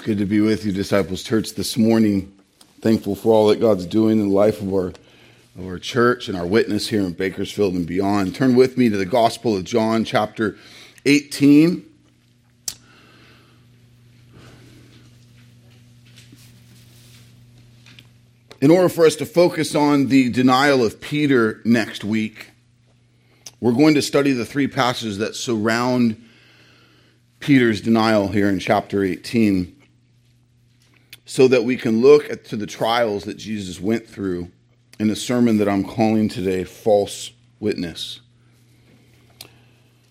It's 0.00 0.06
good 0.06 0.16
to 0.16 0.24
be 0.24 0.40
with 0.40 0.64
you, 0.64 0.72
Disciples 0.72 1.22
Church, 1.22 1.52
this 1.52 1.76
morning. 1.76 2.32
Thankful 2.80 3.14
for 3.14 3.34
all 3.34 3.48
that 3.48 3.60
God's 3.60 3.84
doing 3.84 4.18
in 4.18 4.30
the 4.30 4.34
life 4.34 4.62
of 4.62 4.72
our, 4.72 4.86
of 5.58 5.66
our 5.66 5.78
church 5.78 6.26
and 6.26 6.38
our 6.38 6.46
witness 6.46 6.88
here 6.88 7.02
in 7.02 7.12
Bakersfield 7.12 7.74
and 7.74 7.86
beyond. 7.86 8.34
Turn 8.34 8.56
with 8.56 8.78
me 8.78 8.88
to 8.88 8.96
the 8.96 9.04
Gospel 9.04 9.58
of 9.58 9.64
John, 9.64 10.06
chapter 10.06 10.56
18. 11.04 11.84
In 18.62 18.70
order 18.70 18.88
for 18.88 19.04
us 19.04 19.16
to 19.16 19.26
focus 19.26 19.74
on 19.74 20.06
the 20.06 20.30
denial 20.30 20.82
of 20.82 21.02
Peter 21.02 21.60
next 21.66 22.04
week, 22.04 22.52
we're 23.60 23.72
going 23.72 23.92
to 23.96 24.02
study 24.02 24.32
the 24.32 24.46
three 24.46 24.66
passages 24.66 25.18
that 25.18 25.36
surround 25.36 26.26
Peter's 27.38 27.82
denial 27.82 28.28
here 28.28 28.48
in 28.48 28.60
chapter 28.60 29.04
18 29.04 29.76
so 31.30 31.46
that 31.46 31.62
we 31.62 31.76
can 31.76 32.00
look 32.00 32.28
at, 32.28 32.44
to 32.44 32.56
the 32.56 32.66
trials 32.66 33.22
that 33.22 33.36
Jesus 33.36 33.80
went 33.80 34.04
through 34.04 34.50
in 34.98 35.08
a 35.10 35.14
sermon 35.14 35.58
that 35.58 35.68
I'm 35.68 35.84
calling 35.84 36.28
today 36.28 36.64
False 36.64 37.30
Witness. 37.60 38.20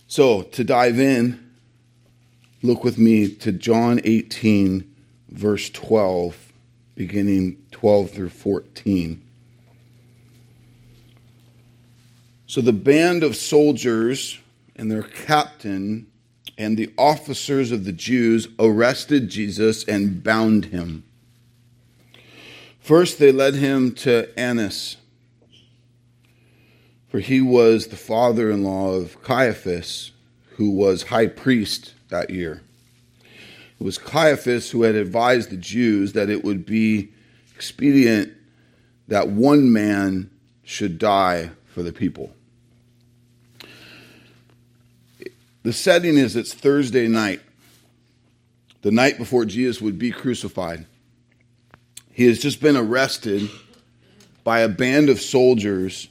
So, 0.08 0.44
to 0.44 0.64
dive 0.64 0.98
in, 0.98 1.52
look 2.64 2.86
with 2.86 2.98
me 2.98 3.28
to 3.36 3.52
John 3.52 4.00
18, 4.06 4.96
verse 5.28 5.70
12, 5.72 6.54
beginning 6.96 7.66
12 7.72 8.12
through 8.12 8.30
14. 8.30 9.22
So, 12.48 12.62
the 12.62 12.72
band 12.72 13.24
of 13.24 13.36
soldiers 13.36 14.40
and 14.78 14.90
their 14.90 15.04
captain 15.04 16.08
and 16.58 16.78
the 16.78 16.94
officers 16.98 17.74
of 17.74 17.84
the 17.84 17.92
Jews 17.92 18.48
arrested 18.58 19.28
Jesus 19.28 19.84
and 19.84 20.24
bound 20.24 20.68
him. 20.68 21.04
First, 22.80 23.20
they 23.20 23.32
led 23.32 23.56
him 23.56 23.94
to 23.96 24.28
Annas, 24.38 24.98
for 27.08 27.20
he 27.20 27.42
was 27.42 27.88
the 27.88 27.98
father 27.98 28.50
in 28.50 28.64
law 28.64 28.94
of 28.94 29.22
Caiaphas, 29.22 30.12
who 30.56 30.72
was 30.72 31.04
high 31.04 31.28
priest 31.28 31.94
that 32.10 32.30
year. 32.30 32.62
It 33.80 33.84
was 33.84 33.98
Caiaphas 33.98 34.72
who 34.72 34.84
had 34.84 34.96
advised 34.96 35.52
the 35.52 35.58
Jews 35.58 36.14
that 36.14 36.30
it 36.30 36.44
would 36.44 36.66
be 36.66 37.10
expedient 37.56 38.34
that 39.08 39.30
one 39.30 39.72
man 39.72 40.30
should 40.64 41.00
die 41.00 41.52
for 41.68 41.82
the 41.82 41.94
people. 41.94 42.34
The 45.64 45.74
setting 45.74 46.18
is 46.18 46.36
it's 46.36 46.54
Thursday 46.54 47.08
night, 47.08 47.42
the 48.82 48.92
night 48.92 49.18
before 49.18 49.46
Jesus 49.46 49.82
would 49.82 50.00
be 50.00 50.12
crucified. 50.12 50.86
He 52.12 52.26
has 52.26 52.40
just 52.40 52.62
been 52.62 52.76
arrested 52.76 53.50
by 54.44 54.62
a 54.62 54.70
band 54.70 55.10
of 55.10 55.22
soldiers, 55.22 56.08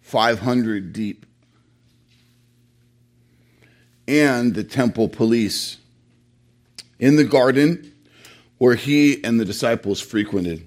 500 0.00 0.92
deep, 0.92 1.26
and 4.08 4.54
the 4.54 4.64
temple 4.64 5.08
police 5.08 5.78
in 6.98 7.16
the 7.16 7.24
garden 7.24 7.94
where 8.58 8.74
he 8.74 9.22
and 9.24 9.40
the 9.40 9.44
disciples 9.44 10.00
frequented. 10.00 10.66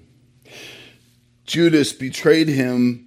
Judas 1.46 1.92
betrayed 1.92 2.48
him 2.48 3.06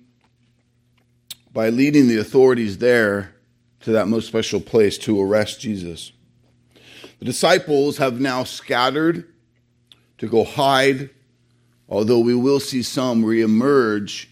by 1.51 1.69
leading 1.69 2.07
the 2.07 2.19
authorities 2.19 2.77
there 2.77 3.33
to 3.81 3.91
that 3.91 4.07
most 4.07 4.27
special 4.27 4.61
place 4.61 4.97
to 4.99 5.19
arrest 5.19 5.59
Jesus. 5.59 6.11
The 7.19 7.25
disciples 7.25 7.97
have 7.97 8.21
now 8.21 8.43
scattered 8.43 9.33
to 10.17 10.27
go 10.27 10.43
hide 10.43 11.09
although 11.89 12.19
we 12.19 12.35
will 12.35 12.59
see 12.59 12.83
some 12.83 13.23
reemerge 13.23 14.27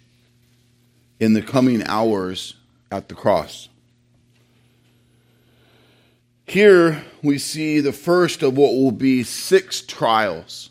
in 1.20 1.34
the 1.34 1.42
coming 1.42 1.84
hours 1.84 2.56
at 2.92 3.08
the 3.08 3.16
cross. 3.16 3.70
Here 6.48 7.04
we 7.24 7.40
see 7.40 7.80
the 7.80 7.94
first 7.94 8.44
of 8.44 8.58
what 8.58 8.74
will 8.74 8.92
be 8.92 9.24
six 9.24 9.82
trials 9.82 10.70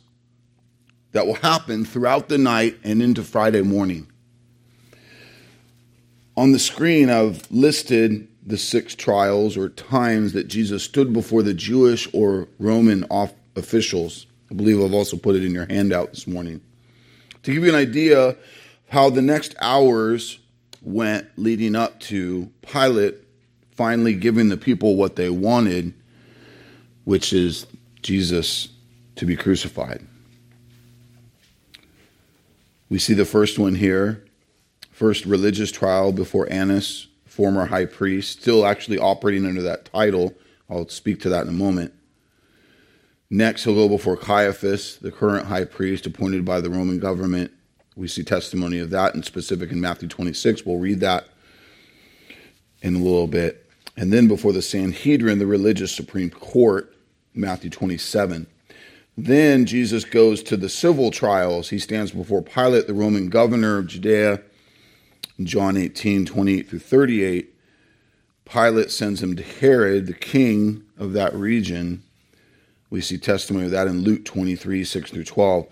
that 1.12 1.26
will 1.26 1.34
happen 1.34 1.84
throughout 1.84 2.28
the 2.28 2.38
night 2.38 2.78
and 2.84 3.02
into 3.02 3.22
Friday 3.22 3.62
morning. 3.62 4.06
On 6.36 6.52
the 6.52 6.58
screen, 6.58 7.10
I've 7.10 7.50
listed 7.50 8.28
the 8.44 8.58
six 8.58 8.94
trials 8.94 9.56
or 9.56 9.68
times 9.68 10.32
that 10.34 10.48
Jesus 10.48 10.82
stood 10.82 11.12
before 11.12 11.42
the 11.42 11.54
Jewish 11.54 12.08
or 12.12 12.48
Roman 12.58 13.06
officials. 13.56 14.26
I 14.54 14.56
believe 14.56 14.80
I've 14.80 14.94
also 14.94 15.16
put 15.16 15.34
it 15.34 15.44
in 15.44 15.52
your 15.52 15.66
handout 15.66 16.10
this 16.12 16.28
morning 16.28 16.60
to 17.42 17.52
give 17.52 17.64
you 17.64 17.70
an 17.70 17.74
idea 17.74 18.20
of 18.20 18.38
how 18.88 19.10
the 19.10 19.20
next 19.20 19.56
hours 19.60 20.38
went 20.80 21.26
leading 21.36 21.74
up 21.74 21.98
to 21.98 22.48
Pilate 22.62 23.16
finally 23.72 24.14
giving 24.14 24.50
the 24.50 24.56
people 24.56 24.94
what 24.94 25.16
they 25.16 25.28
wanted, 25.28 25.92
which 27.02 27.32
is 27.32 27.66
Jesus 28.02 28.68
to 29.16 29.26
be 29.26 29.34
crucified. 29.34 30.06
We 32.88 33.00
see 33.00 33.14
the 33.14 33.24
first 33.24 33.58
one 33.58 33.74
here. 33.74 34.24
First 34.92 35.24
religious 35.24 35.72
trial 35.72 36.12
before 36.12 36.46
Annas, 36.48 37.08
former 37.24 37.66
high 37.66 37.86
priest, 37.86 38.40
still 38.40 38.64
actually 38.64 38.98
operating 38.98 39.46
under 39.46 39.62
that 39.62 39.86
title. 39.86 40.32
I'll 40.70 40.86
speak 40.86 41.20
to 41.22 41.28
that 41.30 41.42
in 41.42 41.48
a 41.48 41.52
moment. 41.52 41.92
Next, 43.34 43.64
he'll 43.64 43.74
go 43.74 43.88
before 43.88 44.16
Caiaphas, 44.16 44.98
the 44.98 45.10
current 45.10 45.48
high 45.48 45.64
priest 45.64 46.06
appointed 46.06 46.44
by 46.44 46.60
the 46.60 46.70
Roman 46.70 47.00
government. 47.00 47.50
We 47.96 48.06
see 48.06 48.22
testimony 48.22 48.78
of 48.78 48.90
that 48.90 49.16
in 49.16 49.24
specific 49.24 49.72
in 49.72 49.80
Matthew 49.80 50.08
26. 50.08 50.64
We'll 50.64 50.78
read 50.78 51.00
that 51.00 51.26
in 52.80 52.94
a 52.94 52.98
little 53.00 53.26
bit. 53.26 53.68
And 53.96 54.12
then 54.12 54.28
before 54.28 54.52
the 54.52 54.62
Sanhedrin, 54.62 55.40
the 55.40 55.48
religious 55.48 55.90
Supreme 55.90 56.30
Court, 56.30 56.94
Matthew 57.34 57.70
27. 57.70 58.46
Then 59.18 59.66
Jesus 59.66 60.04
goes 60.04 60.40
to 60.44 60.56
the 60.56 60.68
civil 60.68 61.10
trials. 61.10 61.70
He 61.70 61.80
stands 61.80 62.12
before 62.12 62.40
Pilate, 62.40 62.86
the 62.86 62.94
Roman 62.94 63.30
governor 63.30 63.78
of 63.78 63.88
Judea, 63.88 64.42
John 65.42 65.76
18, 65.76 66.24
28 66.24 66.68
through 66.68 66.78
38. 66.78 67.52
Pilate 68.44 68.92
sends 68.92 69.20
him 69.20 69.34
to 69.34 69.42
Herod, 69.42 70.06
the 70.06 70.14
king 70.14 70.84
of 70.96 71.14
that 71.14 71.34
region, 71.34 72.04
we 72.94 73.00
see 73.00 73.18
testimony 73.18 73.64
of 73.64 73.72
that 73.72 73.88
in 73.88 74.02
Luke 74.02 74.24
23, 74.24 74.84
6 74.84 75.10
through 75.10 75.24
12. 75.24 75.66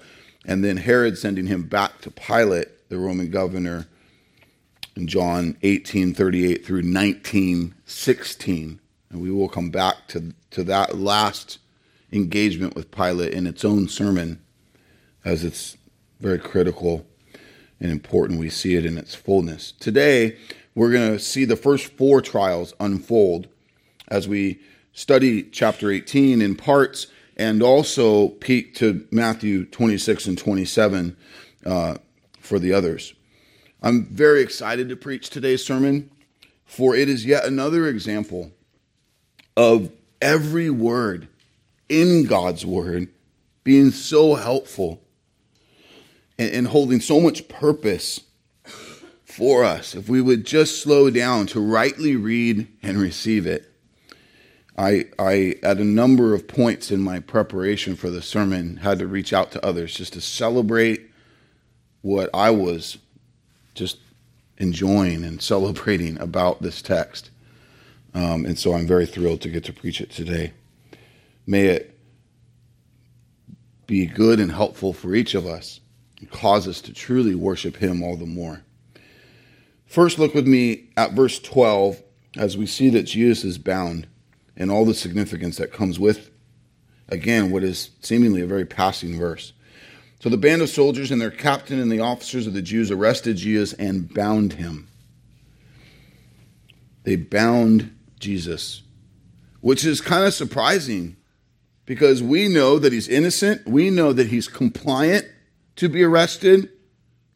And 0.45 0.65
then 0.65 0.77
Herod 0.77 1.17
sending 1.17 1.47
him 1.47 1.69
back 1.69 2.01
to 2.01 2.11
Pilate, 2.11 2.89
the 2.89 2.99
Roman 2.99 3.31
governor, 3.31 3.87
in 4.97 5.07
John 5.07 5.57
18, 5.63 6.15
38 6.15 6.67
through 6.67 6.83
19, 6.83 7.75
16. 7.87 8.81
And 9.09 9.23
we 9.23 9.31
will 9.31 9.49
come 9.49 9.71
back 9.71 10.09
to, 10.09 10.35
to 10.51 10.65
that 10.65 10.99
last 10.99 11.59
engagement 12.11 12.75
with 12.75 12.91
Pilate 12.91 13.35
in 13.35 13.47
its 13.47 13.65
own 13.65 13.87
sermon, 13.87 14.43
as 15.25 15.45
it's 15.45 15.77
very 16.19 16.41
critical 16.41 17.07
and 17.79 17.93
important. 17.93 18.41
We 18.41 18.51
see 18.51 18.75
it 18.75 18.85
in 18.85 18.99
its 18.99 19.15
fullness. 19.15 19.71
Today, 19.71 20.39
we're 20.75 20.91
going 20.91 21.13
to 21.13 21.21
see 21.21 21.45
the 21.45 21.55
first 21.55 21.93
four 21.93 22.21
trials 22.21 22.75
unfold 22.81 23.47
as 24.09 24.27
we 24.27 24.59
study 24.93 25.43
chapter 25.43 25.91
18 25.91 26.43
in 26.43 26.55
parts 26.55 27.07
and 27.37 27.63
also 27.63 28.29
peek 28.29 28.75
to 28.75 29.07
Matthew 29.11 29.65
26 29.65 30.27
and 30.27 30.39
27 30.39 31.17
uh, 31.65 31.97
for 32.41 32.59
the 32.59 32.73
others. 32.73 33.15
I'm 33.83 34.05
very 34.05 34.43
excited 34.43 34.89
to 34.91 34.97
preach 34.97 35.31
today's 35.31 35.65
sermon, 35.65 36.11
for 36.65 36.95
it 36.95 37.09
is 37.09 37.25
yet 37.25 37.45
another 37.45 37.89
example 37.89 38.53
of 39.57 39.91
every 40.21 40.71
word 40.71 41.29
in 41.89 42.25
God's 42.25 42.65
word 42.65 43.09
being 43.65 43.91
so 43.91 44.35
helpful 44.35 45.03
and, 46.39 46.51
and 46.53 46.67
holding 46.69 47.01
so 47.01 47.21
much 47.21 47.49
purpose 47.49 48.21
for 49.25 49.65
us 49.65 49.95
if 49.95 50.09
we 50.09 50.21
would 50.21 50.45
just 50.45 50.83
slow 50.83 51.09
down 51.09 51.47
to 51.47 51.61
rightly 51.61 52.15
read 52.15 52.69
and 52.83 52.99
receive 52.99 53.47
it 53.47 53.72
I, 54.77 55.07
I, 55.19 55.57
at 55.63 55.79
a 55.79 55.85
number 55.85 56.33
of 56.33 56.49
points 56.49 56.91
in 56.91 57.01
my 57.01 57.21
preparation 57.21 57.95
for 57.95 58.11
the 58.11 58.23
sermon, 58.23 58.79
had 58.79 58.99
to 59.01 59.07
reach 59.07 59.33
out 59.33 59.53
to 59.53 59.65
others 59.65 59.95
just 59.95 60.15
to 60.15 60.21
celebrate 60.21 61.11
what 62.01 62.31
I 62.33 62.51
was 62.51 62.99
just 63.75 63.99
enjoying 64.57 65.25
and 65.25 65.43
celebrating 65.43 66.19
about 66.21 66.63
this 66.63 66.81
text. 66.81 67.31
Um, 68.15 68.45
and 68.45 68.59
so 68.59 68.75
I'm 68.75 68.87
very 68.87 69.07
thrilled 69.07 69.41
to 69.43 69.49
get 69.49 69.65
to 69.65 69.73
preach 69.73 70.01
it 70.01 70.11
today. 70.11 70.53
May 71.47 71.67
it 71.67 71.99
be 73.87 74.07
good 74.07 74.41
and 74.41 74.53
helpful 74.53 74.93
for 74.93 75.15
each 75.15 75.35
of 75.35 75.47
us 75.47 75.81
and 76.19 76.31
cause 76.31 76.69
us 76.69 76.81
to 76.83 76.93
truly 76.93 77.35
worship 77.35 77.77
Him 77.77 78.03
all 78.03 78.17
the 78.17 78.27
more. 78.27 78.63
First, 79.87 80.19
look 80.19 80.35
with 80.35 80.47
me 80.47 80.89
at 80.97 81.13
verse 81.13 81.39
12 81.39 82.03
as 82.37 82.57
we 82.57 82.65
see 82.65 82.89
that 82.91 83.03
Jesus 83.03 83.45
is 83.45 83.59
bound 83.59 84.07
and 84.57 84.71
all 84.71 84.85
the 84.85 84.95
significance 84.95 85.57
that 85.57 85.73
comes 85.73 85.99
with 85.99 86.31
again 87.09 87.51
what 87.51 87.63
is 87.63 87.91
seemingly 88.01 88.41
a 88.41 88.47
very 88.47 88.65
passing 88.65 89.19
verse. 89.19 89.53
So 90.21 90.29
the 90.29 90.37
band 90.37 90.63
of 90.63 90.71
soldiers 90.71 91.11
and 91.11 91.21
their 91.21 91.31
captain 91.31 91.81
and 91.81 91.91
the 91.91 92.01
officers 92.01 92.47
of 92.47 92.55
the 92.55 92.63
Jews 92.63 92.91
arrested 92.91 93.37
Jesus 93.37 93.73
and 93.75 94.13
bound 94.13 94.55
him. 94.55 94.89
They 97.03 97.17
bound 97.17 97.97
Jesus, 98.21 98.83
which 99.61 99.85
is 99.85 100.01
kind 100.01 100.25
of 100.25 100.33
surprising 100.33 101.17
because 101.85 102.23
we 102.23 102.47
know 102.47 102.79
that 102.79 102.93
he's 102.93 103.09
innocent. 103.09 103.67
We 103.67 103.91
know 103.91 104.13
that 104.13 104.29
he's 104.29 104.47
compliant 104.47 105.27
to 105.77 105.89
be 105.89 106.05
arrested. 106.05 106.71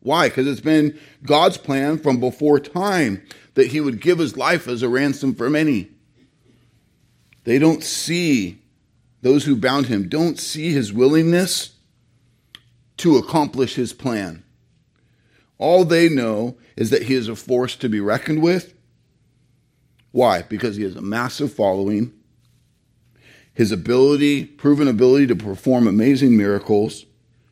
Why? 0.01 0.29
Because 0.29 0.47
it's 0.47 0.61
been 0.61 0.97
God's 1.25 1.59
plan 1.59 1.99
from 1.99 2.21
before 2.21 2.61
time 2.61 3.27
that 3.55 3.69
he 3.69 3.81
would 3.81 4.01
give 4.01 4.19
his 4.19 4.37
life 4.37 4.69
as 4.69 4.83
a 4.83 4.89
ransom 4.89 5.35
for 5.35 5.51
many. 5.51 5.91
They 7.47 7.61
don't 7.61 7.85
see, 7.85 8.59
those 9.23 9.45
who 9.45 9.55
bound 9.55 9.87
him, 9.87 10.09
don't 10.09 10.37
see 10.39 10.73
his 10.73 10.93
willingness 10.93 11.77
to 12.97 13.17
accomplish 13.17 13.77
his 13.77 13.93
plan. 13.93 14.43
All 15.57 15.85
they 15.85 16.09
know 16.09 16.57
is 16.75 16.91
that 16.91 17.05
he 17.05 17.15
is 17.15 17.29
a 17.29 17.37
force 17.37 17.77
to 17.77 17.89
be 17.89 18.01
reckoned 18.01 18.43
with. 18.43 18.75
Why? 20.11 20.43
Because 20.43 20.75
he 20.75 20.83
has 20.83 20.97
a 20.97 21.01
massive 21.01 21.53
following, 21.53 22.13
his 23.55 23.71
ability, 23.71 24.45
proven 24.45 24.89
ability 24.89 25.29
to 25.29 25.37
perform 25.37 25.87
amazing 25.87 26.37
miracles, 26.37 27.07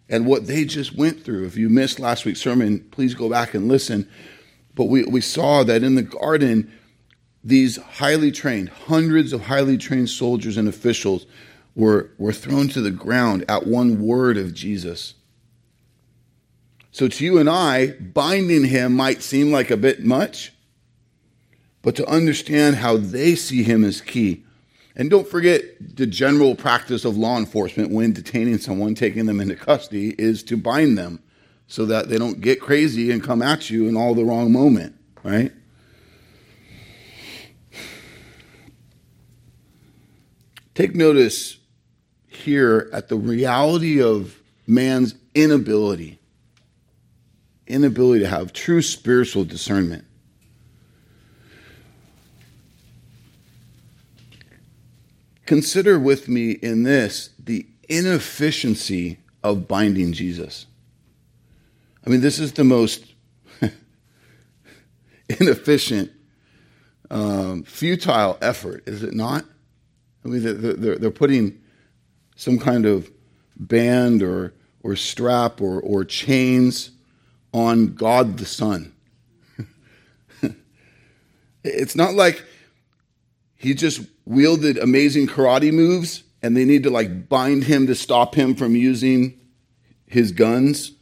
and 0.08 0.26
what 0.26 0.48
they 0.48 0.64
just 0.64 0.96
went 0.96 1.24
through. 1.24 1.46
If 1.46 1.56
you 1.56 1.68
missed 1.70 2.00
last 2.00 2.24
week's 2.24 2.40
sermon, 2.40 2.80
please 2.90 3.14
go 3.14 3.30
back 3.30 3.54
and 3.54 3.68
listen. 3.68 4.08
But 4.74 4.86
we, 4.86 5.04
we 5.04 5.20
saw 5.20 5.62
that 5.62 5.84
in 5.84 5.94
the 5.94 6.02
garden, 6.02 6.72
these 7.44 7.76
highly 7.76 8.32
trained, 8.32 8.70
hundreds 8.70 9.32
of 9.32 9.42
highly 9.42 9.76
trained 9.76 10.08
soldiers 10.08 10.56
and 10.56 10.66
officials 10.66 11.26
were, 11.74 12.10
were 12.16 12.32
thrown 12.32 12.68
to 12.68 12.80
the 12.80 12.90
ground 12.90 13.44
at 13.48 13.66
one 13.66 14.00
word 14.00 14.38
of 14.38 14.54
Jesus. 14.54 15.14
So 16.90 17.08
to 17.08 17.24
you 17.24 17.38
and 17.38 17.50
I, 17.50 17.92
binding 17.92 18.64
him 18.64 18.94
might 18.94 19.22
seem 19.22 19.52
like 19.52 19.70
a 19.70 19.76
bit 19.76 20.04
much, 20.04 20.52
but 21.82 21.96
to 21.96 22.06
understand 22.08 22.76
how 22.76 22.96
they 22.96 23.34
see 23.34 23.62
him 23.62 23.84
is 23.84 24.00
key. 24.00 24.44
And 24.96 25.10
don't 25.10 25.28
forget 25.28 25.96
the 25.96 26.06
general 26.06 26.54
practice 26.54 27.04
of 27.04 27.16
law 27.16 27.36
enforcement 27.36 27.90
when 27.90 28.12
detaining 28.12 28.58
someone, 28.58 28.94
taking 28.94 29.26
them 29.26 29.40
into 29.40 29.56
custody, 29.56 30.14
is 30.16 30.42
to 30.44 30.56
bind 30.56 30.96
them 30.96 31.20
so 31.66 31.84
that 31.86 32.08
they 32.08 32.16
don't 32.16 32.40
get 32.40 32.60
crazy 32.60 33.10
and 33.10 33.22
come 33.22 33.42
at 33.42 33.68
you 33.68 33.88
in 33.88 33.96
all 33.96 34.14
the 34.14 34.24
wrong 34.24 34.52
moment, 34.52 34.94
right? 35.24 35.52
Take 40.74 40.94
notice 40.94 41.58
here 42.26 42.90
at 42.92 43.08
the 43.08 43.16
reality 43.16 44.02
of 44.02 44.40
man's 44.66 45.14
inability 45.34 46.18
inability 47.66 48.20
to 48.20 48.28
have 48.28 48.52
true 48.52 48.82
spiritual 48.82 49.44
discernment. 49.44 50.04
Consider 55.46 55.98
with 55.98 56.28
me 56.28 56.52
in 56.52 56.82
this 56.82 57.30
the 57.38 57.66
inefficiency 57.88 59.18
of 59.42 59.68
binding 59.68 60.12
Jesus. 60.12 60.66
I 62.06 62.10
mean, 62.10 62.20
this 62.20 62.38
is 62.38 62.52
the 62.52 62.64
most 62.64 63.04
inefficient, 65.28 66.10
um, 67.10 67.62
futile 67.64 68.38
effort, 68.40 68.84
is 68.86 69.02
it 69.02 69.14
not? 69.14 69.44
I 70.24 70.28
mean, 70.28 70.42
they're, 70.42 70.96
they're, 70.96 71.10
putting 71.10 71.60
some 72.34 72.58
kind 72.58 72.86
of 72.86 73.10
band 73.56 74.22
or, 74.22 74.54
or 74.82 74.96
strap 74.96 75.60
or, 75.60 75.80
or 75.80 76.04
chains 76.04 76.90
on 77.52 77.94
God 77.94 78.38
the 78.38 78.46
Son. 78.46 78.94
it's 81.64 81.94
not 81.94 82.14
like 82.14 82.42
he 83.56 83.74
just 83.74 84.00
wielded 84.24 84.78
amazing 84.78 85.26
karate 85.26 85.72
moves 85.72 86.24
and 86.42 86.56
they 86.56 86.64
need 86.64 86.82
to 86.82 86.90
like 86.90 87.28
bind 87.28 87.64
him 87.64 87.86
to 87.86 87.94
stop 87.94 88.34
him 88.34 88.54
from 88.54 88.74
using 88.76 89.38
his 90.06 90.32
guns 90.32 90.92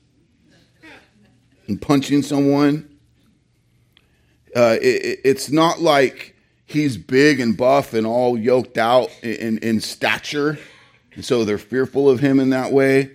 and 1.66 1.80
punching 1.80 2.22
someone. 2.22 2.88
Uh, 4.54 4.76
it, 4.80 5.20
it's 5.24 5.50
not 5.50 5.80
like 5.80 6.31
he's 6.64 6.96
big 6.96 7.40
and 7.40 7.56
buff 7.56 7.94
and 7.94 8.06
all 8.06 8.38
yoked 8.38 8.78
out 8.78 9.10
in, 9.22 9.58
in 9.58 9.80
stature, 9.80 10.58
and 11.14 11.24
so 11.24 11.44
they're 11.44 11.58
fearful 11.58 12.08
of 12.08 12.20
him 12.20 12.40
in 12.40 12.50
that 12.50 12.72
way. 12.72 13.10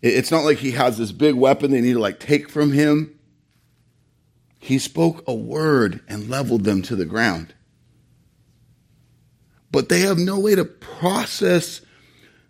It's 0.00 0.30
not 0.30 0.44
like 0.44 0.58
he 0.58 0.72
has 0.72 0.96
this 0.96 1.12
big 1.12 1.34
weapon 1.34 1.70
they 1.70 1.80
need 1.80 1.94
to 1.94 1.98
like 1.98 2.20
take 2.20 2.48
from 2.48 2.72
him. 2.72 3.18
He 4.58 4.78
spoke 4.78 5.24
a 5.26 5.34
word 5.34 6.00
and 6.08 6.28
leveled 6.28 6.64
them 6.64 6.82
to 6.82 6.96
the 6.96 7.04
ground. 7.04 7.54
But 9.70 9.88
they 9.88 10.00
have 10.00 10.18
no 10.18 10.38
way 10.38 10.54
to 10.54 10.64
process 10.64 11.80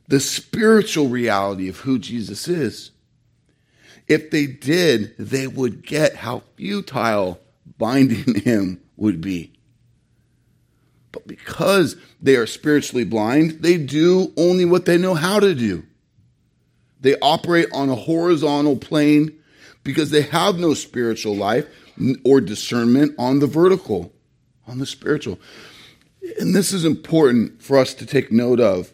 the 0.06 0.20
spiritual 0.20 1.08
reality 1.08 1.68
of 1.68 1.80
who 1.80 1.98
Jesus 1.98 2.48
is. 2.48 2.92
If 4.06 4.30
they 4.30 4.46
did, 4.46 5.14
they 5.18 5.46
would 5.46 5.84
get 5.84 6.16
how 6.16 6.42
futile 6.56 7.40
binding 7.76 8.34
him 8.42 8.80
would 8.96 9.20
be. 9.20 9.52
But 11.12 11.26
because 11.26 11.96
they 12.20 12.36
are 12.36 12.46
spiritually 12.46 13.04
blind, 13.04 13.62
they 13.62 13.78
do 13.78 14.32
only 14.36 14.64
what 14.64 14.84
they 14.84 14.98
know 14.98 15.14
how 15.14 15.40
to 15.40 15.54
do. 15.54 15.84
They 17.00 17.16
operate 17.20 17.68
on 17.72 17.88
a 17.88 17.94
horizontal 17.94 18.76
plane 18.76 19.38
because 19.84 20.10
they 20.10 20.22
have 20.22 20.58
no 20.58 20.74
spiritual 20.74 21.36
life 21.36 21.66
or 22.24 22.40
discernment 22.40 23.14
on 23.18 23.38
the 23.38 23.46
vertical, 23.46 24.12
on 24.66 24.78
the 24.78 24.86
spiritual. 24.86 25.38
And 26.38 26.54
this 26.54 26.72
is 26.72 26.84
important 26.84 27.62
for 27.62 27.78
us 27.78 27.94
to 27.94 28.06
take 28.06 28.30
note 28.30 28.60
of 28.60 28.92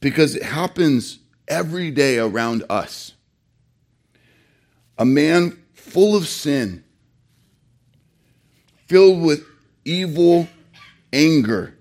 because 0.00 0.34
it 0.34 0.42
happens 0.42 1.18
every 1.46 1.90
day 1.90 2.18
around 2.18 2.64
us 2.68 3.12
a 4.98 5.04
man 5.04 5.58
full 5.72 6.14
of 6.14 6.28
sin, 6.28 6.84
filled 8.86 9.22
with 9.22 9.42
evil 9.84 10.46
anger, 11.12 11.76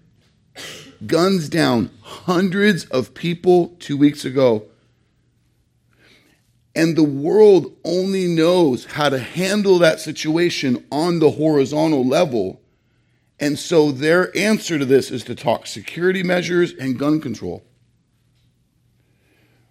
guns 1.06 1.50
down 1.50 1.92
hundreds 2.02 2.86
of 2.86 3.14
people 3.14 3.76
two 3.80 3.98
weeks 3.98 4.26
ago. 4.26 4.66
And 6.76 6.96
the 6.96 7.04
world 7.04 7.76
only 7.84 8.28
knows 8.28 8.86
how 8.86 9.10
to 9.10 9.20
handle 9.20 9.80
that 9.80 10.00
situation 10.00 10.86
on 10.92 11.20
the 11.20 11.32
horizontal 11.32 12.06
level. 12.06 12.62
And 13.40 13.58
so 13.58 13.92
their 13.92 14.36
answer 14.38 14.78
to 14.78 14.86
this 14.86 15.12
is 15.12 15.24
to 15.26 15.36
talk 15.36 15.66
security 15.66 16.24
measures 16.24 16.74
and 16.74 17.00
gun 17.00 17.22
control. 17.22 17.64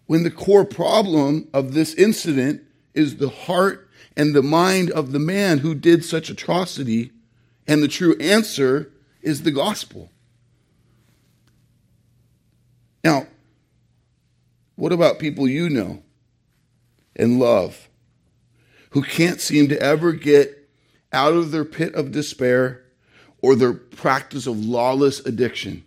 When 0.06 0.22
the 0.22 0.30
core 0.30 0.64
problem 0.64 1.48
of 1.52 1.74
this 1.74 1.94
incident 1.94 2.62
is 2.94 3.16
the 3.16 3.28
heart 3.28 3.88
and 4.16 4.34
the 4.34 4.42
mind 4.42 4.90
of 4.90 5.12
the 5.12 5.18
man 5.18 5.58
who 5.58 5.74
did 5.74 6.04
such 6.04 6.30
atrocity, 6.30 7.12
and 7.66 7.82
the 7.82 7.88
true 7.88 8.16
answer 8.18 8.90
is 9.22 9.42
the 9.42 9.50
gospel. 9.50 10.10
Now, 13.04 13.26
what 14.76 14.92
about 14.92 15.18
people 15.18 15.48
you 15.48 15.68
know 15.68 16.02
and 17.16 17.38
love 17.38 17.88
who 18.90 19.02
can't 19.02 19.40
seem 19.40 19.68
to 19.68 19.80
ever 19.80 20.12
get 20.12 20.68
out 21.12 21.32
of 21.32 21.50
their 21.50 21.64
pit 21.64 21.94
of 21.94 22.12
despair 22.12 22.84
or 23.40 23.54
their 23.54 23.72
practice 23.72 24.46
of 24.46 24.64
lawless 24.64 25.20
addiction? 25.20 25.84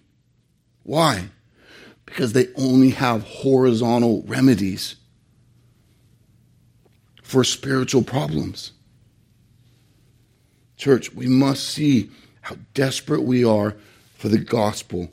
Why? 0.83 1.29
Because 2.05 2.33
they 2.33 2.47
only 2.55 2.89
have 2.89 3.23
horizontal 3.23 4.23
remedies 4.23 4.95
for 7.21 7.43
spiritual 7.43 8.03
problems. 8.03 8.73
Church, 10.75 11.13
we 11.13 11.27
must 11.27 11.63
see 11.69 12.09
how 12.41 12.57
desperate 12.73 13.23
we 13.23 13.43
are 13.43 13.75
for 14.15 14.29
the 14.29 14.37
gospel, 14.37 15.11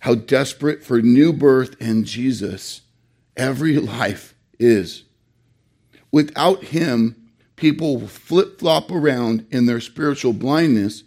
how 0.00 0.14
desperate 0.14 0.82
for 0.82 1.02
new 1.02 1.32
birth 1.32 1.80
in 1.80 2.04
Jesus 2.04 2.82
every 3.36 3.76
life 3.76 4.34
is. 4.58 5.04
Without 6.10 6.64
Him, 6.64 7.30
people 7.56 7.98
will 7.98 8.08
flip 8.08 8.58
flop 8.58 8.90
around 8.90 9.46
in 9.50 9.66
their 9.66 9.80
spiritual 9.80 10.32
blindness, 10.32 11.02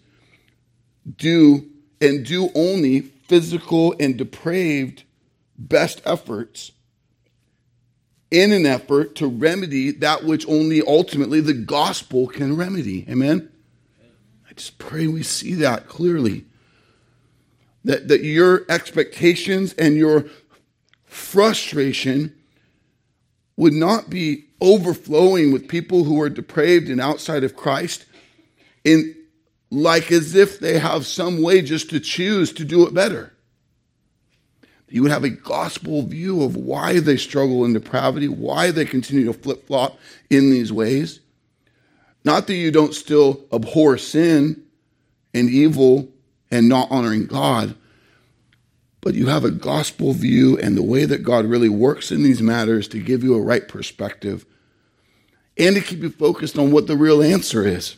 do 1.18 1.68
and 2.00 2.26
do 2.26 2.50
only 2.56 3.02
physical 3.02 3.96
and 4.00 4.18
depraved 4.18 5.04
best 5.58 6.02
efforts 6.06 6.72
in 8.32 8.52
an 8.52 8.66
effort 8.66 9.16
to 9.16 9.28
remedy 9.28 9.92
that 9.92 10.24
which 10.24 10.48
only 10.48 10.82
ultimately 10.86 11.42
the 11.42 11.54
gospel 11.54 12.28
can 12.28 12.56
remedy. 12.56 13.06
Amen? 13.10 13.51
Just 14.62 14.78
pray 14.78 15.08
we 15.08 15.24
see 15.24 15.56
that 15.56 15.88
clearly. 15.88 16.46
that, 17.84 18.10
that 18.10 18.24
your 18.24 18.64
expectations 18.70 19.74
and 19.74 19.96
your 19.96 20.26
frustration 21.04 22.36
would 23.58 23.74
not 23.74 24.08
be 24.08 24.46
overflowing 24.62 25.52
with 25.52 25.68
people 25.68 26.04
who 26.04 26.22
are 26.22 26.30
depraved 26.30 26.90
and 26.90 27.02
outside 27.02 27.44
of 27.44 27.56
Christ 27.56 28.06
in 28.84 29.16
like 29.72 30.12
as 30.12 30.36
if 30.36 30.60
they 30.60 30.78
have 30.78 31.08
some 31.08 31.42
way 31.42 31.64
just 31.64 31.90
to 31.90 32.00
choose 32.00 32.54
to 32.54 32.64
do 32.64 32.86
it 32.86 32.94
better. 32.94 33.34
You 34.90 35.02
would 35.02 35.12
have 35.12 35.24
a 35.24 35.30
gospel 35.30 36.04
view 36.04 36.44
of 36.44 36.56
why 36.56 37.00
they 37.00 37.18
struggle 37.18 37.66
in 37.66 37.74
depravity, 37.74 38.28
why 38.28 38.70
they 38.70 38.86
continue 38.86 39.26
to 39.26 39.34
flip 39.34 39.66
flop 39.66 39.98
in 40.30 40.52
these 40.52 40.72
ways. 40.72 41.21
Not 42.24 42.48
that 42.48 42.56
you 42.56 42.72
don't 42.72 42.94
still 42.94 43.46
abhor 43.52 43.98
sin 43.98 44.64
and 45.34 45.50
evil 45.50 46.10
and 46.50 46.70
not 46.70 46.92
honoring 46.92 47.26
God, 47.26 47.76
but 49.00 49.16
you 49.16 49.28
have 49.28 49.44
a 49.44 49.52
gospel 49.52 50.14
view 50.14 50.58
and 50.60 50.78
the 50.78 50.84
way 50.84 51.06
that 51.06 51.24
God 51.24 51.46
really 51.46 51.70
works 51.70 52.12
in 52.12 52.22
these 52.24 52.42
matters 52.42 52.88
to 52.90 53.00
give 53.00 53.24
you 53.24 53.34
a 53.34 53.42
right 53.42 53.68
perspective 53.68 54.46
and 55.58 55.76
to 55.76 55.82
keep 55.82 56.02
you 56.02 56.10
focused 56.10 56.58
on 56.58 56.72
what 56.72 56.88
the 56.88 56.96
real 56.96 57.24
answer 57.24 57.66
is. 57.66 57.98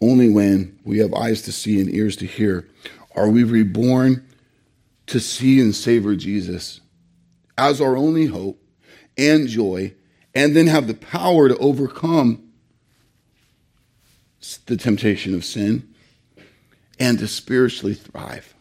Only 0.00 0.28
when 0.28 0.78
we 0.84 0.98
have 0.98 1.14
eyes 1.14 1.42
to 1.42 1.52
see 1.52 1.80
and 1.80 1.92
ears 1.94 2.16
to 2.16 2.26
hear 2.26 2.68
are 3.14 3.28
we 3.28 3.44
reborn 3.44 4.26
to 5.06 5.20
see 5.20 5.60
and 5.60 5.74
savor 5.74 6.16
Jesus 6.16 6.80
as 7.56 7.80
our 7.80 7.96
only 7.96 8.26
hope 8.26 8.60
and 9.16 9.46
joy, 9.46 9.94
and 10.34 10.56
then 10.56 10.66
have 10.66 10.88
the 10.88 10.94
power 10.94 11.48
to 11.48 11.56
overcome 11.58 12.42
the 14.66 14.76
temptation 14.76 15.34
of 15.34 15.44
sin 15.44 15.94
and 16.98 17.18
to 17.18 17.28
spiritually 17.28 17.94
thrive. 17.94 18.54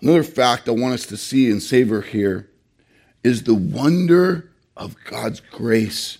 Another 0.00 0.22
fact 0.22 0.68
I 0.68 0.72
want 0.72 0.94
us 0.94 1.06
to 1.06 1.16
see 1.16 1.50
and 1.50 1.62
savor 1.62 2.00
here 2.00 2.48
is 3.22 3.42
the 3.42 3.54
wonder 3.54 4.50
of 4.76 4.96
God's 5.04 5.40
grace, 5.40 6.18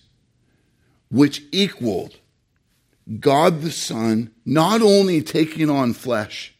which 1.11 1.45
equaled 1.51 2.19
God 3.19 3.62
the 3.62 3.73
Son 3.73 4.31
not 4.45 4.83
only 4.83 5.23
taking 5.23 5.69
on 5.69 5.95
flesh, 5.95 6.55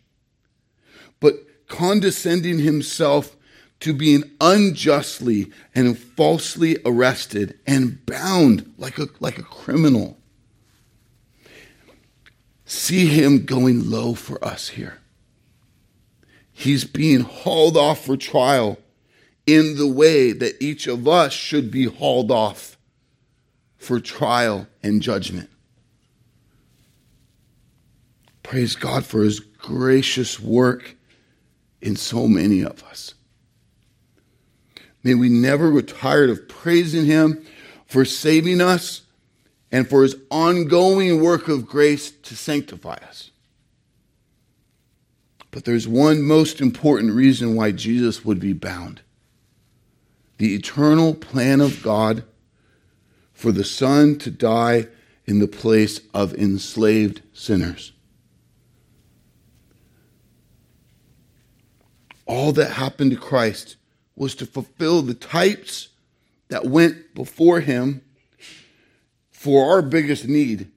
but 1.21 1.35
condescending 1.69 2.59
himself 2.59 3.37
to 3.81 3.95
being 3.95 4.25
unjustly 4.41 5.51
and 5.75 5.99
falsely 5.99 6.77
arrested 6.85 7.59
and 7.67 8.05
bound 8.05 8.73
like 8.77 8.99
a, 8.99 9.09
like 9.21 9.39
a 9.39 9.43
criminal. 9.43 10.19
See 12.65 13.07
him 13.07 13.47
going 13.47 13.91
low 13.91 14.15
for 14.15 14.43
us 14.45 14.69
here. 14.69 14.99
He's 16.53 16.85
being 16.85 17.21
hauled 17.21 17.77
off 17.77 18.05
for 18.05 18.17
trial 18.17 18.79
in 19.47 19.77
the 19.77 19.89
way 19.89 20.33
that 20.33 20.63
each 20.63 20.87
of 20.87 21.09
us 21.09 21.33
should 21.33 21.71
be 21.71 21.85
hauled 21.85 22.31
off 22.31 22.77
for 23.79 23.99
trial 23.99 24.67
and 24.83 25.01
judgment. 25.01 25.49
Praise 28.51 28.75
God 28.75 29.07
for 29.07 29.23
his 29.23 29.39
gracious 29.39 30.41
work 30.41 30.97
in 31.81 31.95
so 31.95 32.27
many 32.27 32.65
of 32.65 32.83
us. 32.83 33.15
May 35.05 35.15
we 35.15 35.29
never 35.29 35.71
get 35.71 35.97
tired 35.97 36.31
of 36.31 36.49
praising 36.49 37.07
Him 37.07 37.47
for 37.87 38.05
saving 38.05 38.61
us 38.61 39.03
and 39.71 39.89
for 39.89 40.03
His 40.03 40.17
ongoing 40.33 41.23
work 41.23 41.47
of 41.47 41.65
grace 41.65 42.11
to 42.11 42.35
sanctify 42.35 42.95
us. 42.95 43.31
But 45.53 45.65
there's 45.65 45.87
one 45.87 46.21
most 46.21 46.61
important 46.61 47.13
reason 47.13 47.55
why 47.55 47.71
Jesus 47.71 48.25
would 48.25 48.41
be 48.41 48.53
bound 48.53 49.01
the 50.39 50.57
eternal 50.57 51.15
plan 51.15 51.61
of 51.61 51.85
God 51.85 52.25
for 53.33 53.53
the 53.53 53.63
Son 53.63 54.19
to 54.19 54.29
die 54.33 54.89
in 55.25 55.39
the 55.39 55.47
place 55.47 56.01
of 56.13 56.35
enslaved 56.35 57.23
sinners. 57.33 57.93
All 62.31 62.53
that 62.53 62.71
happened 62.71 63.11
to 63.11 63.17
Christ 63.17 63.75
was 64.15 64.37
to 64.37 64.47
fulfill 64.47 65.03
the 65.03 65.15
types 65.15 65.89
that 66.47 66.65
went 66.65 67.13
before 67.13 67.59
him 67.59 68.03
for 69.33 69.69
our 69.69 69.83
biggest 69.83 70.29
need. 70.29 70.71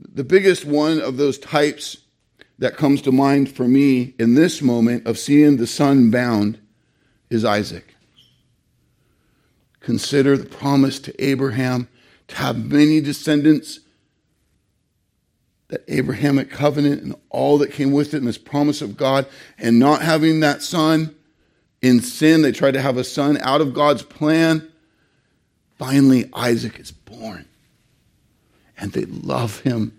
The 0.00 0.24
biggest 0.24 0.64
one 0.64 1.00
of 1.00 1.18
those 1.18 1.38
types 1.38 1.98
that 2.58 2.76
comes 2.76 3.00
to 3.02 3.12
mind 3.12 3.48
for 3.48 3.68
me 3.68 4.14
in 4.18 4.34
this 4.34 4.60
moment 4.60 5.06
of 5.06 5.20
seeing 5.20 5.56
the 5.56 5.68
son 5.68 6.10
bound 6.10 6.58
is 7.30 7.44
Isaac. 7.44 7.94
Consider 9.78 10.36
the 10.36 10.46
promise 10.46 10.98
to 10.98 11.24
Abraham 11.24 11.86
to 12.26 12.34
have 12.34 12.72
many 12.72 13.00
descendants, 13.00 13.78
Abrahamic 15.88 16.50
covenant 16.50 17.02
and 17.02 17.14
all 17.30 17.58
that 17.58 17.72
came 17.72 17.92
with 17.92 18.14
it, 18.14 18.18
and 18.18 18.26
this 18.26 18.38
promise 18.38 18.82
of 18.82 18.96
God, 18.96 19.26
and 19.58 19.78
not 19.78 20.02
having 20.02 20.40
that 20.40 20.62
son 20.62 21.14
in 21.82 22.00
sin. 22.00 22.42
They 22.42 22.52
tried 22.52 22.74
to 22.74 22.82
have 22.82 22.96
a 22.96 23.04
son 23.04 23.38
out 23.38 23.60
of 23.60 23.74
God's 23.74 24.02
plan. 24.02 24.70
Finally, 25.78 26.30
Isaac 26.34 26.78
is 26.78 26.90
born. 26.90 27.46
And 28.76 28.92
they 28.92 29.04
love 29.04 29.60
him. 29.60 29.98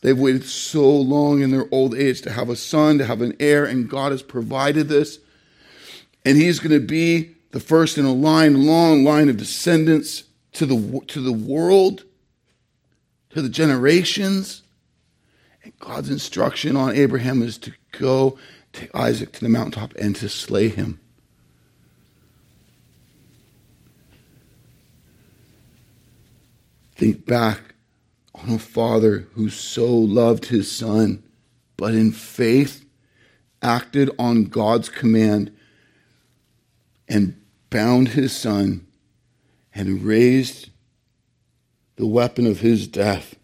They've 0.00 0.18
waited 0.18 0.44
so 0.44 0.88
long 0.90 1.40
in 1.40 1.50
their 1.50 1.66
old 1.70 1.94
age 1.94 2.20
to 2.22 2.30
have 2.30 2.50
a 2.50 2.56
son, 2.56 2.98
to 2.98 3.06
have 3.06 3.22
an 3.22 3.34
heir, 3.40 3.64
and 3.64 3.88
God 3.88 4.12
has 4.12 4.22
provided 4.22 4.88
this. 4.88 5.18
And 6.26 6.36
he's 6.36 6.58
going 6.58 6.78
to 6.78 6.86
be 6.86 7.34
the 7.52 7.60
first 7.60 7.98
in 7.98 8.04
a 8.04 8.12
line, 8.12 8.66
long 8.66 9.04
line 9.04 9.28
of 9.28 9.36
descendants 9.36 10.24
to 10.52 10.66
the, 10.66 11.00
to 11.06 11.20
the 11.20 11.32
world, 11.32 12.04
to 13.34 13.42
the 13.42 13.48
generations. 13.48 14.62
And 15.64 15.76
God's 15.80 16.08
instruction 16.08 16.76
on 16.76 16.94
Abraham 16.94 17.42
is 17.42 17.58
to 17.58 17.72
go 17.98 18.38
take 18.72 18.94
Isaac 18.94 19.32
to 19.32 19.40
the 19.40 19.48
mountaintop 19.48 19.92
and 19.96 20.14
to 20.16 20.28
slay 20.28 20.68
him. 20.68 21.00
Think 26.94 27.26
back 27.26 27.74
on 28.36 28.50
a 28.50 28.58
father 28.58 29.26
who 29.34 29.50
so 29.50 29.92
loved 29.92 30.46
his 30.46 30.70
son, 30.70 31.24
but 31.76 31.92
in 31.92 32.12
faith 32.12 32.84
acted 33.60 34.10
on 34.16 34.44
God's 34.44 34.88
command 34.88 35.52
and 37.08 37.40
bound 37.70 38.08
his 38.08 38.34
son 38.34 38.86
and 39.74 40.04
raised 40.04 40.70
the 41.96 42.06
weapon 42.06 42.46
of 42.46 42.60
his 42.60 42.86
death 42.88 43.36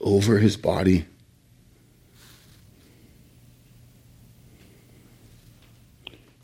over 0.00 0.38
his 0.38 0.56
body. 0.56 1.06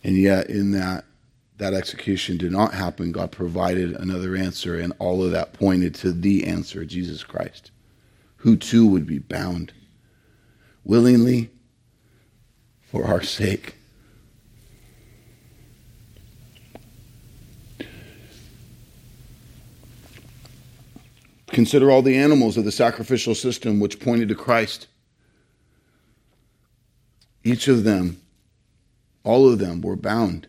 And 0.04 0.16
yet, 0.16 0.50
in 0.50 0.72
that, 0.72 1.04
that 1.58 1.74
execution 1.74 2.36
did 2.36 2.50
not 2.50 2.74
happen. 2.74 3.12
God 3.12 3.30
provided 3.30 3.92
another 3.92 4.34
answer, 4.34 4.78
and 4.78 4.92
all 4.98 5.22
of 5.22 5.30
that 5.30 5.52
pointed 5.52 5.94
to 5.96 6.10
the 6.10 6.44
answer, 6.44 6.84
Jesus 6.84 7.22
Christ, 7.22 7.70
who 8.38 8.56
too 8.56 8.86
would 8.88 9.06
be 9.06 9.20
bound 9.20 9.72
willingly 10.82 11.50
for 12.82 13.04
our 13.04 13.22
sake. 13.22 13.76
Consider 21.52 21.90
all 21.90 22.02
the 22.02 22.16
animals 22.16 22.56
of 22.56 22.64
the 22.64 22.72
sacrificial 22.72 23.34
system 23.34 23.78
which 23.78 24.00
pointed 24.00 24.28
to 24.30 24.34
Christ. 24.34 24.88
Each 27.44 27.68
of 27.68 27.84
them 27.84 28.22
all 29.24 29.48
of 29.48 29.58
them 29.58 29.80
were 29.80 29.96
bound 29.96 30.48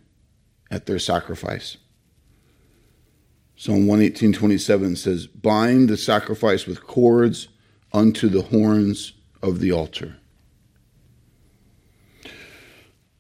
at 0.72 0.86
their 0.86 1.00
sacrifice. 1.00 1.78
Psalm 3.56 3.86
118.27 3.86 4.98
says, 4.98 5.28
Bind 5.28 5.90
the 5.90 5.98
sacrifice 5.98 6.66
with 6.66 6.86
cords 6.86 7.50
unto 7.94 8.28
the 8.28 8.42
horns 8.42 9.14
of 9.42 9.60
the 9.60 9.72
altar. 9.72 10.16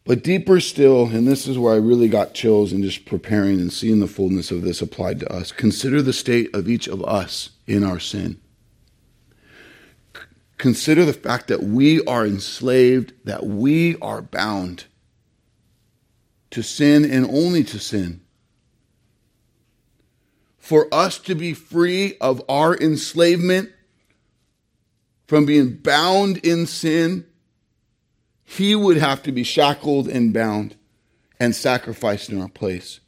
But 0.05 0.23
deeper 0.23 0.59
still, 0.59 1.05
and 1.07 1.27
this 1.27 1.47
is 1.47 1.57
where 1.57 1.75
I 1.75 1.77
really 1.77 2.09
got 2.09 2.33
chills 2.33 2.73
in 2.73 2.81
just 2.81 3.05
preparing 3.05 3.61
and 3.61 3.71
seeing 3.71 3.99
the 3.99 4.07
fullness 4.07 4.51
of 4.51 4.63
this 4.63 4.81
applied 4.81 5.19
to 5.21 5.31
us, 5.31 5.51
consider 5.51 6.01
the 6.01 6.11
state 6.11 6.53
of 6.53 6.67
each 6.67 6.87
of 6.87 7.03
us 7.05 7.51
in 7.67 7.83
our 7.83 7.99
sin. 7.99 8.39
Consider 10.57 11.03
the 11.03 11.13
fact 11.13 11.47
that 11.47 11.63
we 11.63 12.03
are 12.05 12.25
enslaved, 12.25 13.13
that 13.25 13.45
we 13.45 13.97
are 13.97 14.21
bound 14.21 14.85
to 16.51 16.61
sin 16.61 17.03
and 17.03 17.25
only 17.29 17.63
to 17.63 17.79
sin. 17.79 18.21
For 20.57 20.87
us 20.93 21.17
to 21.19 21.35
be 21.35 21.53
free 21.53 22.15
of 22.21 22.41
our 22.47 22.77
enslavement, 22.77 23.71
from 25.27 25.45
being 25.45 25.75
bound 25.75 26.37
in 26.37 26.67
sin, 26.67 27.25
he 28.45 28.75
would 28.75 28.97
have 28.97 29.23
to 29.23 29.31
be 29.31 29.43
shackled 29.43 30.07
and 30.07 30.33
bound 30.33 30.75
and 31.39 31.55
sacrificed 31.55 32.29
in 32.29 32.39
our 32.39 32.47
place. 32.47 33.01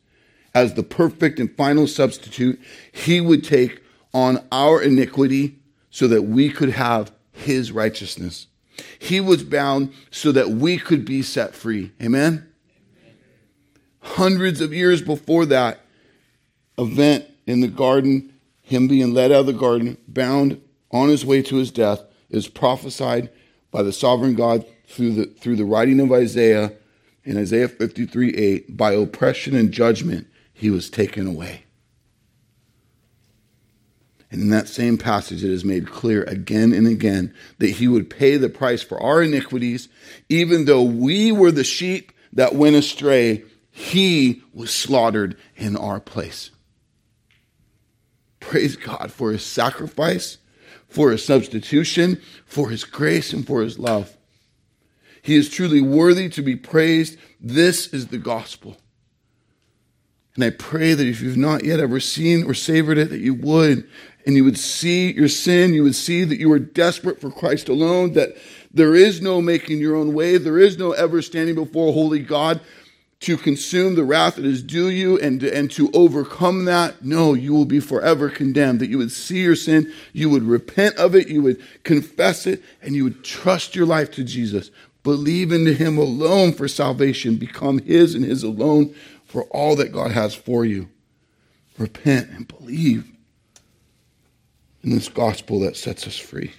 As 0.53 0.74
the 0.74 0.83
perfect 0.83 1.39
and 1.39 1.55
final 1.55 1.88
substitute, 1.88 2.59
he 2.91 3.21
would 3.21 3.43
take 3.43 3.81
on 4.15 4.41
our 4.50 4.81
iniquity 4.81 5.60
so 5.89 6.07
that 6.07 6.22
we 6.22 6.50
could 6.50 6.69
have 6.69 7.12
his 7.34 7.74
righteousness. 7.74 8.48
He 8.98 9.19
was 9.19 9.43
bound 9.43 9.91
so 10.10 10.31
that 10.31 10.51
we 10.51 10.77
could 10.77 11.03
be 11.03 11.22
set 11.22 11.53
free. 11.53 11.91
Amen? 12.01 12.50
Hundreds 14.00 14.62
of 14.62 14.74
years 14.74 15.01
before 15.01 15.45
that 15.48 15.81
event 16.77 17.25
in 17.45 17.60
the 17.60 17.67
garden, 17.67 18.34
him 18.62 18.88
being 18.88 19.13
led 19.13 19.34
out 19.34 19.41
of 19.41 19.45
the 19.48 19.53
garden, 19.53 19.98
bound 20.07 20.62
on 20.91 21.10
his 21.10 21.25
way 21.25 21.41
to 21.41 21.57
his 21.57 21.69
death, 21.69 22.01
is 22.29 22.48
prophesied 22.48 23.29
by 23.69 23.84
the 23.84 23.91
sovereign 23.91 24.36
God 24.36 24.65
through 24.88 25.12
the, 25.12 25.25
through 25.25 25.57
the 25.57 25.65
writing 25.65 26.00
of 26.00 26.13
Isaiah 26.13 26.72
in 27.25 27.38
Isaiah 27.38 27.67
53 27.67 28.34
8. 28.34 28.77
By 28.77 28.93
oppression 28.93 29.55
and 29.57 29.74
judgment, 29.74 30.27
he 30.53 30.69
was 30.69 30.89
taken 30.89 31.27
away. 31.27 31.64
And 34.32 34.41
in 34.41 34.50
that 34.50 34.67
same 34.67 34.98
passage, 34.98 35.44
it 35.44 35.51
is 35.51 35.63
made 35.63 35.89
clear 35.89 36.24
again 36.24 36.74
and 36.74 36.88
again 36.88 37.34
that 37.60 37.72
he 37.72 37.88
would 37.88 38.10
pay 38.10 38.38
the 38.38 38.50
price 38.50 38.82
for 38.82 39.01
our 39.01 39.22
iniquities, 39.22 39.88
even 40.29 40.65
though 40.65 40.84
we 40.84 41.32
were 41.32 41.51
the 41.51 41.63
sheep 41.63 42.12
that 42.34 42.55
went 42.55 42.75
astray, 42.75 43.44
he 43.72 44.41
was 44.53 44.74
slaughtered 44.74 45.38
in 45.55 45.75
our 45.77 46.00
place. 46.00 46.51
Praise 48.39 48.75
God 48.75 49.12
for 49.12 49.32
his 49.32 49.44
sacrifice, 49.44 50.38
for 50.88 51.12
his 51.12 51.25
substitution, 51.25 52.22
for 52.46 52.70
his 52.70 52.84
grace, 52.84 53.34
and 53.34 53.46
for 53.46 53.62
his 53.62 53.79
love. 53.79 54.15
He 55.22 55.36
is 55.36 55.50
truly 55.50 55.82
worthy 55.82 56.29
to 56.29 56.41
be 56.41 56.55
praised. 56.55 57.17
This 57.41 57.88
is 57.88 58.08
the 58.08 58.17
gospel. 58.17 58.77
And 60.36 60.44
I 60.44 60.51
pray 60.51 60.94
that 60.94 61.08
if 61.08 61.22
you've 61.22 61.38
not 61.38 61.63
yet 61.63 61.79
ever 61.79 62.00
seen 62.00 62.44
or 62.44 62.53
savored 62.53 62.98
it, 62.98 63.10
that 63.10 63.22
you 63.22 63.34
would, 63.34 63.89
and 64.25 64.36
you 64.36 64.44
would 64.44 64.58
see 64.58 65.12
your 65.12 65.27
sin, 65.27 65.74
you 65.74 65.84
would 65.84 65.96
see 65.96 66.24
that 66.24 66.39
you 66.39 66.51
are 66.51 66.60
desperate 66.60 67.22
for 67.22 67.29
Christ 67.29 67.70
alone, 67.70 68.13
that 68.13 68.36
there 68.74 68.96
is 68.96 69.22
no 69.22 69.41
making 69.41 69.79
your 69.79 69.96
own 69.96 70.13
way, 70.13 70.38
there 70.38 70.60
is 70.60 70.77
no 70.77 70.91
ever 70.94 71.22
standing 71.22 71.55
before 71.55 71.94
holy 71.94 72.20
God 72.20 72.60
to 73.22 73.38
consume 73.38 73.96
the 73.96 74.03
wrath 74.03 74.36
that 74.36 74.46
is 74.46 74.62
due 74.62 74.89
you 74.89 75.17
and, 75.20 75.41
and 75.41 75.72
to 75.72 75.89
overcome 75.94 76.65
that. 76.65 77.03
No, 77.03 77.34
you 77.34 77.53
will 77.53 77.65
be 77.65 77.79
forever 77.79 78.29
condemned. 78.29 78.79
That 78.79 78.89
you 78.89 78.98
would 78.98 79.12
see 79.12 79.41
your 79.41 79.55
sin, 79.55 79.91
you 80.12 80.29
would 80.29 80.44
repent 80.44 80.96
of 80.98 81.15
it, 81.15 81.27
you 81.27 81.41
would 81.41 81.62
confess 81.84 82.46
it, 82.46 82.62
and 82.82 82.96
you 82.96 83.03
would 83.03 83.24
trust 83.24 83.75
your 83.75 83.86
life 83.86 84.12
to 84.12 84.24
Jesus. 84.24 84.70
Believe 85.03 85.51
into 85.51 85.74
Him 85.74 85.98
alone 85.98 86.51
for 86.51 86.67
salvation, 86.67 87.38
become 87.38 87.79
His 87.79 88.15
and 88.15 88.25
His 88.25 88.44
alone 88.44 88.94
for 89.24 89.44
all 89.46 89.75
that 89.75 89.94
God 89.94 90.12
has 90.12 90.36
for 90.36 90.65
you. 90.65 90.89
Repent 91.77 92.29
and 92.29 92.48
believe 92.48 93.14
this 94.91 95.09
gospel 95.09 95.59
that 95.61 95.75
sets 95.75 96.05
us 96.07 96.17
free. 96.17 96.53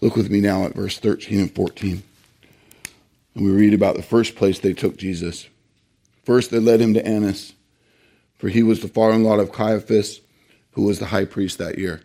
Look 0.00 0.16
with 0.16 0.30
me 0.30 0.40
now 0.40 0.64
at 0.64 0.74
verse 0.74 0.98
13 0.98 1.40
and 1.40 1.54
14. 1.54 2.02
And 3.34 3.44
we 3.44 3.50
read 3.50 3.74
about 3.74 3.96
the 3.96 4.02
first 4.02 4.36
place 4.36 4.58
they 4.58 4.74
took 4.74 4.96
Jesus. 4.96 5.48
First, 6.24 6.50
they 6.50 6.58
led 6.58 6.80
him 6.80 6.94
to 6.94 7.06
Annas, 7.06 7.54
for 8.38 8.48
he 8.48 8.62
was 8.62 8.80
the 8.80 8.88
father 8.88 9.14
in 9.14 9.24
law 9.24 9.38
of 9.38 9.50
Caiaphas, 9.50 10.20
who 10.72 10.82
was 10.82 10.98
the 10.98 11.06
high 11.06 11.24
priest 11.24 11.58
that 11.58 11.78
year. 11.78 12.02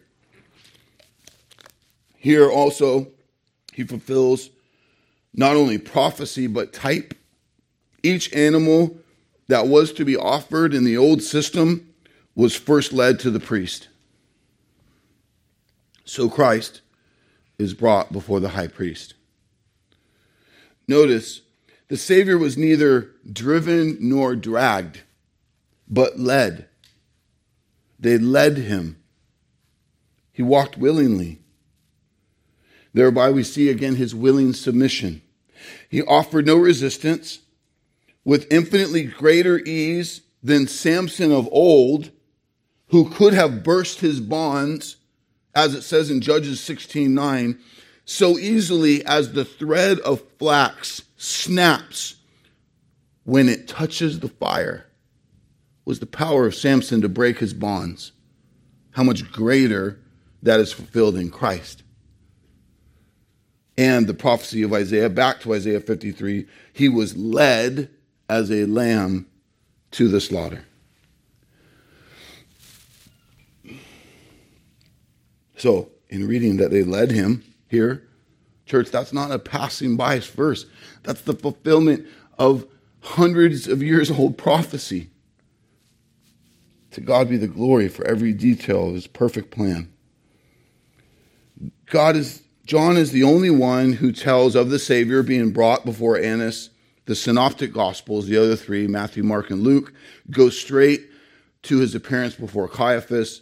Here 2.16 2.50
also, 2.50 3.08
he 3.74 3.84
fulfills 3.84 4.50
not 5.34 5.56
only 5.56 5.78
prophecy, 5.78 6.48
but 6.48 6.74
type 6.74 7.14
each 8.02 8.34
animal 8.34 8.98
that 9.48 9.68
was 9.68 9.92
to 9.94 10.06
be 10.06 10.16
offered 10.16 10.74
in 10.74 10.84
the 10.84 10.98
old 10.98 11.22
system 11.22 11.94
was 12.34 12.56
first 12.56 12.94
led 12.94 13.20
to 13.20 13.30
the 13.30 13.40
priest. 13.40 13.89
So 16.10 16.28
Christ 16.28 16.82
is 17.60 17.76
brought 17.76 18.12
before 18.12 18.40
the 18.40 18.50
high 18.50 18.68
priest. 18.68 19.14
Notice, 20.88 21.42
the 21.88 21.98
Savior 21.98 22.36
was 22.36 22.58
neither 22.58 23.12
driven 23.32 23.96
nor 24.02 24.36
dragged, 24.36 25.02
but 25.88 26.20
led. 26.20 26.66
They 28.00 28.18
led 28.18 28.58
him. 28.58 28.98
He 30.32 30.42
walked 30.42 30.80
willingly. 30.80 31.42
Thereby, 32.92 33.30
we 33.30 33.44
see 33.44 33.70
again 33.70 33.96
his 33.96 34.16
willing 34.16 34.54
submission. 34.54 35.22
He 35.90 36.02
offered 36.02 36.48
no 36.48 36.58
resistance 36.58 37.38
with 38.26 38.52
infinitely 38.52 39.04
greater 39.04 39.60
ease 39.60 40.22
than 40.42 40.66
Samson 40.66 41.32
of 41.32 41.48
old, 41.52 42.10
who 42.88 43.12
could 43.12 43.36
have 43.36 43.64
burst 43.64 44.00
his 44.00 44.20
bonds, 44.20 44.96
as 45.66 45.74
it 45.74 45.82
says 45.82 46.10
in 46.10 46.22
Judges 46.22 46.60
16 46.62 47.14
9, 47.14 47.60
so 48.06 48.38
easily 48.38 49.06
as 49.06 49.34
the 49.34 49.46
thread 49.46 50.00
of 50.00 50.24
flax 50.38 51.04
snaps 51.18 52.16
when 53.24 53.48
it 53.48 53.68
touches 53.68 54.20
the 54.20 54.30
fire, 54.30 54.88
was 55.86 56.00
the 56.00 56.06
power 56.06 56.48
of 56.48 56.56
Samson 56.56 57.02
to 57.02 57.10
break 57.10 57.40
his 57.40 57.54
bonds. 57.54 58.12
How 58.92 59.04
much 59.04 59.32
greater 59.32 60.00
that 60.42 60.60
is 60.60 60.72
fulfilled 60.72 61.16
in 61.16 61.30
Christ. 61.30 61.84
And 63.78 64.08
the 64.08 64.14
prophecy 64.14 64.62
of 64.64 64.74
Isaiah, 64.74 65.10
back 65.10 65.42
to 65.42 65.54
Isaiah 65.54 65.80
53, 65.80 66.48
he 66.74 66.90
was 66.90 67.16
led 67.16 67.90
as 68.28 68.52
a 68.52 68.66
lamb 68.66 69.28
to 69.92 70.08
the 70.08 70.20
slaughter. 70.20 70.66
So, 75.60 75.92
in 76.10 76.28
reading 76.28 76.58
that 76.58 76.72
they 76.72 76.84
led 76.84 77.12
him 77.12 77.44
here, 77.68 78.08
church, 78.66 78.90
that's 78.90 79.14
not 79.14 79.32
a 79.32 79.38
passing 79.38 79.98
by 79.98 80.20
verse. 80.20 80.66
That's 81.04 81.22
the 81.22 81.34
fulfillment 81.34 82.08
of 82.38 82.66
hundreds 83.02 83.68
of 83.68 83.84
years 83.84 84.10
old 84.10 84.38
prophecy. 84.38 85.10
To 86.92 87.02
God 87.02 87.30
be 87.30 87.38
the 87.38 87.48
glory 87.48 87.88
for 87.88 88.06
every 88.08 88.34
detail 88.34 88.88
of 88.88 88.96
his 88.96 89.06
perfect 89.06 89.52
plan. 89.52 89.94
God 91.86 92.16
is 92.16 92.42
John 92.66 92.98
is 92.98 93.12
the 93.12 93.24
only 93.24 93.50
one 93.50 93.94
who 93.94 94.12
tells 94.12 94.56
of 94.56 94.70
the 94.70 94.78
Savior 94.78 95.24
being 95.24 95.52
brought 95.52 95.86
before 95.86 96.18
Annas 96.18 96.70
the 97.06 97.16
synoptic 97.16 97.74
gospels, 97.74 98.28
the 98.28 98.38
other 98.38 98.56
three, 98.56 98.86
Matthew, 98.86 99.24
Mark, 99.24 99.50
and 99.50 99.64
Luke, 99.64 99.92
go 100.30 100.52
straight 100.52 101.10
to 101.64 101.80
his 101.80 101.96
appearance 101.96 102.36
before 102.36 102.68
Caiaphas. 102.68 103.42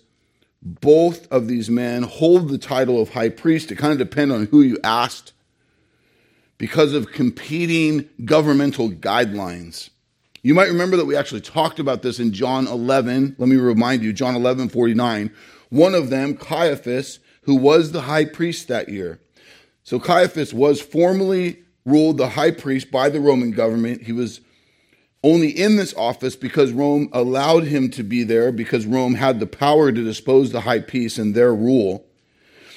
Both 0.62 1.32
of 1.32 1.48
these 1.48 1.70
men 1.70 2.04
hold 2.04 2.50
the 2.50 2.58
title 2.58 3.02
of 3.02 3.10
high 3.10 3.30
priest. 3.30 3.72
It 3.72 3.78
kind 3.78 3.94
of 3.94 4.00
depends 4.00 4.34
on 4.34 4.48
who 4.48 4.62
you 4.62 4.78
asked 4.84 5.34
because 6.58 6.94
of 6.94 7.12
competing 7.12 8.10
governmental 8.26 8.90
guidelines. 8.90 9.90
You 10.42 10.54
might 10.54 10.70
remember 10.70 10.98
that 10.98 11.06
we 11.06 11.16
actually 11.16 11.42
talked 11.42 11.80
about 11.80 12.02
this 12.02 12.20
in 12.20 12.32
John 12.34 12.68
11. 12.68 13.36
Let 13.38 13.50
me 13.50 13.56
remind 13.58 14.04
you, 14.04 14.14
John 14.14 14.36
11, 14.36 14.70
49. 14.70 15.32
One 15.70 15.94
of 15.94 16.10
them, 16.10 16.36
Caiaphas, 16.36 17.20
who 17.44 17.56
was 17.56 17.92
the 17.92 18.02
high 18.02 18.26
priest 18.26 18.68
that 18.68 18.90
year. 18.90 19.20
So 19.84 20.00
Caiaphas 20.00 20.54
was 20.54 20.82
formally 20.82 21.64
ruled 21.86 22.18
the 22.18 22.30
high 22.30 22.52
priest 22.52 22.92
by 22.92 23.10
the 23.10 23.20
Roman 23.20 23.52
government. 23.52 24.04
He 24.04 24.12
was 24.12 24.42
only 25.24 25.50
in 25.50 25.76
this 25.76 25.94
office 25.96 26.36
because 26.36 26.72
Rome 26.72 27.10
allowed 27.12 27.64
him 27.64 27.90
to 27.92 28.04
be 28.04 28.24
there, 28.24 28.52
because 28.52 28.86
Rome 28.86 29.16
had 29.16 29.40
the 29.40 29.48
power 29.48 29.92
to 29.92 30.04
dispose 30.04 30.52
the 30.52 30.62
high 30.62 30.80
priest 30.80 31.18
and 31.18 31.36
their 31.36 31.54
rule. 31.54 32.06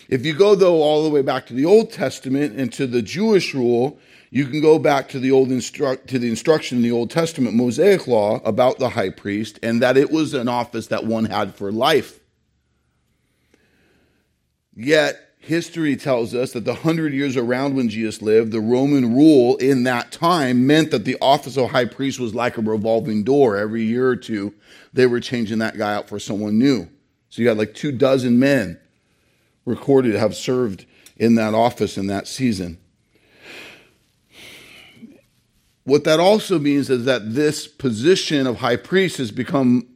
If 0.08 0.26
you 0.26 0.34
go, 0.34 0.54
though, 0.54 0.82
all 0.82 1.04
the 1.04 1.10
way 1.10 1.22
back 1.22 1.46
to 1.46 1.54
the 1.54 1.64
Old 1.64 1.92
Testament 1.92 2.58
and 2.58 2.72
to 2.72 2.86
the 2.86 3.02
Jewish 3.02 3.54
rule, 3.54 3.98
you 4.30 4.46
can 4.46 4.60
go 4.60 4.78
back 4.78 5.08
to 5.10 5.18
the 5.18 5.32
old 5.32 5.48
instru- 5.48 6.04
to 6.06 6.18
the 6.18 6.28
instruction 6.28 6.78
in 6.78 6.82
the 6.82 6.92
Old 6.92 7.10
Testament 7.10 7.56
Mosaic 7.56 8.06
law 8.06 8.40
about 8.44 8.78
the 8.78 8.90
high 8.90 9.10
priest 9.10 9.58
and 9.62 9.82
that 9.82 9.96
it 9.96 10.10
was 10.10 10.34
an 10.34 10.48
office 10.48 10.86
that 10.88 11.04
one 11.04 11.24
had 11.24 11.54
for 11.54 11.72
life. 11.72 12.20
Yet 14.74 15.29
history 15.40 15.96
tells 15.96 16.34
us 16.34 16.52
that 16.52 16.64
the 16.64 16.74
hundred 16.74 17.12
years 17.12 17.36
around 17.36 17.74
when 17.74 17.88
Jesus 17.88 18.22
lived, 18.22 18.52
the 18.52 18.60
Roman 18.60 19.14
rule 19.14 19.56
in 19.56 19.82
that 19.84 20.12
time 20.12 20.66
meant 20.66 20.90
that 20.90 21.04
the 21.04 21.16
office 21.20 21.56
of 21.56 21.70
high 21.70 21.86
priest 21.86 22.20
was 22.20 22.34
like 22.34 22.56
a 22.56 22.62
revolving 22.62 23.24
door. 23.24 23.56
Every 23.56 23.82
year 23.82 24.06
or 24.06 24.16
two, 24.16 24.54
they 24.92 25.06
were 25.06 25.18
changing 25.18 25.58
that 25.58 25.78
guy 25.78 25.94
out 25.94 26.08
for 26.08 26.18
someone 26.18 26.58
new. 26.58 26.88
So 27.30 27.42
you 27.42 27.48
had 27.48 27.58
like 27.58 27.74
two 27.74 27.90
dozen 27.90 28.38
men 28.38 28.78
recorded 29.64 30.14
have 30.14 30.36
served 30.36 30.84
in 31.16 31.34
that 31.36 31.54
office 31.54 31.96
in 31.96 32.06
that 32.08 32.28
season. 32.28 32.78
What 35.84 36.04
that 36.04 36.20
also 36.20 36.58
means 36.58 36.90
is 36.90 37.06
that 37.06 37.34
this 37.34 37.66
position 37.66 38.46
of 38.46 38.58
high 38.58 38.76
priest 38.76 39.16
has 39.16 39.30
become 39.30 39.86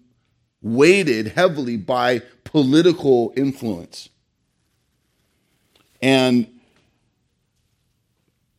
weighted 0.63 1.29
heavily 1.29 1.77
by 1.77 2.23
political 2.45 3.33
influence. 3.37 4.09
And 6.05 6.61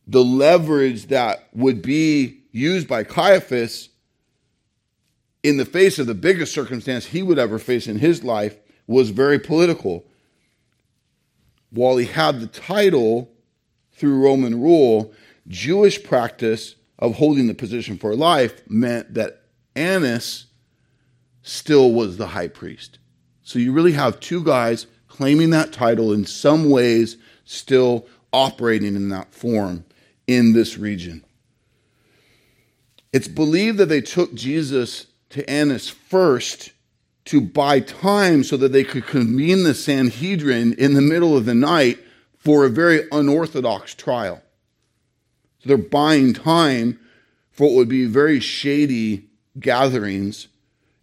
the 0.04 0.24
leverage 0.24 1.06
that 1.06 1.48
would 1.54 1.80
be 1.80 2.40
used 2.50 2.88
by 2.88 3.04
Caiaphas 3.04 3.88
in 5.44 5.56
the 5.56 5.64
face 5.64 6.00
of 6.00 6.08
the 6.08 6.14
biggest 6.14 6.52
circumstance 6.52 7.06
he 7.06 7.22
would 7.22 7.38
ever 7.38 7.60
face 7.60 7.86
in 7.86 8.00
his 8.00 8.24
life 8.24 8.58
was 8.88 9.10
very 9.10 9.38
political. 9.38 10.04
While 11.70 11.98
he 11.98 12.06
had 12.06 12.40
the 12.40 12.48
title 12.48 13.30
through 13.92 14.24
Roman 14.24 14.60
rule, 14.60 15.12
Jewish 15.46 16.02
practice 16.02 16.74
of 16.98 17.14
holding 17.14 17.46
the 17.46 17.54
position 17.54 17.96
for 17.96 18.16
life 18.16 18.60
meant 18.68 19.14
that 19.14 19.42
Annas 19.76 20.46
still 21.42 21.92
was 21.92 22.16
the 22.16 22.26
high 22.26 22.48
priest. 22.48 22.98
So 23.44 23.60
you 23.60 23.70
really 23.70 23.92
have 23.92 24.18
two 24.18 24.42
guys 24.42 24.88
claiming 25.06 25.50
that 25.50 25.72
title 25.72 26.12
in 26.12 26.26
some 26.26 26.68
ways, 26.68 27.16
still 27.46 28.06
operating 28.32 28.94
in 28.94 29.08
that 29.08 29.32
form 29.32 29.84
in 30.26 30.52
this 30.52 30.76
region. 30.76 31.24
It's 33.12 33.28
believed 33.28 33.78
that 33.78 33.86
they 33.86 34.02
took 34.02 34.34
Jesus 34.34 35.06
to 35.30 35.48
Annas 35.48 35.88
first 35.88 36.72
to 37.26 37.40
buy 37.40 37.80
time 37.80 38.44
so 38.44 38.56
that 38.58 38.72
they 38.72 38.84
could 38.84 39.06
convene 39.06 39.62
the 39.64 39.74
Sanhedrin 39.74 40.74
in 40.74 40.94
the 40.94 41.00
middle 41.00 41.36
of 41.36 41.46
the 41.46 41.54
night 41.54 41.98
for 42.36 42.64
a 42.64 42.70
very 42.70 43.08
unorthodox 43.10 43.94
trial. 43.94 44.42
So 45.58 45.68
they're 45.68 45.78
buying 45.78 46.34
time 46.34 47.00
for 47.50 47.68
what 47.68 47.76
would 47.76 47.88
be 47.88 48.04
very 48.04 48.38
shady 48.38 49.30
gatherings 49.58 50.48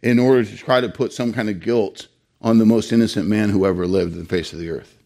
in 0.01 0.19
order 0.19 0.43
to 0.45 0.55
try 0.55 0.81
to 0.81 0.89
put 0.89 1.11
some 1.13 1.33
kind 1.33 1.49
of 1.49 1.59
guilt 1.59 2.07
on 2.41 2.57
the 2.57 2.65
most 2.65 2.91
innocent 2.91 3.27
man 3.27 3.49
who 3.49 3.65
ever 3.65 3.87
lived 3.87 4.13
in 4.13 4.19
the 4.19 4.25
face 4.25 4.53
of 4.53 4.59
the 4.59 4.69
earth. 4.69 5.02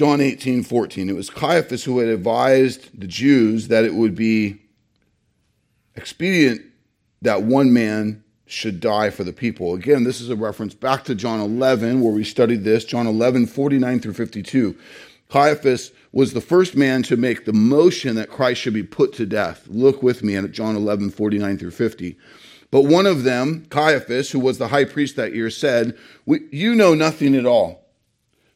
John 0.00 0.22
18, 0.22 0.62
14. 0.62 1.10
It 1.10 1.14
was 1.14 1.28
Caiaphas 1.28 1.84
who 1.84 1.98
had 1.98 2.08
advised 2.08 2.98
the 2.98 3.06
Jews 3.06 3.68
that 3.68 3.84
it 3.84 3.92
would 3.94 4.14
be 4.14 4.58
expedient 5.94 6.62
that 7.20 7.42
one 7.42 7.70
man 7.74 8.24
should 8.46 8.80
die 8.80 9.10
for 9.10 9.24
the 9.24 9.32
people. 9.34 9.74
Again, 9.74 10.04
this 10.04 10.22
is 10.22 10.30
a 10.30 10.36
reference 10.36 10.72
back 10.72 11.04
to 11.04 11.14
John 11.14 11.38
11, 11.38 12.00
where 12.00 12.14
we 12.14 12.24
studied 12.24 12.64
this, 12.64 12.86
John 12.86 13.06
11, 13.06 13.48
49 13.48 14.00
through 14.00 14.14
52. 14.14 14.74
Caiaphas 15.28 15.92
was 16.12 16.32
the 16.32 16.40
first 16.40 16.76
man 16.76 17.02
to 17.02 17.18
make 17.18 17.44
the 17.44 17.52
motion 17.52 18.16
that 18.16 18.30
Christ 18.30 18.62
should 18.62 18.72
be 18.72 18.82
put 18.82 19.12
to 19.16 19.26
death. 19.26 19.66
Look 19.68 20.02
with 20.02 20.24
me 20.24 20.34
at 20.34 20.50
John 20.50 20.76
11, 20.76 21.10
49 21.10 21.58
through 21.58 21.72
50. 21.72 22.16
But 22.70 22.86
one 22.86 23.04
of 23.04 23.24
them, 23.24 23.66
Caiaphas, 23.68 24.30
who 24.30 24.40
was 24.40 24.56
the 24.56 24.68
high 24.68 24.86
priest 24.86 25.16
that 25.16 25.34
year, 25.34 25.50
said, 25.50 25.94
You 26.24 26.74
know 26.74 26.94
nothing 26.94 27.34
at 27.34 27.44
all, 27.44 27.80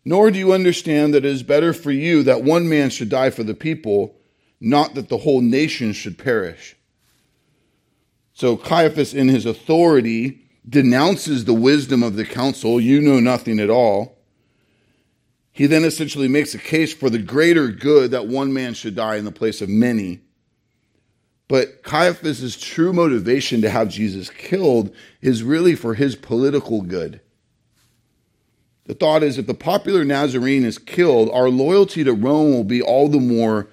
nor 0.05 0.31
do 0.31 0.38
you 0.38 0.53
understand 0.53 1.14
that 1.14 1.25
it 1.25 1.31
is 1.31 1.43
better 1.43 1.73
for 1.73 1.90
you 1.90 2.23
that 2.23 2.43
one 2.43 2.69
man 2.69 2.90
should 2.90 3.09
die 3.09 3.31
for 3.31 3.43
the 3.43 3.55
people, 3.55 4.17
not 4.61 4.95
that 4.95 5.09
the 5.09 5.19
whole 5.19 5.40
nation 5.40 5.93
should 5.93 6.19
perish. 6.19 6.77
So 8.35 8.57
Caiaphas, 8.57 9.14
in 9.14 9.29
his 9.29 9.47
authority, 9.47 10.45
denounces 10.69 11.45
the 11.45 11.55
wisdom 11.55 12.03
of 12.03 12.17
the 12.17 12.25
council. 12.25 12.81
You 12.81 13.01
know 13.01 13.21
nothing 13.21 13.61
at 13.61 13.71
all. 13.71 14.19
He 15.53 15.67
then 15.67 15.85
essentially 15.85 16.27
makes 16.27 16.53
a 16.53 16.59
case 16.59 16.93
for 16.93 17.09
the 17.09 17.21
greater 17.21 17.69
good 17.69 18.11
that 18.11 18.27
one 18.27 18.53
man 18.53 18.75
should 18.75 18.97
die 18.97 19.17
in 19.17 19.25
the 19.25 19.31
place 19.31 19.62
of 19.62 19.69
many. 19.69 20.21
But 21.47 21.83
Caiaphas' 21.85 22.59
true 22.59 22.93
motivation 22.93 23.61
to 23.62 23.71
have 23.71 23.88
Jesus 23.88 24.31
killed 24.31 24.95
is 25.21 25.43
really 25.45 25.77
for 25.77 25.95
his 25.95 26.17
political 26.17 26.81
good. 26.81 27.21
The 28.87 28.94
thought 28.94 29.23
is 29.23 29.38
if 29.38 29.47
the 29.47 29.55
popular 29.55 30.05
Nazarene 30.05 30.64
is 30.64 30.79
killed, 30.79 31.31
our 31.33 31.49
loyalty 31.49 32.05
to 32.05 32.12
Rome 32.12 32.53
will 32.53 32.64
be 32.64 32.83
all 32.83 33.09
the 33.09 33.20
more 33.20 33.68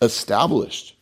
established. 0.00 0.96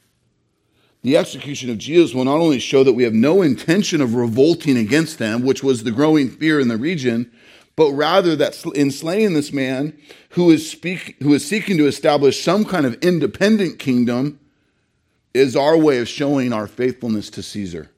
The 1.02 1.16
execution 1.16 1.70
of 1.70 1.78
Jesus 1.78 2.12
will 2.12 2.24
not 2.24 2.40
only 2.40 2.58
show 2.58 2.82
that 2.82 2.94
we 2.94 3.04
have 3.04 3.14
no 3.14 3.42
intention 3.42 4.00
of 4.00 4.14
revolting 4.14 4.76
against 4.76 5.18
them, 5.18 5.42
which 5.42 5.62
was 5.62 5.84
the 5.84 5.92
growing 5.92 6.28
fear 6.28 6.58
in 6.58 6.66
the 6.66 6.76
region, 6.76 7.30
but 7.76 7.92
rather 7.92 8.34
that 8.34 8.64
in 8.74 8.90
slaying 8.90 9.34
this 9.34 9.52
man 9.52 9.96
who 10.30 10.50
is, 10.50 10.68
speak, 10.68 11.16
who 11.22 11.32
is 11.34 11.46
seeking 11.46 11.78
to 11.78 11.86
establish 11.86 12.42
some 12.42 12.64
kind 12.64 12.84
of 12.84 12.94
independent 12.94 13.78
kingdom 13.78 14.40
is 15.32 15.54
our 15.54 15.76
way 15.76 15.98
of 15.98 16.08
showing 16.08 16.52
our 16.52 16.66
faithfulness 16.66 17.30
to 17.30 17.42
Caesar. 17.42 17.90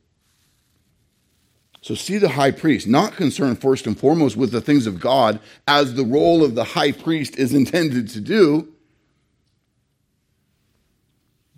So 1.83 1.95
see 1.95 2.19
the 2.19 2.31
high 2.31 2.51
priest, 2.51 2.87
not 2.87 3.17
concerned 3.17 3.61
first 3.61 3.87
and 3.87 3.99
foremost 3.99 4.37
with 4.37 4.53
the 4.53 4.61
things 4.61 4.87
of 4.87 5.01
God, 5.01 5.41
as 5.67 5.95
the 5.95 6.05
role 6.05 6.45
of 6.45 6.55
the 6.55 6.65
high 6.65 6.93
priest 6.93 7.37
is 7.37 7.55
intended 7.55 8.09
to 8.11 8.21
do, 8.21 8.69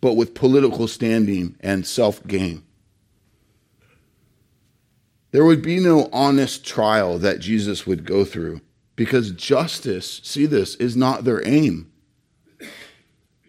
but 0.01 0.15
with 0.15 0.35
political 0.35 0.87
standing 0.89 1.57
and 1.61 1.87
self 1.87 2.25
gain. 2.27 2.65
There 5.33 5.45
would 5.47 5.63
be 5.63 5.81
no 5.81 6.11
honest 6.13 6.65
trial 6.65 7.19
that 7.19 7.41
Jesus 7.41 7.87
would 7.87 8.05
go 8.05 8.25
through 8.25 8.61
because 8.97 9.33
justice, 9.33 10.21
see 10.23 10.45
this, 10.45 10.75
is 10.77 10.95
not 10.95 11.25
their 11.25 11.47
aim. 11.47 11.91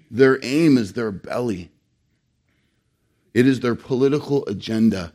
Their 0.09 0.39
aim 0.43 0.77
is 0.77 0.93
their 0.93 1.11
belly, 1.11 1.71
it 3.33 3.45
is 3.45 3.59
their 3.59 3.75
political 3.75 4.45
agenda. 4.45 5.13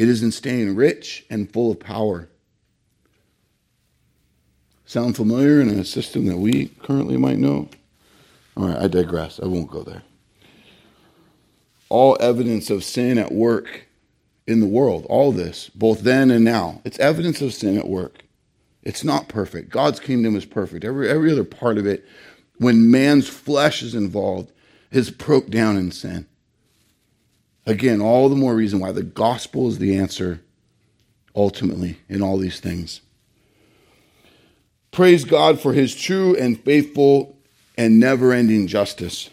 It 0.00 0.08
is 0.08 0.22
in 0.22 0.32
staying 0.32 0.76
rich 0.76 1.26
and 1.28 1.52
full 1.52 1.70
of 1.70 1.78
power. 1.78 2.30
Sound 4.86 5.14
familiar 5.14 5.60
in 5.60 5.68
a 5.68 5.84
system 5.84 6.24
that 6.24 6.38
we 6.38 6.68
currently 6.82 7.18
might 7.18 7.36
know? 7.36 7.68
All 8.56 8.68
right, 8.68 8.78
I 8.78 8.88
digress. 8.88 9.38
I 9.42 9.46
won't 9.46 9.70
go 9.70 9.82
there. 9.82 10.00
All 11.90 12.16
evidence 12.18 12.70
of 12.70 12.82
sin 12.82 13.18
at 13.18 13.30
work 13.30 13.88
in 14.46 14.60
the 14.60 14.66
world, 14.66 15.04
all 15.10 15.32
this, 15.32 15.68
both 15.68 16.00
then 16.00 16.30
and 16.30 16.46
now, 16.46 16.80
it's 16.82 16.98
evidence 16.98 17.42
of 17.42 17.52
sin 17.52 17.76
at 17.76 17.86
work. 17.86 18.24
It's 18.82 19.04
not 19.04 19.28
perfect. 19.28 19.68
God's 19.68 20.00
kingdom 20.00 20.34
is 20.34 20.46
perfect. 20.46 20.82
Every, 20.82 21.10
every 21.10 21.30
other 21.30 21.44
part 21.44 21.76
of 21.76 21.86
it, 21.86 22.08
when 22.56 22.90
man's 22.90 23.28
flesh 23.28 23.82
is 23.82 23.94
involved, 23.94 24.50
is 24.90 25.10
broke 25.10 25.50
down 25.50 25.76
in 25.76 25.90
sin. 25.90 26.26
Again, 27.70 28.00
all 28.00 28.28
the 28.28 28.34
more 28.34 28.56
reason 28.56 28.80
why 28.80 28.90
the 28.90 29.04
gospel 29.04 29.68
is 29.68 29.78
the 29.78 29.96
answer 29.96 30.40
ultimately 31.36 32.00
in 32.08 32.20
all 32.20 32.36
these 32.36 32.58
things. 32.58 33.00
Praise 34.90 35.24
God 35.24 35.60
for 35.60 35.72
his 35.72 35.94
true 35.94 36.34
and 36.34 36.58
faithful 36.58 37.38
and 37.78 38.00
never 38.00 38.32
ending 38.32 38.66
justice, 38.66 39.30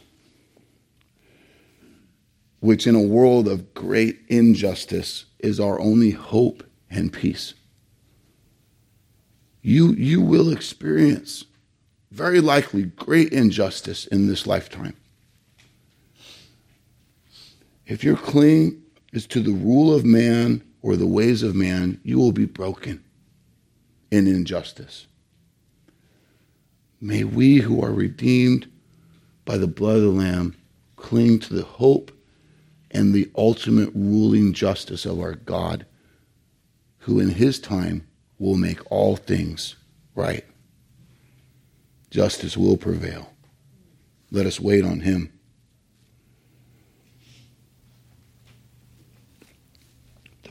which 2.60 2.86
in 2.86 2.94
a 2.94 3.02
world 3.02 3.48
of 3.48 3.74
great 3.74 4.20
injustice 4.28 5.26
is 5.40 5.60
our 5.60 5.80
only 5.80 6.12
hope 6.12 6.64
and 6.92 7.12
peace. 7.12 7.56
You, 9.64 9.94
you 9.94 10.22
will 10.22 10.52
experience 10.52 11.46
very 12.12 12.40
likely 12.40 12.84
great 12.84 13.34
injustice 13.34 14.06
in 14.06 14.28
this 14.28 14.46
lifetime. 14.46 14.96
If 17.88 18.04
your 18.04 18.18
cling 18.18 18.84
is 19.14 19.26
to 19.28 19.40
the 19.40 19.54
rule 19.54 19.96
of 19.96 20.04
man 20.04 20.62
or 20.82 20.98
the 20.98 21.08
ways 21.08 21.42
of 21.42 21.56
man, 21.56 22.02
you 22.04 22.20
will 22.20 22.34
be 22.34 22.46
broken 22.46 23.04
in 24.12 24.28
injustice. 24.28 25.08
May 27.00 27.24
we 27.24 27.58
who 27.58 27.82
are 27.82 27.94
redeemed 27.94 28.70
by 29.46 29.58
the 29.58 29.68
blood 29.68 29.98
of 29.98 30.04
the 30.04 30.10
Lamb 30.10 30.58
cling 30.98 31.40
to 31.40 31.54
the 31.54 31.64
hope 31.64 32.12
and 32.92 33.14
the 33.14 33.32
ultimate 33.38 33.92
ruling 33.94 34.52
justice 34.52 35.06
of 35.06 35.20
our 35.20 35.36
God, 35.36 35.86
who 37.00 37.20
in 37.20 37.30
his 37.30 37.58
time 37.58 38.06
will 38.38 38.58
make 38.58 38.80
all 38.92 39.16
things 39.16 39.76
right. 40.14 40.44
Justice 42.10 42.58
will 42.58 42.78
prevail. 42.78 43.32
Let 44.30 44.46
us 44.46 44.60
wait 44.60 44.84
on 44.84 45.02
him. 45.02 45.32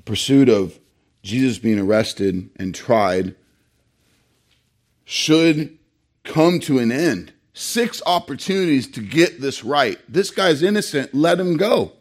Pursuit 0.07 0.49
of 0.49 0.79
Jesus 1.23 1.59
being 1.59 1.79
arrested 1.79 2.49
and 2.57 2.75
tried 2.75 3.35
should 5.05 5.77
come 6.25 6.59
to 6.61 6.79
an 6.79 6.91
end. 6.91 7.33
Six 7.53 8.03
opportunities 8.07 8.91
to 8.93 9.01
get 9.01 9.41
this 9.41 9.63
right. 9.63 9.99
This 10.09 10.31
guy's 10.31 10.63
innocent, 10.63 11.15
let 11.15 11.39
him 11.39 11.57
go. 11.57 11.93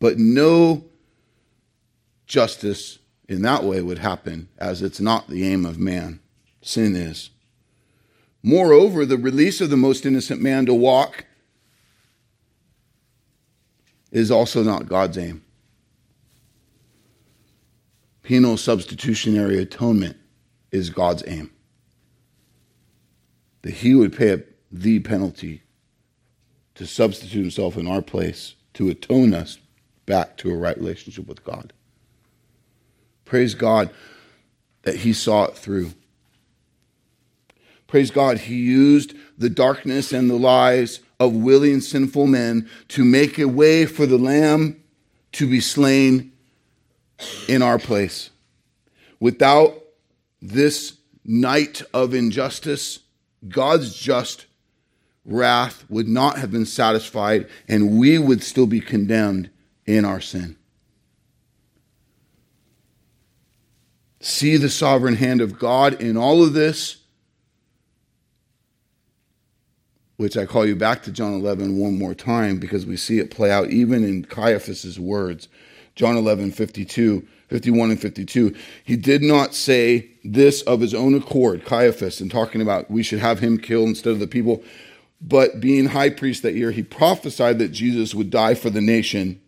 But 0.00 0.18
no 0.18 0.84
justice 2.26 2.98
in 3.28 3.42
that 3.42 3.64
way 3.64 3.80
would 3.80 3.98
happen, 3.98 4.48
as 4.58 4.82
it's 4.82 5.00
not 5.00 5.28
the 5.28 5.46
aim 5.46 5.66
of 5.66 5.78
man. 5.78 6.20
Sin 6.62 6.96
is. 6.96 7.30
Moreover, 8.42 9.04
the 9.04 9.18
release 9.18 9.60
of 9.60 9.70
the 9.70 9.76
most 9.76 10.06
innocent 10.06 10.40
man 10.40 10.66
to 10.66 10.74
walk 10.74 11.26
is 14.10 14.30
also 14.30 14.62
not 14.62 14.88
God's 14.88 15.18
aim. 15.18 15.44
Penal 18.22 18.56
substitutionary 18.56 19.58
atonement 19.58 20.16
is 20.70 20.90
God's 20.90 21.24
aim. 21.26 21.50
That 23.62 23.74
he 23.74 23.94
would 23.94 24.16
pay 24.16 24.42
the 24.70 25.00
penalty 25.00 25.62
to 26.76 26.86
substitute 26.86 27.40
himself 27.40 27.76
in 27.76 27.86
our 27.86 28.02
place 28.02 28.54
to 28.74 28.88
atone 28.88 29.34
us 29.34 29.58
back 30.06 30.36
to 30.38 30.50
a 30.50 30.56
right 30.56 30.76
relationship 30.78 31.26
with 31.26 31.44
God. 31.44 31.72
Praise 33.24 33.54
God 33.54 33.90
that 34.82 34.96
he 34.96 35.12
saw 35.12 35.44
it 35.44 35.56
through. 35.56 35.92
Praise 37.86 38.10
God, 38.10 38.38
he 38.38 38.54
used 38.54 39.14
the 39.36 39.50
darkness 39.50 40.12
and 40.12 40.30
the 40.30 40.36
lies 40.36 41.00
of 41.20 41.34
willing 41.34 41.80
sinful 41.80 42.26
men 42.26 42.68
to 42.88 43.04
make 43.04 43.38
a 43.38 43.46
way 43.46 43.86
for 43.86 44.06
the 44.06 44.18
Lamb 44.18 44.82
to 45.32 45.46
be 45.46 45.60
slain 45.60 46.32
in 47.46 47.62
our 47.62 47.78
place. 47.78 48.30
Without 49.20 49.80
this 50.40 50.94
night 51.24 51.82
of 51.92 52.14
injustice, 52.14 53.00
God's 53.46 53.94
just 53.94 54.46
wrath 55.26 55.84
would 55.90 56.08
not 56.08 56.38
have 56.38 56.50
been 56.50 56.66
satisfied, 56.66 57.46
and 57.68 57.98
we 57.98 58.18
would 58.18 58.42
still 58.42 58.66
be 58.66 58.80
condemned 58.80 59.50
in 59.86 60.06
our 60.06 60.20
sin. 60.20 60.56
See 64.20 64.56
the 64.56 64.70
sovereign 64.70 65.16
hand 65.16 65.40
of 65.40 65.58
God 65.58 66.00
in 66.00 66.16
all 66.16 66.42
of 66.42 66.54
this, 66.54 66.99
which 70.20 70.36
I 70.36 70.44
call 70.44 70.66
you 70.66 70.76
back 70.76 71.02
to 71.04 71.10
John 71.10 71.32
11 71.32 71.78
one 71.78 71.98
more 71.98 72.12
time 72.14 72.58
because 72.58 72.84
we 72.84 72.98
see 72.98 73.20
it 73.20 73.30
play 73.30 73.50
out 73.50 73.70
even 73.70 74.04
in 74.04 74.26
Caiaphas's 74.26 75.00
words. 75.00 75.48
John 75.94 76.14
11, 76.14 76.52
52, 76.52 77.26
51 77.48 77.90
and 77.92 77.98
52. 77.98 78.54
He 78.84 78.96
did 78.96 79.22
not 79.22 79.54
say 79.54 80.10
this 80.22 80.60
of 80.60 80.82
his 80.82 80.92
own 80.92 81.14
accord, 81.14 81.64
Caiaphas, 81.64 82.20
and 82.20 82.30
talking 82.30 82.60
about 82.60 82.90
we 82.90 83.02
should 83.02 83.20
have 83.20 83.38
him 83.38 83.56
killed 83.56 83.88
instead 83.88 84.12
of 84.12 84.20
the 84.20 84.26
people. 84.26 84.62
But 85.22 85.58
being 85.58 85.86
high 85.86 86.10
priest 86.10 86.42
that 86.42 86.54
year, 86.54 86.70
he 86.70 86.82
prophesied 86.82 87.58
that 87.58 87.68
Jesus 87.72 88.14
would 88.14 88.28
die 88.28 88.52
for 88.52 88.68
the 88.68 88.82
nation. 88.82 89.40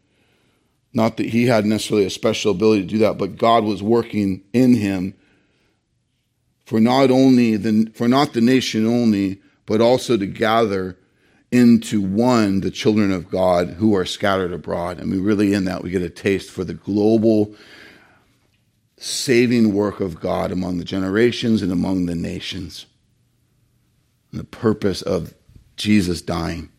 Not 0.95 1.19
that 1.19 1.27
he 1.27 1.49
had 1.49 1.67
necessarily 1.67 2.07
a 2.07 2.11
special 2.11 2.53
ability 2.53 2.81
to 2.81 2.89
do 2.89 2.99
that, 3.01 3.19
but 3.19 3.37
God 3.37 3.65
was 3.65 3.83
working 3.83 4.43
in 4.55 4.73
him 4.73 5.13
for 6.65 6.81
not 6.81 7.11
only 7.11 7.57
the, 7.57 7.93
for 7.95 8.09
not 8.09 8.33
the 8.33 8.41
nation 8.41 8.87
only, 8.87 9.42
but 9.67 9.81
also 9.81 10.17
to 10.17 10.27
gather 10.27 10.97
into 11.51 12.01
one 12.01 12.61
the 12.61 12.71
children 12.71 13.13
of 13.13 13.31
God 13.31 13.69
who 13.71 13.95
are 13.95 14.07
scattered 14.07 14.53
abroad. 14.53 14.99
And 14.99 15.11
we 15.11 15.19
really 15.19 15.53
in 15.53 15.67
that 15.67 15.83
we 15.83 15.91
get 15.91 16.03
a 16.03 16.11
taste 16.11 16.51
for 16.51 16.65
the 16.65 16.75
global 16.75 17.55
saving 18.97 19.75
work 19.75 20.01
of 20.01 20.21
God 20.21 20.51
among 20.51 20.79
the 20.79 20.85
generations 20.85 21.61
and 21.61 21.71
among 21.71 22.07
the 22.07 22.15
nations. 22.15 22.87
And 24.31 24.41
the 24.41 24.45
purpose 24.45 25.03
of 25.03 25.35
Jesus 25.77 26.23
dying. 26.23 26.71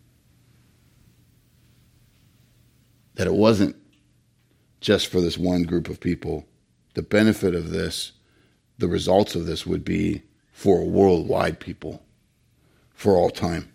That 3.16 3.28
it 3.28 3.34
wasn't 3.34 3.76
just 4.82 5.08
for 5.08 5.22
this 5.22 5.38
one 5.38 5.64
group 5.64 5.88
of 5.88 6.00
people. 6.00 6.46
The 6.96 7.04
benefit 7.04 7.54
of 7.54 7.70
this, 7.70 8.14
the 8.78 8.88
results 8.88 9.36
of 9.36 9.46
this 9.46 9.66
would 9.66 9.86
be 9.86 10.24
for 10.52 10.84
worldwide 10.84 11.60
people, 11.60 12.03
for 12.94 13.16
all 13.16 13.30
time. 13.30 13.70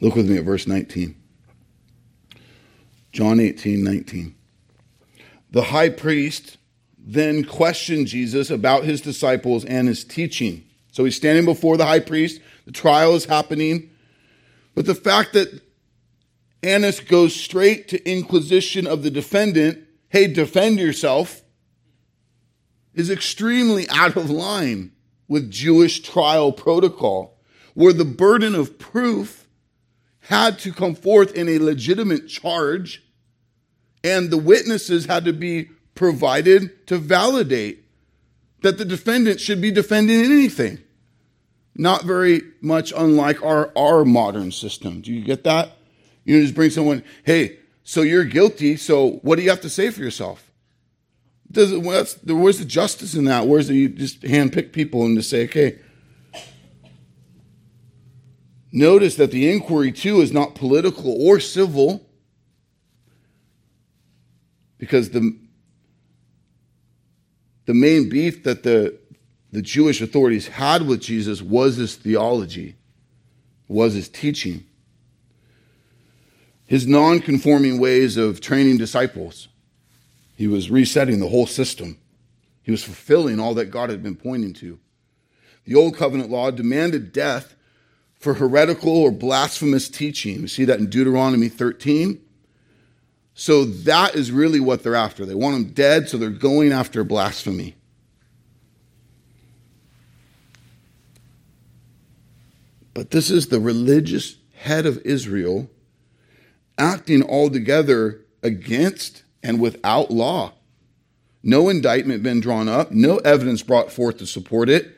Look 0.00 0.16
with 0.16 0.28
me 0.28 0.36
at 0.36 0.44
verse 0.44 0.66
19. 0.66 1.14
John 3.12 3.38
18, 3.38 3.84
19. 3.84 4.34
The 5.52 5.62
high 5.62 5.90
priest 5.90 6.56
then 6.98 7.44
questioned 7.44 8.08
Jesus 8.08 8.50
about 8.50 8.84
his 8.84 9.00
disciples 9.00 9.64
and 9.64 9.86
his 9.86 10.02
teaching. 10.02 10.64
So 10.90 11.04
he's 11.04 11.14
standing 11.14 11.44
before 11.44 11.76
the 11.76 11.86
high 11.86 12.00
priest. 12.00 12.40
The 12.64 12.72
trial 12.72 13.14
is 13.14 13.26
happening. 13.26 13.90
But 14.74 14.86
the 14.86 14.94
fact 14.94 15.34
that 15.34 15.62
Annas 16.62 17.00
goes 17.00 17.34
straight 17.34 17.88
to 17.88 18.08
inquisition 18.08 18.86
of 18.86 19.02
the 19.02 19.10
defendant, 19.10 19.78
hey, 20.08 20.26
defend 20.28 20.78
yourself, 20.78 21.42
is 22.94 23.10
extremely 23.10 23.88
out 23.90 24.16
of 24.16 24.30
line 24.30 24.92
with 25.26 25.50
Jewish 25.50 26.00
trial 26.00 26.52
protocol, 26.52 27.38
where 27.74 27.92
the 27.92 28.04
burden 28.04 28.54
of 28.54 28.78
proof 28.78 29.48
had 30.26 30.58
to 30.60 30.72
come 30.72 30.94
forth 30.94 31.34
in 31.34 31.48
a 31.48 31.58
legitimate 31.58 32.28
charge, 32.28 33.02
and 34.04 34.30
the 34.30 34.38
witnesses 34.38 35.06
had 35.06 35.24
to 35.24 35.32
be 35.32 35.70
provided 35.94 36.86
to 36.86 36.98
validate 36.98 37.84
that 38.60 38.78
the 38.78 38.84
defendant 38.84 39.40
should 39.40 39.60
be 39.60 39.70
defending 39.72 40.20
anything. 40.20 40.78
Not 41.74 42.04
very 42.04 42.42
much 42.60 42.92
unlike 42.96 43.42
our, 43.42 43.72
our 43.76 44.04
modern 44.04 44.52
system. 44.52 45.00
Do 45.00 45.12
you 45.12 45.24
get 45.24 45.44
that? 45.44 45.76
You 46.24 46.40
just 46.40 46.54
bring 46.54 46.70
someone, 46.70 47.02
hey, 47.24 47.58
so 47.84 48.02
you're 48.02 48.24
guilty, 48.24 48.76
so 48.76 49.20
what 49.22 49.36
do 49.36 49.42
you 49.42 49.50
have 49.50 49.60
to 49.62 49.70
say 49.70 49.90
for 49.90 50.00
yourself? 50.00 50.50
Does 51.50 51.72
it, 51.72 51.82
where's 51.82 52.14
the 52.58 52.64
justice 52.64 53.14
in 53.14 53.24
that? 53.24 53.46
Where's 53.46 53.68
the, 53.68 53.74
you 53.74 53.88
just 53.88 54.22
handpick 54.22 54.72
people 54.72 55.04
and 55.04 55.16
to 55.16 55.22
say, 55.22 55.44
okay, 55.44 55.78
Notice 58.72 59.16
that 59.16 59.30
the 59.30 59.52
inquiry, 59.52 59.92
too, 59.92 60.22
is 60.22 60.32
not 60.32 60.54
political 60.54 61.14
or 61.20 61.38
civil, 61.38 62.06
because 64.78 65.10
the, 65.10 65.36
the 67.66 67.74
main 67.74 68.08
beef 68.08 68.42
that 68.44 68.62
the, 68.62 68.98
the 69.52 69.60
Jewish 69.60 70.00
authorities 70.00 70.48
had 70.48 70.86
with 70.86 71.02
Jesus 71.02 71.42
was 71.42 71.76
his 71.76 71.96
theology, 71.96 72.76
was 73.68 73.92
his 73.92 74.08
teaching, 74.08 74.64
his 76.72 76.86
non 76.86 77.20
conforming 77.20 77.78
ways 77.78 78.16
of 78.16 78.40
training 78.40 78.78
disciples. 78.78 79.48
He 80.34 80.46
was 80.46 80.70
resetting 80.70 81.20
the 81.20 81.28
whole 81.28 81.46
system. 81.46 81.98
He 82.62 82.70
was 82.70 82.82
fulfilling 82.82 83.38
all 83.38 83.52
that 83.56 83.66
God 83.66 83.90
had 83.90 84.02
been 84.02 84.16
pointing 84.16 84.54
to. 84.54 84.78
The 85.66 85.74
old 85.74 85.98
covenant 85.98 86.30
law 86.30 86.50
demanded 86.50 87.12
death 87.12 87.56
for 88.14 88.32
heretical 88.32 88.96
or 88.96 89.12
blasphemous 89.12 89.90
teaching. 89.90 90.40
We 90.40 90.48
see 90.48 90.64
that 90.64 90.78
in 90.78 90.88
Deuteronomy 90.88 91.50
13. 91.50 92.18
So 93.34 93.66
that 93.66 94.14
is 94.14 94.32
really 94.32 94.58
what 94.58 94.82
they're 94.82 94.94
after. 94.94 95.26
They 95.26 95.34
want 95.34 95.56
them 95.56 95.74
dead, 95.74 96.08
so 96.08 96.16
they're 96.16 96.30
going 96.30 96.72
after 96.72 97.04
blasphemy. 97.04 97.76
But 102.94 103.10
this 103.10 103.30
is 103.30 103.48
the 103.48 103.60
religious 103.60 104.38
head 104.54 104.86
of 104.86 105.02
Israel 105.04 105.68
acting 106.78 107.22
altogether 107.22 108.20
against 108.42 109.22
and 109.42 109.60
without 109.60 110.10
law. 110.10 110.52
No 111.42 111.68
indictment 111.68 112.22
been 112.22 112.40
drawn 112.40 112.68
up, 112.68 112.92
no 112.92 113.18
evidence 113.18 113.62
brought 113.62 113.90
forth 113.90 114.18
to 114.18 114.26
support 114.26 114.68
it 114.68 114.96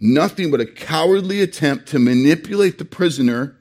nothing 0.00 0.50
but 0.50 0.60
a 0.60 0.66
cowardly 0.66 1.42
attempt 1.42 1.86
to 1.88 1.98
manipulate 1.98 2.78
the 2.78 2.84
prisoner 2.84 3.56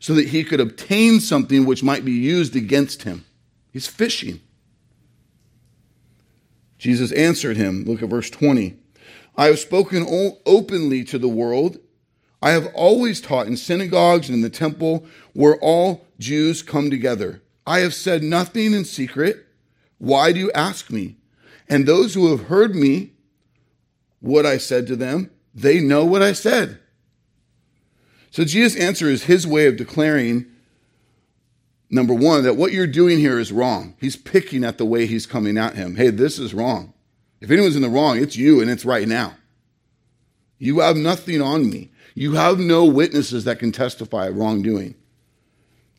so 0.00 0.12
that 0.14 0.28
he 0.28 0.44
could 0.44 0.60
obtain 0.60 1.20
something 1.20 1.64
which 1.64 1.82
might 1.82 2.04
be 2.04 2.12
used 2.12 2.56
against 2.56 3.04
him. 3.04 3.24
He's 3.70 3.86
fishing. 3.86 4.40
Jesus 6.76 7.12
answered 7.12 7.56
him. 7.56 7.84
Look 7.84 8.02
at 8.02 8.10
verse 8.10 8.28
20. 8.28 8.76
I 9.36 9.46
have 9.46 9.58
spoken 9.58 10.06
openly 10.44 11.04
to 11.04 11.18
the 11.18 11.28
world. 11.28 11.78
I 12.44 12.50
have 12.50 12.66
always 12.74 13.22
taught 13.22 13.46
in 13.46 13.56
synagogues 13.56 14.28
and 14.28 14.36
in 14.36 14.42
the 14.42 14.50
temple 14.50 15.06
where 15.32 15.56
all 15.62 16.06
Jews 16.18 16.60
come 16.62 16.90
together. 16.90 17.42
I 17.66 17.78
have 17.78 17.94
said 17.94 18.22
nothing 18.22 18.74
in 18.74 18.84
secret. 18.84 19.46
Why 19.96 20.30
do 20.30 20.40
you 20.40 20.52
ask 20.52 20.90
me? 20.90 21.16
And 21.70 21.86
those 21.86 22.12
who 22.12 22.30
have 22.30 22.48
heard 22.48 22.76
me, 22.76 23.12
what 24.20 24.44
I 24.44 24.58
said 24.58 24.86
to 24.88 24.94
them, 24.94 25.30
they 25.54 25.80
know 25.80 26.04
what 26.04 26.20
I 26.20 26.34
said. 26.34 26.78
So 28.30 28.44
Jesus' 28.44 28.78
answer 28.78 29.08
is 29.08 29.24
his 29.24 29.46
way 29.46 29.66
of 29.66 29.78
declaring, 29.78 30.44
number 31.88 32.12
one, 32.12 32.44
that 32.44 32.58
what 32.58 32.72
you're 32.72 32.86
doing 32.86 33.20
here 33.20 33.38
is 33.38 33.52
wrong. 33.52 33.96
He's 33.98 34.16
picking 34.16 34.64
at 34.64 34.76
the 34.76 34.84
way 34.84 35.06
he's 35.06 35.24
coming 35.24 35.56
at 35.56 35.76
him. 35.76 35.96
Hey, 35.96 36.10
this 36.10 36.38
is 36.38 36.52
wrong. 36.52 36.92
If 37.40 37.50
anyone's 37.50 37.76
in 37.76 37.80
the 37.80 37.88
wrong, 37.88 38.18
it's 38.18 38.36
you 38.36 38.60
and 38.60 38.68
it's 38.68 38.84
right 38.84 39.08
now. 39.08 39.32
You 40.58 40.80
have 40.80 40.98
nothing 40.98 41.40
on 41.40 41.70
me. 41.70 41.90
You 42.14 42.32
have 42.34 42.58
no 42.58 42.84
witnesses 42.84 43.44
that 43.44 43.58
can 43.58 43.72
testify 43.72 44.26
of 44.26 44.36
wrongdoing. 44.36 44.94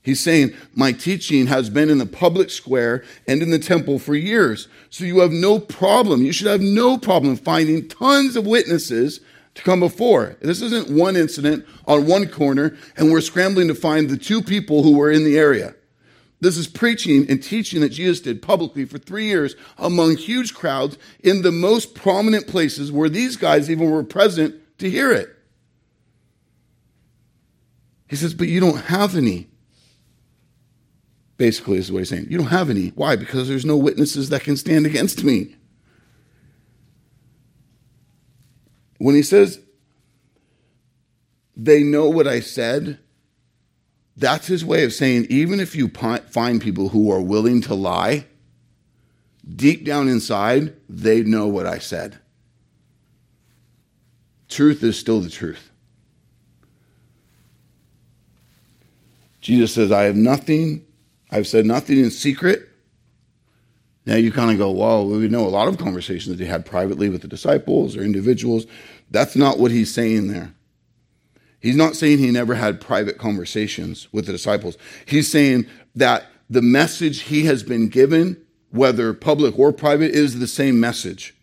He's 0.01 0.19
saying, 0.19 0.54
My 0.73 0.91
teaching 0.91 1.47
has 1.47 1.69
been 1.69 1.89
in 1.89 1.97
the 1.97 2.06
public 2.06 2.49
square 2.49 3.04
and 3.28 3.41
in 3.41 3.49
the 3.49 3.60
temple 3.60 3.99
for 3.99 4.15
years. 4.15 4.67
So 4.89 5.04
you 5.04 5.19
have 5.19 5.32
no 5.32 5.60
problem. 5.60 6.21
You 6.21 6.32
should 6.32 6.47
have 6.47 6.62
no 6.62 6.97
problem 6.97 7.36
finding 7.36 7.88
tons 7.88 8.36
of 8.36 8.45
witnesses 8.45 9.19
to 9.56 9.63
come 9.63 9.80
before. 9.80 10.38
This 10.41 10.62
isn't 10.62 10.95
one 10.95 11.15
incident 11.15 11.65
on 11.88 12.06
one 12.06 12.28
corner, 12.28 12.78
and 12.95 13.12
we're 13.12 13.21
scrambling 13.21 13.67
to 13.67 13.75
find 13.75 14.10
the 14.10 14.17
two 14.17 14.41
people 14.41 14.84
who 14.84 14.95
were 14.95 15.12
in 15.12 15.23
the 15.23 15.38
area. 15.38 15.73
This 16.39 16.58
is 16.58 16.67
preaching 16.67 17.25
and 17.28 17.41
teaching 17.41 17.82
that 17.82 17.89
Jesus 17.89 18.21
did 18.21 18.41
publicly 18.41 18.86
for 18.86 18.99
three 18.99 19.25
years 19.25 19.56
among 19.80 20.17
huge 20.17 20.54
crowds 20.54 20.97
in 21.21 21.41
the 21.41 21.51
most 21.51 21.95
prominent 21.95 22.45
places 22.45 22.91
where 22.91 23.10
these 23.10 23.38
guys 23.38 23.71
even 23.71 23.89
were 23.89 24.04
present 24.04 24.56
to 24.78 24.89
hear 24.89 25.12
it. 25.12 25.35
He 28.15 28.21
says, 28.21 28.34
But 28.34 28.47
you 28.47 28.62
don't 28.62 28.86
have 28.86 29.17
any. 29.17 29.49
Basically, 31.36 31.80
is 31.80 31.91
what 31.91 31.99
he's 31.99 32.08
saying. 32.08 32.28
You 32.30 32.38
don't 32.38 32.47
have 32.47 32.69
any. 32.69 32.93
Why? 32.95 33.17
Because 33.17 33.49
there's 33.49 33.65
no 33.65 33.75
witnesses 33.75 34.30
that 34.30 34.41
can 34.41 34.56
stand 34.56 34.86
against 34.86 35.25
me. 35.25 35.58
When 38.99 39.15
he 39.15 39.21
says, 39.21 39.60
they 41.58 41.84
know 41.84 42.08
what 42.10 42.25
I 42.25 42.39
said, 42.39 42.99
that's 44.15 44.47
his 44.47 44.63
way 44.63 44.86
of 44.86 44.93
saying, 44.93 45.28
even 45.30 45.60
if 45.60 45.75
you 45.75 45.89
find 45.89 46.62
people 46.62 46.88
who 46.88 47.12
are 47.12 47.19
willing 47.19 47.60
to 47.63 47.75
lie, 47.75 48.28
deep 49.45 49.84
down 49.84 50.08
inside, 50.08 50.73
they 50.88 51.21
know 51.21 51.47
what 51.47 51.65
I 51.65 51.80
said. 51.80 52.19
Truth 54.47 54.84
is 54.84 54.97
still 54.97 55.19
the 55.19 55.30
truth. 55.30 55.69
Jesus 59.45 59.75
says, 59.75 59.91
I 59.91 60.05
have 60.05 60.15
nothing, 60.15 60.84
I've 61.29 61.45
said 61.45 61.67
nothing 61.67 61.99
in 61.99 62.10
secret. 62.10 62.67
Now 64.08 64.15
you 64.15 64.31
kind 64.31 64.49
of 64.49 64.58
go, 64.58 64.71
well, 64.71 65.08
we 65.08 65.27
know 65.27 65.45
a 65.45 65.49
lot 65.49 65.67
of 65.67 65.77
conversations 65.77 66.36
that 66.36 66.43
he 66.43 66.49
had 66.49 66.65
privately 66.65 67.10
with 67.10 67.21
the 67.21 67.27
disciples 67.27 67.95
or 67.95 68.01
individuals. 68.01 68.65
That's 69.12 69.36
not 69.36 69.60
what 69.60 69.69
he's 69.69 69.93
saying 69.93 70.29
there. 70.29 70.55
He's 71.60 71.75
not 71.75 71.95
saying 71.95 72.17
he 72.17 72.31
never 72.31 72.55
had 72.55 72.81
private 72.81 73.19
conversations 73.19 74.12
with 74.12 74.25
the 74.25 74.31
disciples. 74.31 74.79
He's 75.05 75.31
saying 75.31 75.67
that 75.93 76.25
the 76.49 76.63
message 76.63 77.21
he 77.21 77.45
has 77.45 77.62
been 77.62 77.88
given, 77.88 78.43
whether 78.71 79.13
public 79.13 79.60
or 79.60 79.71
private, 79.71 80.10
is 80.10 80.39
the 80.39 80.47
same 80.47 80.79
message. 80.79 81.36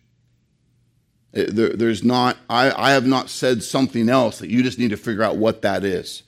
There, 1.31 1.69
there's 1.69 2.03
not, 2.03 2.35
I, 2.49 2.89
I 2.89 2.91
have 2.91 3.07
not 3.07 3.29
said 3.29 3.63
something 3.63 4.09
else 4.09 4.39
that 4.39 4.49
you 4.49 4.61
just 4.61 4.77
need 4.77 4.89
to 4.89 4.97
figure 4.97 5.23
out 5.23 5.37
what 5.37 5.61
that 5.61 5.85
is. 5.85 6.23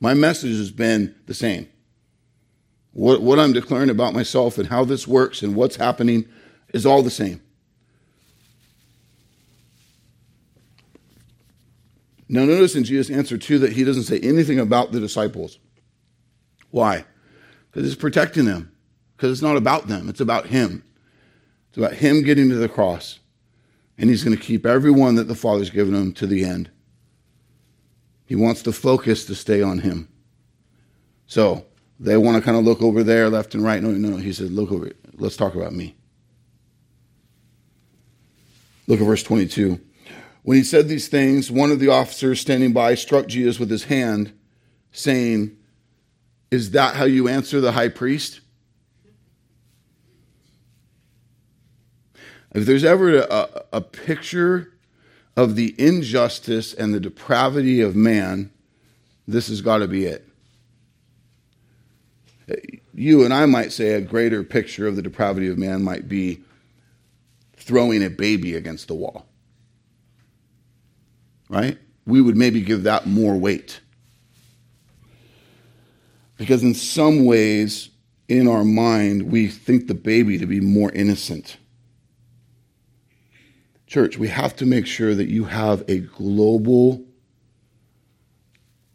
My 0.00 0.14
message 0.14 0.56
has 0.56 0.70
been 0.70 1.14
the 1.26 1.34
same. 1.34 1.68
What, 2.92 3.22
what 3.22 3.38
I'm 3.38 3.52
declaring 3.52 3.90
about 3.90 4.14
myself 4.14 4.58
and 4.58 4.68
how 4.68 4.84
this 4.84 5.08
works 5.08 5.42
and 5.42 5.56
what's 5.56 5.76
happening 5.76 6.26
is 6.72 6.86
all 6.86 7.02
the 7.02 7.10
same. 7.10 7.40
Now, 12.28 12.44
notice 12.44 12.74
in 12.74 12.84
Jesus' 12.84 13.14
answer, 13.14 13.36
too, 13.36 13.58
that 13.60 13.72
he 13.72 13.84
doesn't 13.84 14.04
say 14.04 14.18
anything 14.20 14.58
about 14.58 14.92
the 14.92 15.00
disciples. 15.00 15.58
Why? 16.70 17.04
Because 17.70 17.86
he's 17.86 17.96
protecting 17.96 18.46
them. 18.46 18.72
Because 19.16 19.30
it's 19.30 19.42
not 19.42 19.56
about 19.56 19.86
them, 19.86 20.08
it's 20.08 20.20
about 20.20 20.46
him. 20.46 20.84
It's 21.68 21.78
about 21.78 21.94
him 21.94 22.22
getting 22.22 22.48
to 22.48 22.56
the 22.56 22.68
cross. 22.68 23.20
And 23.96 24.10
he's 24.10 24.24
going 24.24 24.36
to 24.36 24.42
keep 24.42 24.66
everyone 24.66 25.14
that 25.16 25.28
the 25.28 25.34
Father's 25.34 25.70
given 25.70 25.94
him 25.94 26.12
to 26.14 26.26
the 26.26 26.44
end. 26.44 26.70
He 28.26 28.34
wants 28.34 28.62
the 28.62 28.72
focus 28.72 29.24
to 29.26 29.34
stay 29.34 29.62
on 29.62 29.80
him. 29.80 30.08
So 31.26 31.66
they 32.00 32.16
want 32.16 32.36
to 32.36 32.42
kind 32.42 32.56
of 32.56 32.64
look 32.64 32.82
over 32.82 33.02
there, 33.02 33.28
left 33.28 33.54
and 33.54 33.62
right. 33.62 33.82
No, 33.82 33.90
no, 33.90 34.10
no. 34.10 34.16
He 34.16 34.32
said, 34.32 34.50
look 34.50 34.72
over. 34.72 34.92
Let's 35.14 35.36
talk 35.36 35.54
about 35.54 35.72
me. 35.72 35.94
Look 38.86 39.00
at 39.00 39.06
verse 39.06 39.22
22. 39.22 39.80
When 40.42 40.56
he 40.58 40.62
said 40.62 40.88
these 40.88 41.08
things, 41.08 41.50
one 41.50 41.70
of 41.70 41.80
the 41.80 41.88
officers 41.88 42.40
standing 42.40 42.72
by 42.72 42.94
struck 42.94 43.26
Jesus 43.26 43.58
with 43.58 43.70
his 43.70 43.84
hand, 43.84 44.38
saying, 44.92 45.56
Is 46.50 46.72
that 46.72 46.96
how 46.96 47.04
you 47.04 47.28
answer 47.28 47.60
the 47.60 47.72
high 47.72 47.88
priest? 47.88 48.40
If 52.54 52.66
there's 52.66 52.84
ever 52.84 53.18
a, 53.18 53.64
a 53.72 53.80
picture 53.80 54.73
of 55.36 55.56
the 55.56 55.74
injustice 55.78 56.72
and 56.72 56.94
the 56.94 57.00
depravity 57.00 57.80
of 57.80 57.96
man, 57.96 58.50
this 59.26 59.48
has 59.48 59.60
got 59.60 59.78
to 59.78 59.88
be 59.88 60.06
it. 60.06 60.28
You 62.92 63.24
and 63.24 63.34
I 63.34 63.46
might 63.46 63.72
say 63.72 63.94
a 63.94 64.00
greater 64.00 64.44
picture 64.44 64.86
of 64.86 64.96
the 64.96 65.02
depravity 65.02 65.48
of 65.48 65.58
man 65.58 65.82
might 65.82 66.08
be 66.08 66.42
throwing 67.56 68.04
a 68.04 68.10
baby 68.10 68.54
against 68.54 68.88
the 68.88 68.94
wall 68.94 69.26
right? 71.48 71.78
We 72.06 72.20
would 72.20 72.36
maybe 72.36 72.60
give 72.60 72.82
that 72.82 73.06
more 73.06 73.36
weight. 73.36 73.80
Because 76.36 76.62
in 76.62 76.74
some 76.74 77.24
ways, 77.24 77.90
in 78.28 78.48
our 78.48 78.64
mind, 78.64 79.30
we 79.30 79.48
think 79.48 79.86
the 79.86 79.94
baby 79.94 80.38
to 80.38 80.46
be 80.46 80.60
more 80.60 80.90
innocent. 80.92 81.56
Church, 83.94 84.18
we 84.18 84.26
have 84.26 84.56
to 84.56 84.66
make 84.66 84.88
sure 84.88 85.14
that 85.14 85.28
you 85.28 85.44
have 85.44 85.84
a 85.86 85.98
global 85.98 87.04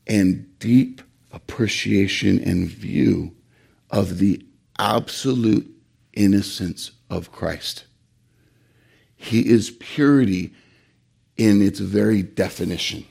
and 0.06 0.60
deep 0.60 1.02
appreciation 1.32 2.38
and 2.44 2.68
view 2.68 3.34
of 3.90 4.18
the 4.18 4.46
absolute 4.78 5.74
innocence 6.12 6.92
of 7.10 7.32
Christ. 7.32 7.86
He 9.16 9.50
is 9.50 9.72
purity 9.72 10.54
in 11.38 11.62
its 11.62 11.80
very 11.80 12.22
definition. 12.22 13.06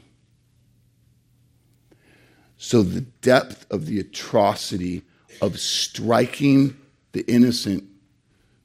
So, 2.59 2.83
the 2.83 3.01
depth 3.01 3.65
of 3.71 3.87
the 3.87 3.99
atrocity 3.99 5.05
of 5.41 5.59
striking 5.59 6.77
the 7.13 7.23
innocent 7.23 7.85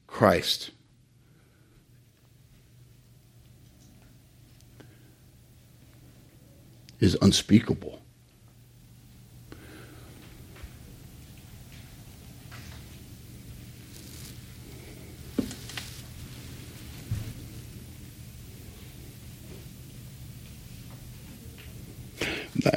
Christ 0.08 0.72
is 7.04 7.18
unspeakable. 7.22 8.02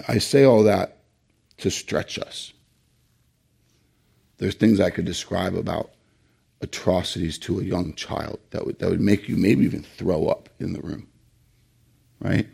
I 0.08 0.18
say 0.18 0.42
all 0.42 0.64
that 0.64 0.96
to 1.58 1.70
stretch 1.70 2.18
us. 2.18 2.52
There's 4.38 4.56
things 4.56 4.80
I 4.80 4.90
could 4.90 5.04
describe 5.04 5.54
about 5.54 5.92
atrocities 6.60 7.38
to 7.38 7.60
a 7.60 7.62
young 7.62 7.94
child 7.94 8.40
that 8.50 8.66
would, 8.66 8.80
that 8.80 8.90
would 8.90 9.00
make 9.00 9.28
you 9.28 9.36
maybe 9.36 9.64
even 9.64 9.84
throw 9.84 10.26
up 10.26 10.48
in 10.58 10.72
the 10.72 10.80
room, 10.80 11.06
right? 12.18 12.48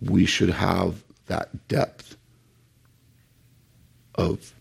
We 0.00 0.26
should 0.26 0.50
have 0.50 1.04
that 1.26 1.68
depth 1.68 2.16
of 4.14 4.54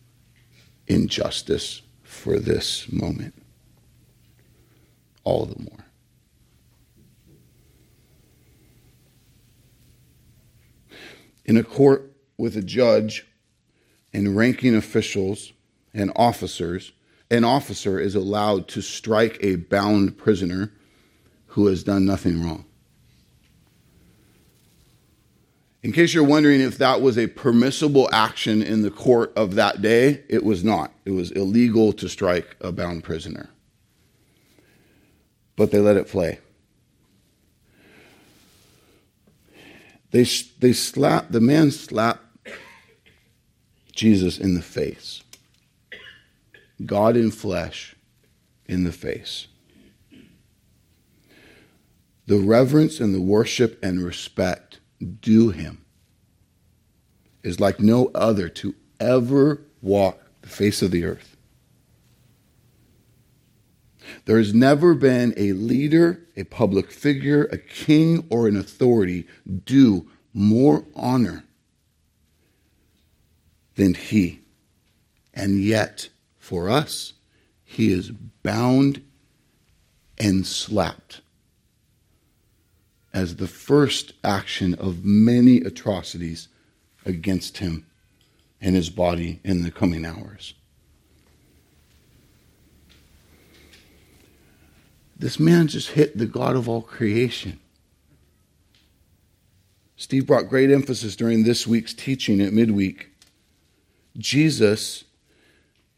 injustice 0.88 1.82
for 2.04 2.40
this 2.40 2.92
moment. 2.92 3.34
All 5.24 5.46
the 5.46 5.60
more. 5.60 5.88
in 11.48 11.58
a 11.58 11.64
court 11.64 12.12
with 12.38 12.56
a 12.58 12.62
judge 12.62 13.26
and 14.14 14.36
ranking 14.36 14.76
officials 14.76 15.54
and 15.94 16.12
officers, 16.16 16.92
an 17.32 17.44
officer 17.44 18.00
is 18.00 18.16
allowed 18.16 18.68
to 18.68 18.82
strike 18.82 19.38
a 19.42 19.56
bound 19.56 20.18
prisoner 20.18 20.74
who 21.48 21.68
has 21.68 21.84
done 21.84 22.06
nothing 22.06 22.44
wrong. 22.44 22.66
In 25.84 25.92
case 25.92 26.14
you're 26.14 26.24
wondering 26.24 26.60
if 26.60 26.78
that 26.80 27.02
was 27.02 27.18
a 27.18 27.28
permissible 27.28 28.10
action 28.12 28.62
in 28.62 28.82
the 28.82 28.92
court 28.92 29.32
of 29.36 29.56
that 29.56 29.82
day, 29.82 30.24
it 30.28 30.44
was 30.44 30.64
not. 30.64 30.92
It 31.06 31.12
was 31.12 31.32
illegal 31.32 31.94
to 31.94 32.10
strike 32.10 32.56
a 32.60 32.72
bound 32.72 33.04
prisoner. 33.04 33.50
But 35.56 35.72
they 35.72 35.80
let 35.80 35.98
it 35.98 36.08
play. 36.08 36.40
They, 40.12 40.26
they 40.60 40.74
slap, 40.74 41.30
the 41.30 41.42
man 41.42 41.72
slapped 41.72 42.26
Jesus 43.94 44.38
in 44.38 44.56
the 44.56 44.62
face. 44.62 45.22
God 46.86 47.16
in 47.16 47.32
flesh 47.32 47.96
in 48.66 48.84
the 48.84 48.92
face. 48.92 49.48
the 52.28 52.38
reverence 52.38 53.00
and 53.00 53.16
the 53.16 53.22
worship 53.22 53.80
and 53.82 54.04
respect 54.04 54.67
due 55.22 55.50
him 55.50 55.84
is 57.44 57.60
like 57.60 57.80
no 57.80 58.12
other 58.14 58.50
to 58.50 58.76
ever 59.00 59.62
walk 59.82 60.20
the 60.42 60.50
face 60.50 60.82
of 60.82 60.92
the 60.92 61.06
earth. 61.06 61.36
There 64.26 64.38
has 64.38 64.54
never 64.54 64.94
been 64.94 65.34
a 65.38 65.54
leader, 65.54 66.22
a 66.36 66.44
public 66.44 66.92
figure, 66.92 67.46
a 67.46 67.58
king, 67.58 68.26
or 68.30 68.48
an 68.48 68.58
authority 68.58 69.28
due 69.66 70.10
more 70.34 70.86
honor 70.96 71.44
than 73.76 73.94
he. 73.94 74.40
And 75.34 75.62
yet, 75.62 76.10
for 76.38 76.70
us, 76.70 77.14
he 77.64 77.92
is 77.92 78.12
bound 78.12 79.04
and 80.18 80.48
slapped 80.48 81.22
as 83.18 83.38
the 83.38 83.48
first 83.48 84.14
action 84.24 84.76
of 84.76 85.04
many 85.04 85.58
atrocities 85.62 86.50
against 87.04 87.58
him 87.58 87.84
and 88.62 88.76
his 88.76 88.92
body 88.92 89.40
in 89.44 89.64
the 89.64 89.72
coming 89.72 90.06
hours. 90.06 90.54
This 95.18 95.40
man 95.40 95.68
just 95.68 95.90
hit 95.90 96.16
the 96.16 96.28
God 96.28 96.56
of 96.56 96.70
all 96.70 96.84
creation. 96.84 97.60
Steve 99.96 100.28
brought 100.28 100.48
great 100.48 100.70
emphasis 100.70 101.16
during 101.16 101.44
this 101.44 101.66
week's 101.66 101.96
teaching 101.96 102.40
at 102.40 102.54
midweek. 102.54 103.10
Jesus 104.16 105.06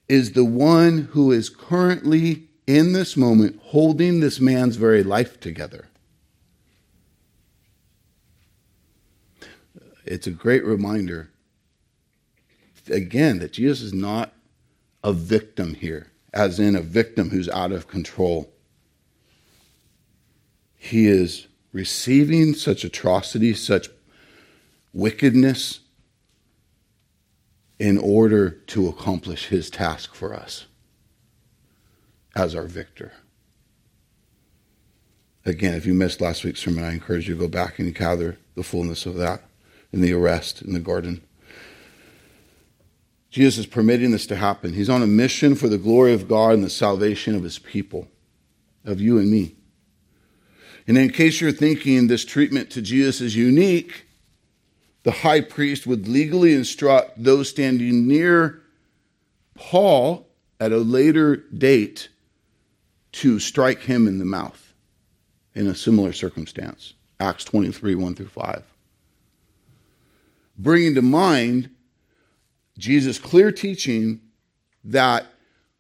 is 0.08 0.32
the 0.32 0.46
one 0.46 1.10
who 1.12 1.34
is 1.34 1.50
currently 1.50 2.48
in 2.66 2.94
this 2.94 3.18
moment 3.18 3.60
holding 3.62 4.22
this 4.22 4.40
man's 4.40 4.78
very 4.78 5.04
life 5.04 5.42
together. 5.42 5.89
It's 10.10 10.26
a 10.26 10.32
great 10.32 10.66
reminder, 10.66 11.30
again, 12.90 13.38
that 13.40 13.54
Jesus 13.54 13.84
is 13.84 13.94
not 13.94 14.34
a 15.04 15.14
victim 15.14 15.76
here, 15.76 16.08
as 16.34 16.60
in 16.60 16.76
a 16.76 16.82
victim 16.82 17.30
who's 17.30 17.48
out 17.48 17.72
of 17.72 17.88
control. 17.88 18.52
He 20.76 21.06
is 21.06 21.46
receiving 21.72 22.56
such 22.56 22.84
atrocity, 22.84 23.54
such 23.54 23.90
wickedness, 24.94 25.82
in 27.78 28.00
order 28.00 28.50
to 28.50 28.88
accomplish 28.88 29.50
his 29.50 29.70
task 29.70 30.16
for 30.16 30.34
us 30.34 30.66
as 32.36 32.56
our 32.56 32.66
victor. 32.66 33.14
Again, 35.46 35.76
if 35.76 35.86
you 35.86 35.94
missed 35.94 36.20
last 36.20 36.44
week's 36.44 36.62
sermon, 36.62 36.84
I 36.84 36.94
encourage 36.94 37.30
you 37.30 37.36
to 37.36 37.42
go 37.42 37.48
back 37.48 37.78
and 37.78 37.94
gather 37.94 38.40
the 38.56 38.64
fullness 38.64 39.06
of 39.06 39.14
that 39.14 39.44
in 39.92 40.02
the 40.02 40.14
arrest 40.14 40.62
in 40.62 40.74
the 40.74 40.80
garden. 40.80 41.22
Jesus 43.30 43.60
is 43.60 43.66
permitting 43.68 44.12
this 44.12 44.26
to 44.28 44.36
happen. 44.36 44.74
He's 44.74 44.90
on 44.90 45.04
a 45.04 45.08
mission 45.08 45.56
for 45.56 45.68
the 45.68 45.78
glory 45.78 46.14
of 46.14 46.28
God 46.28 46.56
and 46.56 46.64
the 46.64 46.70
salvation 46.70 47.36
of 47.36 47.44
his 47.44 47.60
people, 47.60 48.08
of 48.84 49.00
you 49.00 49.20
and 49.20 49.30
me. 49.30 49.56
And 50.88 50.98
in 50.98 51.12
case 51.12 51.40
you're 51.40 51.52
thinking 51.52 52.08
this 52.08 52.26
treatment 52.26 52.72
to 52.72 52.82
Jesus 52.82 53.22
is 53.22 53.36
unique, 53.36 54.06
the 55.04 55.12
high 55.12 55.42
priest 55.42 55.86
would 55.86 56.08
legally 56.08 56.54
instruct 56.54 57.24
those 57.24 57.50
standing 57.50 58.08
near 58.08 58.62
Paul 59.54 60.28
at 60.60 60.72
a 60.72 60.78
later 60.78 61.36
date 61.36 62.10
to 63.12 63.40
strike 63.40 63.82
him 63.82 64.08
in 64.08 64.18
the 64.18 64.26
mouth 64.26 64.74
in 65.54 65.68
a 65.68 65.76
similar 65.76 66.14
circumstance. 66.14 66.94
Acts 67.20 67.44
23 67.46 67.96
1 67.96 68.16
through 68.16 68.28
5. 68.28 68.64
Bringing 70.60 70.94
to 70.96 71.02
mind 71.02 71.70
Jesus' 72.78 73.18
clear 73.18 73.52
teaching 73.52 74.20
that 74.84 75.26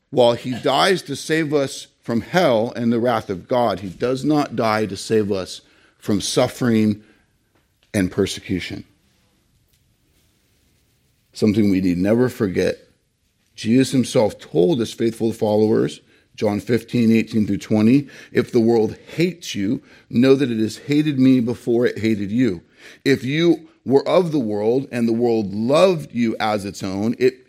while 0.09 0.33
he 0.33 0.59
dies 0.61 1.01
to 1.03 1.15
save 1.17 1.53
us 1.53 1.87
from 2.01 2.21
hell 2.21 2.71
and 2.75 2.91
the 2.91 2.99
wrath 2.99 3.29
of 3.29 3.47
God, 3.47 3.81
he 3.81 3.89
does 3.89 4.23
not 4.23 4.55
die 4.55 4.85
to 4.85 4.95
save 4.95 5.31
us 5.33 5.61
from 5.97 6.21
suffering 6.21 7.03
and 7.93 8.09
persecution. 8.09 8.85
Something 11.33 11.69
we 11.69 11.81
need 11.81 11.97
never 11.97 12.29
forget. 12.29 12.77
Jesus 13.55 13.91
himself 13.91 14.39
told 14.39 14.79
his 14.79 14.93
faithful 14.93 15.33
followers 15.33 15.99
John 16.35 16.61
15, 16.61 17.11
18 17.11 17.47
through 17.47 17.57
20. 17.57 18.07
If 18.31 18.53
the 18.53 18.61
world 18.61 18.95
hates 19.15 19.55
you, 19.55 19.83
know 20.09 20.35
that 20.35 20.49
it 20.49 20.59
has 20.59 20.77
hated 20.77 21.19
me 21.19 21.41
before 21.41 21.85
it 21.85 21.99
hated 21.99 22.31
you. 22.31 22.61
If 23.03 23.25
you 23.25 23.67
were 23.85 24.07
of 24.07 24.31
the 24.31 24.39
world 24.39 24.87
and 24.91 25.07
the 25.07 25.13
world 25.13 25.53
loved 25.53 26.13
you 26.13 26.35
as 26.39 26.65
its 26.65 26.83
own, 26.83 27.15
it, 27.19 27.47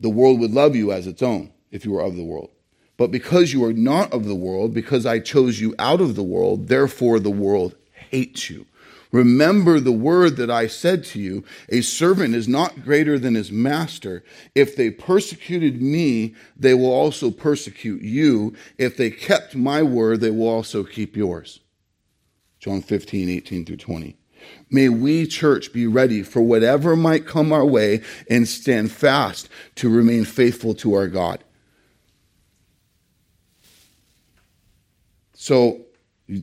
the 0.00 0.10
world 0.10 0.40
would 0.40 0.52
love 0.52 0.76
you 0.76 0.92
as 0.92 1.06
its 1.06 1.22
own 1.22 1.52
if 1.70 1.84
you 1.84 1.92
were 1.92 2.02
of 2.02 2.16
the 2.16 2.24
world. 2.24 2.50
But 2.96 3.10
because 3.10 3.52
you 3.52 3.64
are 3.64 3.72
not 3.72 4.12
of 4.12 4.24
the 4.26 4.34
world, 4.34 4.72
because 4.72 5.04
I 5.04 5.18
chose 5.18 5.60
you 5.60 5.74
out 5.78 6.00
of 6.00 6.14
the 6.14 6.22
world, 6.22 6.68
therefore 6.68 7.18
the 7.18 7.30
world 7.30 7.74
hates 7.92 8.48
you. 8.48 8.66
Remember 9.10 9.78
the 9.78 9.92
word 9.92 10.36
that 10.38 10.50
I 10.50 10.66
said 10.66 11.04
to 11.04 11.20
you 11.20 11.44
a 11.68 11.82
servant 11.82 12.34
is 12.34 12.48
not 12.48 12.82
greater 12.82 13.16
than 13.16 13.36
his 13.36 13.52
master. 13.52 14.24
If 14.56 14.74
they 14.74 14.90
persecuted 14.90 15.80
me, 15.80 16.34
they 16.56 16.74
will 16.74 16.90
also 16.90 17.30
persecute 17.30 18.02
you. 18.02 18.54
If 18.76 18.96
they 18.96 19.10
kept 19.10 19.54
my 19.54 19.84
word, 19.84 20.20
they 20.20 20.32
will 20.32 20.48
also 20.48 20.82
keep 20.82 21.16
yours. 21.16 21.60
John 22.58 22.82
15, 22.82 23.28
18 23.28 23.64
through 23.64 23.76
20. 23.76 24.16
May 24.74 24.88
we, 24.88 25.28
church, 25.28 25.72
be 25.72 25.86
ready 25.86 26.24
for 26.24 26.42
whatever 26.42 26.96
might 26.96 27.28
come 27.28 27.52
our 27.52 27.64
way 27.64 28.02
and 28.28 28.48
stand 28.48 28.90
fast 28.90 29.48
to 29.76 29.88
remain 29.88 30.24
faithful 30.24 30.74
to 30.74 30.94
our 30.94 31.06
God. 31.06 31.44
So, 35.32 35.82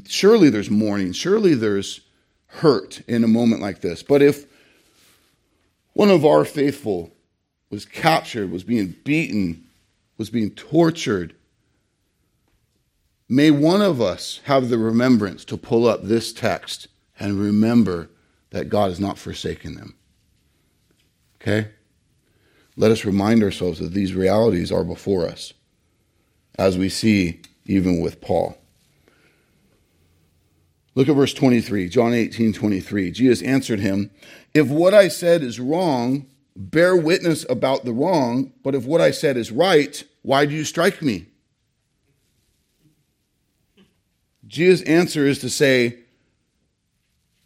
surely 0.08 0.50
there's 0.50 0.72
mourning. 0.72 1.12
Surely 1.12 1.56
there's 1.56 2.00
hurt 2.48 3.02
in 3.06 3.26
a 3.26 3.28
moment 3.28 3.62
like 3.62 3.82
this. 3.82 4.02
But 4.02 4.22
if 4.22 4.46
one 5.92 6.10
of 6.10 6.24
our 6.24 6.46
faithful 6.46 7.12
was 7.70 7.86
captured, 7.86 8.50
was 8.50 8.64
being 8.64 8.96
beaten, 9.04 9.66
was 10.18 10.30
being 10.30 10.52
tortured, 10.52 11.36
may 13.28 13.52
one 13.52 13.82
of 13.82 14.00
us 14.00 14.40
have 14.46 14.70
the 14.70 14.78
remembrance 14.78 15.44
to 15.44 15.58
pull 15.58 15.86
up 15.86 16.04
this 16.04 16.32
text 16.32 16.88
and 17.20 17.38
remember 17.38 18.08
that 18.52 18.70
God 18.70 18.90
has 18.90 19.00
not 19.00 19.18
forsaken 19.18 19.76
them. 19.76 19.96
Okay? 21.42 21.70
Let 22.78 22.92
us 22.92 23.04
remind 23.04 23.44
ourselves 23.44 23.80
that 23.80 23.94
these 23.94 24.14
realities 24.14 24.72
are 24.72 24.84
before 24.84 25.26
us, 25.26 25.54
as 26.58 26.78
we 26.78 26.90
see 26.90 27.42
even 27.66 28.02
with 28.02 28.22
Paul. 28.22 28.58
Look 30.94 31.08
at 31.08 31.16
verse 31.16 31.34
23, 31.34 31.90
John 31.90 32.14
18, 32.14 32.54
23. 32.54 33.12
Jesus 33.12 33.42
answered 33.42 33.80
him, 33.80 34.12
If 34.54 34.68
what 34.68 34.94
I 34.94 35.08
said 35.08 35.42
is 35.42 35.60
wrong, 35.60 36.28
bear 36.56 36.96
witness 36.96 37.46
about 37.50 37.86
the 37.86 37.94
wrong, 37.94 38.52
but 38.62 38.76
if 38.76 38.84
what 38.84 39.00
I 39.00 39.12
said 39.12 39.38
is 39.38 39.52
right, 39.52 40.04
why 40.22 40.46
do 40.46 40.54
you 40.54 40.66
strike 40.66 41.02
me? 41.02 41.28
Jesus' 44.46 44.86
answer 44.86 45.26
is 45.26 45.40
to 45.40 45.50
say 45.50 46.01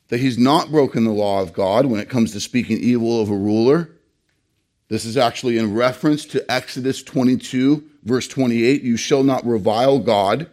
that 0.09 0.19
he's 0.19 0.37
not 0.37 0.71
broken 0.71 1.03
the 1.03 1.11
law 1.11 1.41
of 1.41 1.53
God 1.53 1.85
when 1.85 1.99
it 1.99 2.09
comes 2.09 2.31
to 2.33 2.39
speaking 2.39 2.77
evil 2.77 3.21
of 3.21 3.29
a 3.29 3.35
ruler. 3.35 3.89
This 4.87 5.05
is 5.05 5.17
actually 5.17 5.57
in 5.57 5.73
reference 5.73 6.25
to 6.27 6.51
Exodus 6.51 7.01
22, 7.01 7.83
verse 8.03 8.27
28. 8.27 8.83
You 8.83 8.97
shall 8.97 9.23
not 9.23 9.45
revile 9.45 9.99
God 9.99 10.49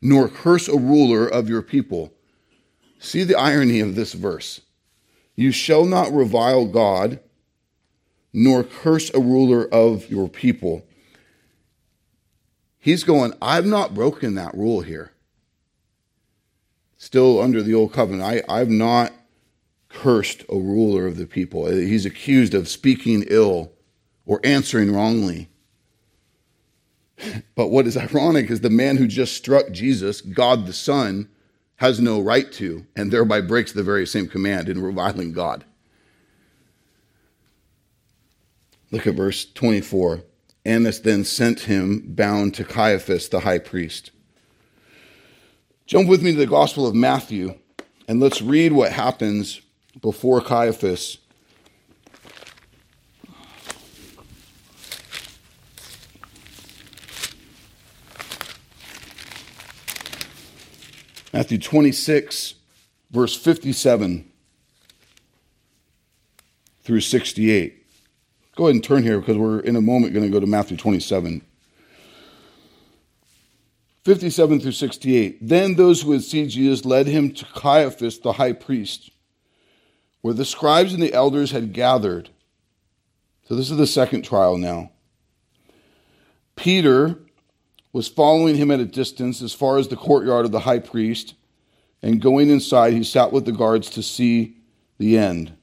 nor 0.00 0.28
curse 0.28 0.68
a 0.68 0.76
ruler 0.76 1.26
of 1.26 1.48
your 1.48 1.62
people. 1.62 2.12
See 2.98 3.24
the 3.24 3.38
irony 3.38 3.80
of 3.80 3.94
this 3.94 4.12
verse. 4.12 4.60
You 5.34 5.52
shall 5.52 5.84
not 5.84 6.12
revile 6.12 6.66
God, 6.66 7.20
nor 8.32 8.64
curse 8.64 9.10
a 9.12 9.20
ruler 9.20 9.66
of 9.66 10.08
your 10.10 10.28
people. 10.28 10.86
He's 12.78 13.04
going, 13.04 13.32
I've 13.42 13.66
not 13.66 13.94
broken 13.94 14.34
that 14.36 14.54
rule 14.54 14.80
here. 14.82 15.12
Still 16.98 17.40
under 17.40 17.62
the 17.62 17.74
old 17.74 17.92
covenant, 17.92 18.22
I, 18.22 18.42
I've 18.48 18.70
not 18.70 19.12
cursed 19.88 20.44
a 20.48 20.56
ruler 20.56 21.06
of 21.06 21.16
the 21.16 21.26
people. 21.26 21.66
He's 21.66 22.06
accused 22.06 22.54
of 22.54 22.68
speaking 22.68 23.24
ill 23.28 23.72
or 24.24 24.40
answering 24.44 24.92
wrongly. 24.92 25.48
But 27.54 27.68
what 27.68 27.86
is 27.86 27.96
ironic 27.96 28.50
is 28.50 28.60
the 28.60 28.68
man 28.68 28.98
who 28.98 29.06
just 29.06 29.34
struck 29.34 29.70
Jesus, 29.70 30.20
God 30.20 30.66
the 30.66 30.74
Son, 30.74 31.30
has 31.76 31.98
no 31.98 32.20
right 32.20 32.52
to, 32.52 32.86
and 32.94 33.10
thereby 33.10 33.40
breaks 33.40 33.72
the 33.72 33.82
very 33.82 34.06
same 34.06 34.28
command 34.28 34.68
in 34.68 34.82
reviling 34.82 35.32
God. 35.32 35.64
Look 38.90 39.06
at 39.06 39.14
verse 39.14 39.46
24. 39.46 40.22
Annas 40.64 41.00
then 41.00 41.24
sent 41.24 41.60
him 41.60 42.02
bound 42.06 42.54
to 42.54 42.64
Caiaphas 42.64 43.28
the 43.28 43.40
high 43.40 43.58
priest. 43.58 44.10
Jump 45.86 46.08
with 46.08 46.20
me 46.20 46.32
to 46.32 46.38
the 46.38 46.46
Gospel 46.48 46.84
of 46.84 46.96
Matthew 46.96 47.54
and 48.08 48.18
let's 48.18 48.42
read 48.42 48.72
what 48.72 48.90
happens 48.90 49.60
before 50.02 50.40
Caiaphas. 50.40 51.18
Matthew 61.32 61.58
26, 61.58 62.54
verse 63.12 63.36
57 63.36 64.28
through 66.82 67.00
68. 67.00 67.86
Go 68.56 68.64
ahead 68.64 68.74
and 68.74 68.82
turn 68.82 69.04
here 69.04 69.20
because 69.20 69.36
we're 69.36 69.60
in 69.60 69.76
a 69.76 69.80
moment 69.80 70.14
going 70.14 70.26
to 70.26 70.32
go 70.32 70.40
to 70.40 70.46
Matthew 70.46 70.76
27. 70.76 71.42
57 74.06 74.60
through 74.60 74.70
68. 74.70 75.38
Then 75.42 75.74
those 75.74 76.02
who 76.02 76.12
had 76.12 76.22
seen 76.22 76.48
Jesus 76.48 76.84
led 76.84 77.08
him 77.08 77.32
to 77.32 77.44
Caiaphas, 77.44 78.20
the 78.20 78.34
high 78.34 78.52
priest, 78.52 79.10
where 80.20 80.32
the 80.32 80.44
scribes 80.44 80.94
and 80.94 81.02
the 81.02 81.12
elders 81.12 81.50
had 81.50 81.72
gathered. 81.72 82.30
So 83.48 83.56
this 83.56 83.68
is 83.68 83.76
the 83.76 83.86
second 83.86 84.22
trial 84.22 84.58
now. 84.58 84.92
Peter 86.54 87.18
was 87.92 88.06
following 88.06 88.54
him 88.54 88.70
at 88.70 88.78
a 88.78 88.84
distance 88.84 89.42
as 89.42 89.52
far 89.52 89.76
as 89.76 89.88
the 89.88 89.96
courtyard 89.96 90.44
of 90.44 90.52
the 90.52 90.60
high 90.60 90.78
priest, 90.78 91.34
and 92.00 92.22
going 92.22 92.48
inside, 92.48 92.92
he 92.92 93.02
sat 93.02 93.32
with 93.32 93.44
the 93.44 93.50
guards 93.50 93.90
to 93.90 94.04
see 94.04 94.56
the 94.98 95.18
end. 95.18 95.56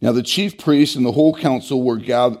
Now 0.00 0.10
the 0.10 0.24
chief 0.24 0.58
priests 0.58 0.96
and 0.96 1.06
the 1.06 1.12
whole 1.12 1.36
council 1.36 1.84
were 1.84 1.96
gathered 1.96 2.40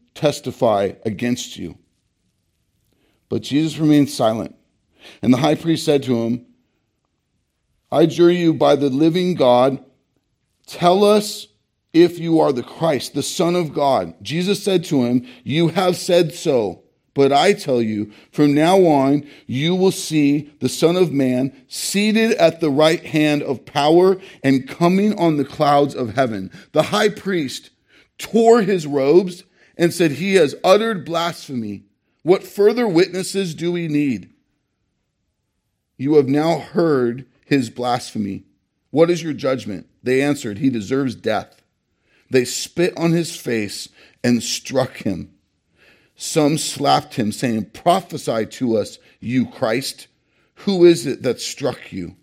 testify 0.13 0.93
against 1.05 1.57
you. 1.57 1.77
But 3.29 3.43
Jesus 3.43 3.77
remained 3.77 4.09
silent. 4.09 4.55
And 5.21 5.33
the 5.33 5.37
high 5.37 5.55
priest 5.55 5.85
said 5.85 6.03
to 6.03 6.23
him, 6.23 6.45
I 7.91 8.03
adjure 8.03 8.31
you 8.31 8.53
by 8.53 8.75
the 8.75 8.89
living 8.89 9.35
God, 9.35 9.83
tell 10.67 11.03
us 11.03 11.47
if 11.93 12.19
you 12.19 12.39
are 12.39 12.53
the 12.53 12.63
Christ, 12.63 13.13
the 13.13 13.23
Son 13.23 13.55
of 13.55 13.73
God. 13.73 14.13
Jesus 14.21 14.63
said 14.63 14.83
to 14.85 15.03
him, 15.03 15.25
You 15.43 15.69
have 15.69 15.97
said 15.97 16.33
so. 16.33 16.83
But 17.13 17.33
I 17.33 17.51
tell 17.51 17.81
you, 17.81 18.11
from 18.31 18.53
now 18.53 18.85
on, 18.85 19.27
you 19.45 19.75
will 19.75 19.91
see 19.91 20.49
the 20.61 20.69
Son 20.69 20.95
of 20.95 21.11
Man 21.11 21.53
seated 21.67 22.31
at 22.33 22.61
the 22.61 22.69
right 22.69 23.05
hand 23.05 23.43
of 23.43 23.65
power 23.65 24.17
and 24.43 24.67
coming 24.67 25.17
on 25.19 25.35
the 25.35 25.43
clouds 25.43 25.93
of 25.93 26.13
heaven. 26.13 26.49
The 26.71 26.83
high 26.83 27.09
priest 27.09 27.71
tore 28.17 28.61
his 28.61 28.87
robes 28.87 29.43
and 29.81 29.91
said, 29.91 30.11
He 30.11 30.35
has 30.35 30.53
uttered 30.63 31.03
blasphemy. 31.03 31.85
What 32.21 32.43
further 32.43 32.87
witnesses 32.87 33.55
do 33.55 33.71
we 33.71 33.87
need? 33.87 34.29
You 35.97 36.15
have 36.15 36.27
now 36.27 36.59
heard 36.59 37.25
his 37.43 37.71
blasphemy. 37.71 38.43
What 38.91 39.09
is 39.09 39.23
your 39.23 39.33
judgment? 39.33 39.87
They 40.03 40.21
answered, 40.21 40.59
He 40.59 40.69
deserves 40.69 41.15
death. 41.15 41.63
They 42.29 42.45
spit 42.45 42.95
on 42.95 43.11
his 43.11 43.35
face 43.35 43.89
and 44.23 44.43
struck 44.43 44.97
him. 44.97 45.33
Some 46.15 46.59
slapped 46.59 47.15
him, 47.15 47.31
saying, 47.31 47.71
Prophesy 47.71 48.45
to 48.45 48.77
us, 48.77 48.99
you 49.19 49.47
Christ. 49.47 50.07
Who 50.57 50.85
is 50.85 51.07
it 51.07 51.23
that 51.23 51.41
struck 51.41 51.91
you? 51.91 52.15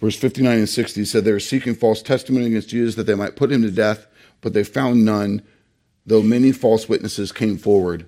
Verse 0.00 0.16
59 0.16 0.58
and 0.58 0.68
60 0.68 1.04
said 1.04 1.24
they 1.24 1.32
were 1.32 1.40
seeking 1.40 1.74
false 1.74 2.02
testimony 2.02 2.46
against 2.46 2.68
Jesus 2.68 2.94
that 2.96 3.04
they 3.04 3.14
might 3.14 3.36
put 3.36 3.50
him 3.50 3.62
to 3.62 3.70
death, 3.70 4.06
but 4.40 4.52
they 4.52 4.64
found 4.64 5.04
none, 5.04 5.42
though 6.04 6.22
many 6.22 6.52
false 6.52 6.88
witnesses 6.88 7.32
came 7.32 7.56
forward. 7.56 8.06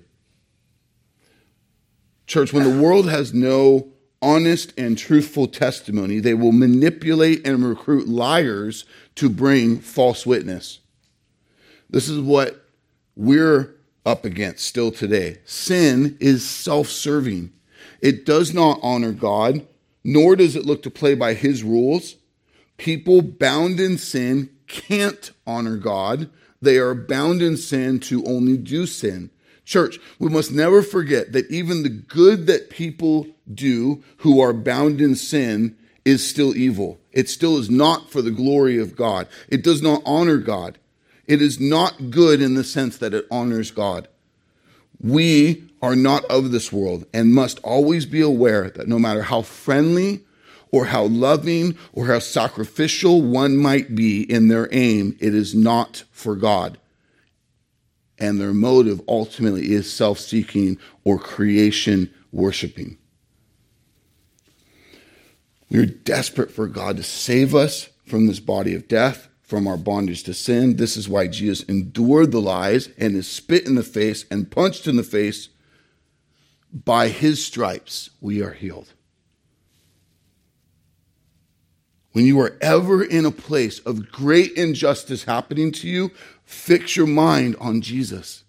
Church, 2.27 2.53
when 2.53 2.63
the 2.63 2.81
world 2.81 3.09
has 3.09 3.33
no 3.33 3.87
honest 4.21 4.73
and 4.77 4.97
truthful 4.97 5.47
testimony, 5.47 6.19
they 6.19 6.35
will 6.35 6.51
manipulate 6.51 7.45
and 7.47 7.65
recruit 7.65 8.07
liars 8.07 8.85
to 9.15 9.29
bring 9.29 9.79
false 9.79 10.25
witness. 10.25 10.79
This 11.89 12.07
is 12.07 12.19
what 12.19 12.63
we're 13.15 13.75
up 14.05 14.25
against 14.25 14.65
still 14.65 14.91
today. 14.91 15.39
Sin 15.45 16.17
is 16.19 16.47
self 16.47 16.87
serving, 16.87 17.51
it 17.99 18.25
does 18.25 18.53
not 18.53 18.79
honor 18.83 19.11
God 19.11 19.65
nor 20.03 20.35
does 20.35 20.55
it 20.55 20.65
look 20.65 20.83
to 20.83 20.91
play 20.91 21.15
by 21.15 21.33
his 21.33 21.63
rules. 21.63 22.15
People 22.77 23.21
bound 23.21 23.79
in 23.79 23.97
sin 23.97 24.49
can't 24.67 25.31
honor 25.45 25.77
God. 25.77 26.29
They 26.61 26.77
are 26.77 26.95
bound 26.95 27.41
in 27.41 27.57
sin 27.57 27.99
to 28.01 28.23
only 28.25 28.57
do 28.57 28.85
sin. 28.85 29.31
Church, 29.65 29.99
we 30.17 30.29
must 30.29 30.51
never 30.51 30.81
forget 30.81 31.31
that 31.33 31.49
even 31.51 31.83
the 31.83 31.89
good 31.89 32.47
that 32.47 32.69
people 32.69 33.27
do 33.53 34.03
who 34.17 34.41
are 34.41 34.53
bound 34.53 34.99
in 35.01 35.15
sin 35.15 35.77
is 36.05 36.27
still 36.27 36.55
evil. 36.57 36.99
It 37.11 37.29
still 37.29 37.57
is 37.57 37.69
not 37.69 38.09
for 38.09 38.21
the 38.21 38.31
glory 38.31 38.79
of 38.79 38.95
God. 38.95 39.27
It 39.47 39.63
does 39.63 39.81
not 39.81 40.01
honor 40.05 40.37
God. 40.37 40.79
It 41.27 41.41
is 41.41 41.59
not 41.59 42.09
good 42.09 42.41
in 42.41 42.55
the 42.55 42.63
sense 42.63 42.97
that 42.97 43.13
it 43.13 43.27
honors 43.29 43.69
God. 43.69 44.07
We 44.99 45.69
are 45.81 45.95
not 45.95 46.25
of 46.25 46.51
this 46.51 46.71
world 46.71 47.05
and 47.13 47.33
must 47.33 47.59
always 47.59 48.05
be 48.05 48.21
aware 48.21 48.69
that 48.71 48.87
no 48.87 48.99
matter 48.99 49.23
how 49.23 49.41
friendly 49.41 50.25
or 50.71 50.85
how 50.85 51.05
loving 51.05 51.77
or 51.93 52.07
how 52.07 52.19
sacrificial 52.19 53.21
one 53.21 53.57
might 53.57 53.95
be 53.95 54.21
in 54.21 54.49
their 54.49 54.67
aim, 54.71 55.17
it 55.19 55.33
is 55.33 55.55
not 55.55 56.03
for 56.11 56.35
God. 56.35 56.77
And 58.17 58.39
their 58.39 58.53
motive 58.53 59.01
ultimately 59.07 59.71
is 59.71 59.91
self 59.91 60.19
seeking 60.19 60.77
or 61.05 61.17
creation 61.17 62.13
worshiping. 62.31 62.97
We 65.69 65.79
are 65.79 65.85
desperate 65.85 66.51
for 66.51 66.67
God 66.67 66.97
to 66.97 67.03
save 67.03 67.55
us 67.55 67.89
from 68.05 68.27
this 68.27 68.39
body 68.39 68.75
of 68.75 68.87
death 68.87 69.29
from 69.49 69.67
our 69.67 69.77
bondage 69.77 70.23
to 70.23 70.33
sin. 70.33 70.75
This 70.75 70.95
is 70.95 71.09
why 71.09 71.25
Jesus 71.27 71.63
endured 71.63 72.31
the 72.31 72.39
lies 72.39 72.89
and 72.99 73.15
is 73.15 73.27
spit 73.27 73.65
in 73.65 73.73
the 73.73 73.83
face 73.83 74.25
and 74.29 74.51
punched 74.51 74.85
in 74.85 74.95
the 74.95 75.03
face. 75.03 75.49
By 76.71 77.07
his 77.07 77.43
stripes, 77.43 78.11
we 78.21 78.43
are 78.43 78.53
healed. 78.53 78.93
When 82.11 82.25
you 82.25 82.39
are 82.41 82.57
ever 82.61 83.03
in 83.03 83.25
a 83.25 83.31
place 83.31 83.79
of 83.79 84.11
great 84.11 84.51
injustice 84.51 85.23
happening 85.23 85.71
to 85.73 85.87
you, 85.87 86.11
fix 86.43 86.95
your 86.95 87.07
mind 87.07 87.55
on 87.59 87.81
Jesus. 87.81 88.43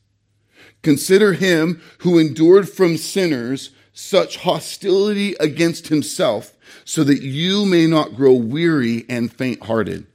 Consider 0.82 1.32
him 1.32 1.80
who 2.01 2.18
endured 2.18 2.68
from 2.68 2.98
sinners 2.98 3.70
such 3.94 4.38
hostility 4.38 5.34
against 5.40 5.88
himself, 5.88 6.57
so 6.84 7.05
that 7.05 7.22
you 7.22 7.64
may 7.64 7.86
not 7.86 8.14
grow 8.14 8.34
weary 8.34 9.07
and 9.09 9.32
faint 9.32 9.62
hearted. 9.62 10.07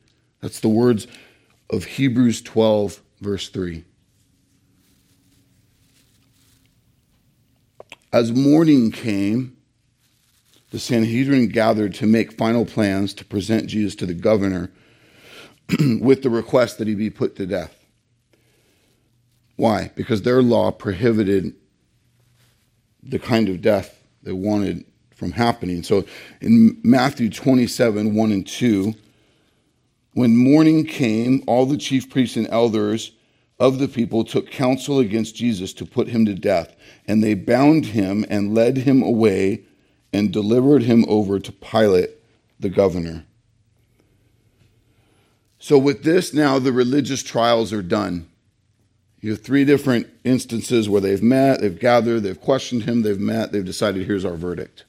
That's 0.42 0.60
the 0.60 0.70
words 0.70 1.08
of 1.70 1.86
Hebrews 1.86 2.42
12, 2.42 3.02
verse 3.22 3.50
3. 3.50 3.84
As 8.14 8.32
morning 8.32 8.92
came, 8.92 9.58
the 10.72 10.80
Sanhedrin 10.80 11.50
gathered 11.50 11.94
to 11.96 12.06
make 12.06 12.34
final 12.34 12.66
plans 12.66 13.14
to 13.16 13.26
present 13.26 13.68
Jesus 13.68 13.96
to 13.96 14.06
the 14.06 14.14
governor 14.14 14.72
with 16.00 16.22
the 16.22 16.30
request 16.30 16.78
that 16.78 16.88
he 16.88 16.96
be 16.96 17.10
put 17.10 17.36
to 17.38 17.46
death. 17.46 17.86
Why? 19.56 19.92
Because 19.96 20.22
their 20.22 20.42
law 20.42 20.72
prohibited 20.72 21.56
the 23.02 23.20
kind 23.20 23.50
of 23.50 23.62
death 23.62 24.02
they 24.24 24.32
wanted 24.32 24.86
from 25.14 25.32
happening. 25.32 25.84
So 25.84 26.06
in 26.42 26.80
Matthew 26.84 27.30
27 27.30 28.14
1 28.14 28.32
and 28.32 28.46
2, 28.46 28.94
when 30.16 30.38
morning 30.38 30.86
came, 30.86 31.44
all 31.46 31.66
the 31.66 31.78
chief 31.78 32.10
priests 32.10 32.38
and 32.38 32.48
elders 32.48 33.12
of 33.60 33.80
the 33.80 33.88
people 33.90 34.24
took 34.24 34.50
counsel 34.50 34.98
against 34.98 35.36
Jesus 35.36 35.74
to 35.74 35.86
put 35.86 36.08
him 36.08 36.26
to 36.26 36.34
death, 36.34 36.74
and 37.06 37.22
they 37.22 37.34
bound 37.34 37.88
him 37.88 38.26
and 38.30 38.56
led 38.56 38.78
him 38.78 39.04
away 39.04 39.64
and 40.14 40.32
delivered 40.32 40.84
him 40.84 41.04
over 41.10 41.38
to 41.38 41.52
Pilate, 41.52 42.12
the 42.58 42.70
governor. 42.70 43.26
So, 45.60 45.78
with 45.78 46.04
this, 46.04 46.34
now 46.34 46.60
the 46.60 46.72
religious 46.72 47.22
trials 47.22 47.74
are 47.74 47.84
done. 47.84 48.30
You 49.20 49.32
have 49.32 49.44
three 49.44 49.66
different 49.66 50.08
instances 50.24 50.88
where 50.88 51.02
they've 51.02 51.22
met, 51.22 51.60
they've 51.60 51.78
gathered, 51.78 52.22
they've 52.22 52.40
questioned 52.40 52.84
him, 52.84 53.02
they've 53.02 53.20
met, 53.20 53.52
they've 53.52 53.66
decided 53.66 54.06
here's 54.06 54.24
our 54.24 54.38
verdict. 54.38 54.86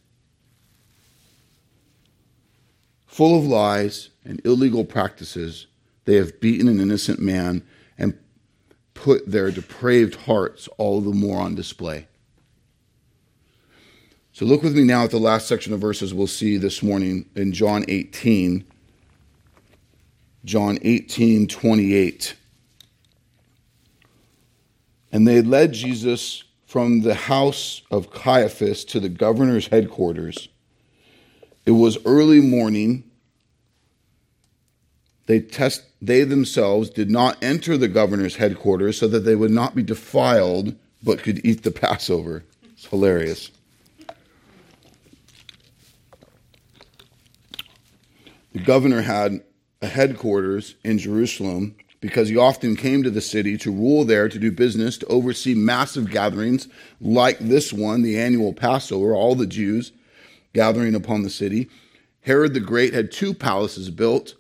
Full 3.17 3.39
of 3.39 3.47
lies 3.47 4.11
and 4.27 4.45
illegal 4.45 4.85
practices, 4.85 5.69
they 6.05 6.17
have 6.17 6.39
beaten 6.39 6.69
an 6.69 6.79
innocent 6.79 7.19
man 7.19 7.67
and 7.97 8.19
put 8.93 9.31
their 9.31 9.51
depraved 9.51 10.17
hearts 10.17 10.69
all 10.77 11.01
the 11.01 11.15
more 11.15 11.41
on 11.41 11.55
display. 11.55 12.09
So 14.35 14.45
look 14.45 14.63
with 14.63 14.77
me 14.77 14.85
now 14.85 15.05
at 15.05 15.13
the 15.13 15.19
last 15.19 15.49
section 15.49 15.73
of 15.73 15.81
verses 15.81 16.13
we'll 16.13 16.27
see 16.27 16.59
this 16.59 16.83
morning 16.83 17.27
in 17.35 17.55
John 17.55 17.87
18. 17.89 18.67
John 20.45 20.79
18, 20.83 21.49
28. 21.49 22.35
And 25.11 25.27
they 25.27 25.41
led 25.41 25.73
Jesus 25.73 26.45
from 26.67 27.01
the 27.01 27.15
house 27.15 27.81
of 27.91 28.11
Caiaphas 28.11 28.85
to 28.85 29.01
the 29.01 29.09
governor's 29.09 29.69
headquarters. 29.69 30.51
It 31.67 31.73
was 31.73 31.99
early 32.07 32.41
morning. 32.41 33.03
They, 35.27 35.41
test, 35.41 35.83
they 36.01 36.23
themselves 36.23 36.89
did 36.89 37.11
not 37.11 37.37
enter 37.43 37.77
the 37.77 37.89
governor's 37.89 38.37
headquarters 38.37 38.97
so 38.99 39.09
that 39.09 39.21
they 39.21 39.35
would 39.35 39.51
not 39.51 39.75
be 39.75 39.83
defiled, 39.83 40.77
but 41.03 41.25
could 41.25 41.45
eat 41.45 41.65
the 41.65 41.71
Passover. 41.73 42.45
It's 42.73 42.87
hilarious. 42.87 43.51
The 48.53 48.63
governor 48.63 49.03
had 49.03 49.43
a 49.83 49.89
headquarters 49.89 50.77
in 50.85 50.99
Jerusalem 50.99 51.75
because 52.01 52.29
he 52.29 52.37
often 52.37 52.77
came 52.77 53.03
to 53.03 53.11
the 53.11 53.21
city 53.21 53.59
to 53.59 53.73
rule 53.73 54.05
there, 54.05 54.29
to 54.29 54.39
do 54.39 54.53
business, 54.53 54.97
to 54.99 55.07
oversee 55.07 55.55
massive 55.55 56.11
gatherings 56.11 56.69
like 57.01 57.41
this 57.41 57.73
one, 57.73 58.03
the 58.03 58.19
annual 58.19 58.53
Passover, 58.53 59.15
all 59.15 59.35
the 59.35 59.47
Jews 59.47 59.91
gathering 60.57 60.95
upon 60.95 61.23
the 61.23 61.31
city. 61.31 61.69
Herod 62.23 62.55
the 62.55 62.61
Great 62.61 62.95
had 62.95 63.13
two 63.13 63.33
palaces 63.33 63.91
built, 63.91 64.35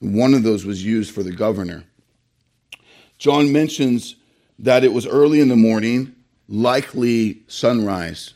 and 0.00 0.14
one 0.14 0.34
of 0.34 0.42
those 0.42 0.66
was 0.66 0.84
used 0.84 1.14
for 1.14 1.22
the 1.22 1.32
governor. 1.32 1.84
John 3.16 3.52
mentions 3.52 4.16
that 4.58 4.84
it 4.84 4.92
was 4.92 5.06
early 5.06 5.40
in 5.40 5.48
the 5.48 5.56
morning, 5.56 6.14
likely 6.48 7.42
sunrise. 7.46 8.34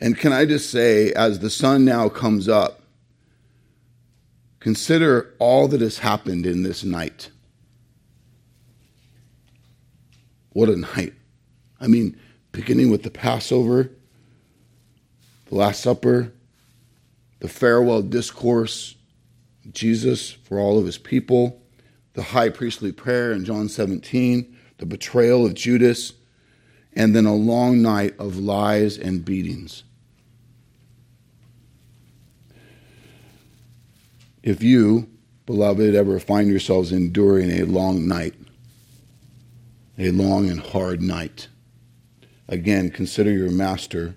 And 0.00 0.18
can 0.18 0.32
I 0.32 0.44
just 0.44 0.70
say, 0.70 1.12
as 1.12 1.38
the 1.38 1.50
sun 1.50 1.84
now 1.84 2.08
comes 2.08 2.48
up, 2.48 2.82
Consider 4.62 5.34
all 5.40 5.66
that 5.66 5.80
has 5.80 5.98
happened 5.98 6.46
in 6.46 6.62
this 6.62 6.84
night. 6.84 7.30
What 10.50 10.68
a 10.68 10.76
night. 10.76 11.14
I 11.80 11.88
mean, 11.88 12.16
beginning 12.52 12.88
with 12.88 13.02
the 13.02 13.10
Passover, 13.10 13.90
the 15.52 15.58
Last 15.58 15.82
Supper, 15.82 16.32
the 17.40 17.48
farewell 17.48 18.00
discourse, 18.00 18.94
Jesus 19.70 20.30
for 20.30 20.58
all 20.58 20.78
of 20.78 20.86
his 20.86 20.96
people, 20.96 21.60
the 22.14 22.22
high 22.22 22.48
priestly 22.48 22.90
prayer 22.90 23.32
in 23.32 23.44
John 23.44 23.68
17, 23.68 24.56
the 24.78 24.86
betrayal 24.86 25.44
of 25.44 25.52
Judas, 25.52 26.14
and 26.94 27.14
then 27.14 27.26
a 27.26 27.34
long 27.34 27.82
night 27.82 28.18
of 28.18 28.38
lies 28.38 28.96
and 28.96 29.26
beatings. 29.26 29.84
If 34.42 34.62
you, 34.62 35.10
beloved, 35.44 35.94
ever 35.94 36.18
find 36.18 36.48
yourselves 36.48 36.92
enduring 36.92 37.50
a 37.50 37.64
long 37.64 38.08
night, 38.08 38.34
a 39.98 40.12
long 40.12 40.48
and 40.48 40.60
hard 40.60 41.02
night, 41.02 41.48
again, 42.48 42.90
consider 42.90 43.30
your 43.30 43.50
master 43.50 44.16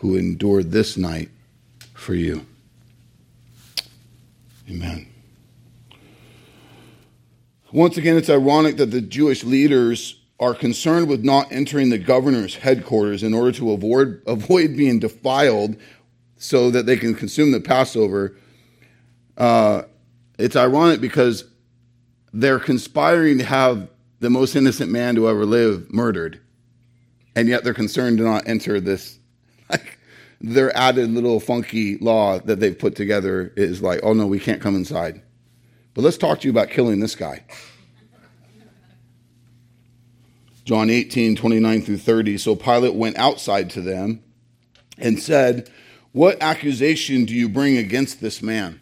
who 0.00 0.16
endured 0.16 0.70
this 0.70 0.96
night 0.96 1.28
for 1.94 2.14
you. 2.14 2.44
Amen. 4.68 5.08
Once 7.72 7.96
again, 7.96 8.16
it's 8.16 8.30
ironic 8.30 8.76
that 8.76 8.90
the 8.90 9.00
Jewish 9.00 9.44
leaders 9.44 10.20
are 10.40 10.54
concerned 10.54 11.08
with 11.08 11.24
not 11.24 11.50
entering 11.50 11.90
the 11.90 11.98
governor's 11.98 12.56
headquarters 12.56 13.22
in 13.22 13.34
order 13.34 13.52
to 13.52 13.72
avoid, 13.72 14.22
avoid 14.26 14.76
being 14.76 14.98
defiled 14.98 15.76
so 16.36 16.70
that 16.70 16.86
they 16.86 16.96
can 16.96 17.14
consume 17.14 17.50
the 17.50 17.60
Passover 17.60 18.36
uh, 19.38 19.82
it's 20.36 20.56
ironic 20.56 21.00
because 21.00 21.44
they're 22.32 22.58
conspiring 22.58 23.38
to 23.38 23.44
have 23.44 23.88
the 24.20 24.28
most 24.28 24.56
innocent 24.56 24.90
man 24.90 25.14
to 25.14 25.28
ever 25.28 25.46
live 25.46 25.92
murdered, 25.92 26.40
and 27.36 27.48
yet 27.48 27.62
they're 27.64 27.72
concerned 27.72 28.18
to 28.18 28.24
not 28.24 28.46
enter 28.48 28.80
this. 28.80 29.17
Their 30.40 30.76
added 30.76 31.10
little 31.10 31.40
funky 31.40 31.98
law 31.98 32.38
that 32.38 32.60
they've 32.60 32.78
put 32.78 32.94
together 32.94 33.52
is 33.56 33.82
like, 33.82 34.00
oh 34.02 34.12
no, 34.12 34.26
we 34.26 34.38
can't 34.38 34.60
come 34.60 34.76
inside. 34.76 35.22
But 35.94 36.02
let's 36.02 36.16
talk 36.16 36.40
to 36.40 36.46
you 36.46 36.52
about 36.52 36.70
killing 36.70 37.00
this 37.00 37.16
guy. 37.16 37.44
John 40.64 40.90
18, 40.90 41.34
29 41.34 41.82
through 41.82 41.96
30. 41.96 42.38
So 42.38 42.54
Pilate 42.54 42.94
went 42.94 43.16
outside 43.16 43.70
to 43.70 43.80
them 43.80 44.22
and 44.98 45.18
said, 45.18 45.70
What 46.12 46.40
accusation 46.42 47.24
do 47.24 47.34
you 47.34 47.48
bring 47.48 47.78
against 47.78 48.20
this 48.20 48.42
man? 48.42 48.80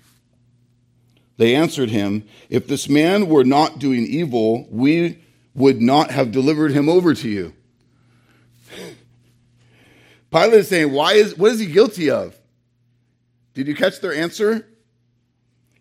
They 1.36 1.54
answered 1.54 1.90
him, 1.90 2.24
If 2.48 2.66
this 2.66 2.88
man 2.88 3.28
were 3.28 3.44
not 3.44 3.78
doing 3.78 4.04
evil, 4.04 4.66
we 4.68 5.22
would 5.54 5.80
not 5.80 6.11
have 6.11 6.32
delivered 6.32 6.72
him 6.72 6.88
over 6.88 7.14
to 7.14 7.28
you. 7.28 7.54
Pilate 10.37 10.61
is 10.61 10.68
saying, 10.68 10.93
Why 10.93 11.14
is 11.14 11.37
what 11.39 11.53
is 11.53 11.61
he 11.61 11.66
guilty 11.66 12.11
of? 12.11 12.37
Did 13.55 13.66
you 13.68 13.74
catch 13.74 14.01
their 14.01 14.12
answer? 14.12 14.68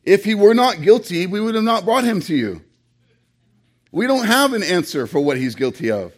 If 0.04 0.24
he 0.24 0.34
were 0.34 0.54
not 0.54 0.82
guilty, 0.82 1.26
we 1.26 1.42
would 1.42 1.56
have 1.56 1.64
not 1.64 1.84
brought 1.84 2.06
him 2.06 2.22
to 2.22 2.36
you. 2.36 2.64
We 3.92 4.08
don't 4.08 4.26
have 4.26 4.54
an 4.54 4.64
answer 4.64 5.08
for 5.08 5.20
what 5.20 5.38
he's 5.38 5.56
guilty 5.56 5.92
of 5.92 6.14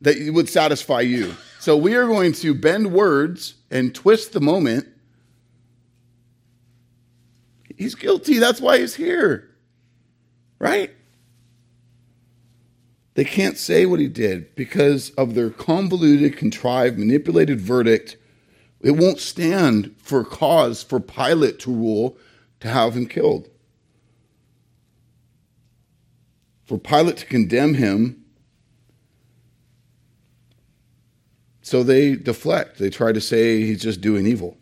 that 0.00 0.16
would 0.32 0.48
satisfy 0.48 1.02
you. 1.02 1.34
So 1.60 1.76
we 1.76 1.94
are 1.94 2.06
going 2.06 2.32
to 2.34 2.54
bend 2.54 2.92
words 2.92 3.54
and 3.70 3.94
twist 3.94 4.32
the 4.32 4.40
moment 4.40 4.88
He's 7.76 7.94
guilty. 7.94 8.38
That's 8.38 8.60
why 8.60 8.78
he's 8.78 8.94
here. 8.94 9.50
Right? 10.58 10.92
They 13.14 13.24
can't 13.24 13.56
say 13.56 13.86
what 13.86 14.00
he 14.00 14.08
did 14.08 14.54
because 14.56 15.10
of 15.10 15.34
their 15.34 15.50
convoluted, 15.50 16.36
contrived, 16.36 16.98
manipulated 16.98 17.60
verdict. 17.60 18.16
It 18.80 18.92
won't 18.92 19.20
stand 19.20 19.94
for 19.98 20.24
cause 20.24 20.82
for 20.82 20.98
Pilate 20.98 21.60
to 21.60 21.72
rule 21.72 22.18
to 22.60 22.68
have 22.68 22.96
him 22.96 23.06
killed. 23.06 23.48
For 26.64 26.78
Pilate 26.78 27.18
to 27.18 27.26
condemn 27.26 27.74
him, 27.74 28.24
so 31.62 31.82
they 31.82 32.16
deflect. 32.16 32.78
They 32.78 32.90
try 32.90 33.12
to 33.12 33.20
say 33.20 33.62
he's 33.62 33.82
just 33.82 34.00
doing 34.00 34.26
evil. 34.26 34.56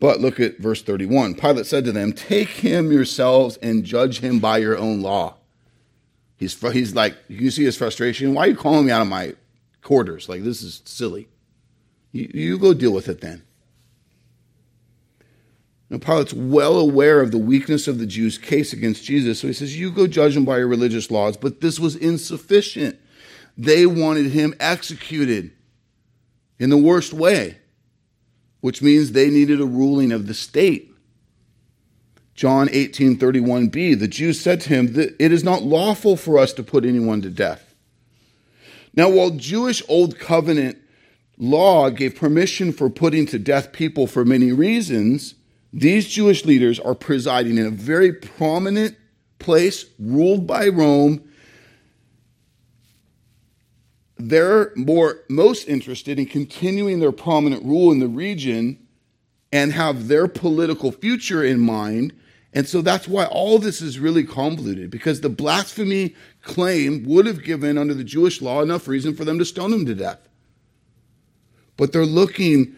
But 0.00 0.20
look 0.20 0.38
at 0.38 0.58
verse 0.58 0.82
31. 0.82 1.34
Pilate 1.34 1.66
said 1.66 1.84
to 1.86 1.92
them, 1.92 2.12
Take 2.12 2.48
him 2.48 2.92
yourselves 2.92 3.56
and 3.58 3.84
judge 3.84 4.20
him 4.20 4.38
by 4.38 4.58
your 4.58 4.76
own 4.76 5.00
law. 5.00 5.36
He's, 6.44 6.72
he's 6.72 6.94
like, 6.94 7.16
you 7.28 7.50
see 7.50 7.64
his 7.64 7.76
frustration. 7.76 8.34
Why 8.34 8.44
are 8.44 8.48
you 8.48 8.56
calling 8.56 8.86
me 8.86 8.92
out 8.92 9.02
of 9.02 9.08
my 9.08 9.34
quarters? 9.82 10.28
Like, 10.28 10.42
this 10.42 10.62
is 10.62 10.82
silly. 10.84 11.28
You, 12.12 12.30
you 12.32 12.58
go 12.58 12.74
deal 12.74 12.92
with 12.92 13.08
it 13.08 13.20
then. 13.20 13.42
Now, 15.90 15.98
Pilate's 15.98 16.32
well 16.32 16.78
aware 16.78 17.20
of 17.20 17.30
the 17.30 17.38
weakness 17.38 17.86
of 17.86 17.98
the 17.98 18.06
Jews' 18.06 18.38
case 18.38 18.72
against 18.72 19.04
Jesus, 19.04 19.40
so 19.40 19.46
he 19.46 19.52
says, 19.52 19.78
You 19.78 19.90
go 19.90 20.06
judge 20.06 20.36
him 20.36 20.44
by 20.44 20.58
your 20.58 20.68
religious 20.68 21.10
laws, 21.10 21.36
but 21.36 21.60
this 21.60 21.78
was 21.78 21.94
insufficient. 21.94 22.98
They 23.56 23.86
wanted 23.86 24.26
him 24.26 24.54
executed 24.58 25.52
in 26.58 26.70
the 26.70 26.76
worst 26.76 27.12
way 27.12 27.58
which 28.64 28.80
means 28.80 29.12
they 29.12 29.28
needed 29.28 29.60
a 29.60 29.66
ruling 29.66 30.10
of 30.10 30.26
the 30.26 30.32
state. 30.32 30.93
John 32.34 32.68
18:31b 32.68 33.98
the 33.98 34.08
Jews 34.08 34.40
said 34.40 34.60
to 34.62 34.68
him 34.68 34.94
that 34.94 35.14
it 35.18 35.32
is 35.32 35.44
not 35.44 35.62
lawful 35.62 36.16
for 36.16 36.38
us 36.38 36.52
to 36.54 36.62
put 36.62 36.84
anyone 36.84 37.22
to 37.22 37.30
death. 37.30 37.74
Now 38.94 39.08
while 39.08 39.30
Jewish 39.30 39.82
old 39.88 40.18
covenant 40.18 40.78
law 41.38 41.90
gave 41.90 42.16
permission 42.16 42.72
for 42.72 42.90
putting 42.90 43.26
to 43.26 43.38
death 43.38 43.72
people 43.72 44.06
for 44.06 44.24
many 44.24 44.52
reasons, 44.52 45.34
these 45.72 46.08
Jewish 46.08 46.44
leaders 46.44 46.78
are 46.80 46.94
presiding 46.94 47.58
in 47.58 47.66
a 47.66 47.70
very 47.70 48.12
prominent 48.12 48.96
place 49.38 49.86
ruled 49.98 50.46
by 50.46 50.68
Rome 50.68 51.22
they're 54.16 54.72
more 54.76 55.20
most 55.28 55.68
interested 55.68 56.18
in 56.18 56.26
continuing 56.26 57.00
their 57.00 57.12
prominent 57.12 57.64
rule 57.64 57.92
in 57.92 57.98
the 57.98 58.08
region 58.08 58.78
and 59.52 59.72
have 59.72 60.08
their 60.08 60.26
political 60.26 60.92
future 60.92 61.44
in 61.44 61.60
mind 61.60 62.12
And 62.54 62.68
so 62.68 62.82
that's 62.82 63.08
why 63.08 63.24
all 63.26 63.58
this 63.58 63.82
is 63.82 63.98
really 63.98 64.22
convoluted 64.22 64.88
because 64.88 65.20
the 65.20 65.28
blasphemy 65.28 66.14
claim 66.42 67.04
would 67.04 67.26
have 67.26 67.42
given, 67.42 67.76
under 67.76 67.94
the 67.94 68.04
Jewish 68.04 68.40
law, 68.40 68.62
enough 68.62 68.86
reason 68.86 69.16
for 69.16 69.24
them 69.24 69.40
to 69.40 69.44
stone 69.44 69.72
him 69.72 69.84
to 69.86 69.94
death. 69.94 70.28
But 71.76 71.92
they're 71.92 72.06
looking 72.06 72.76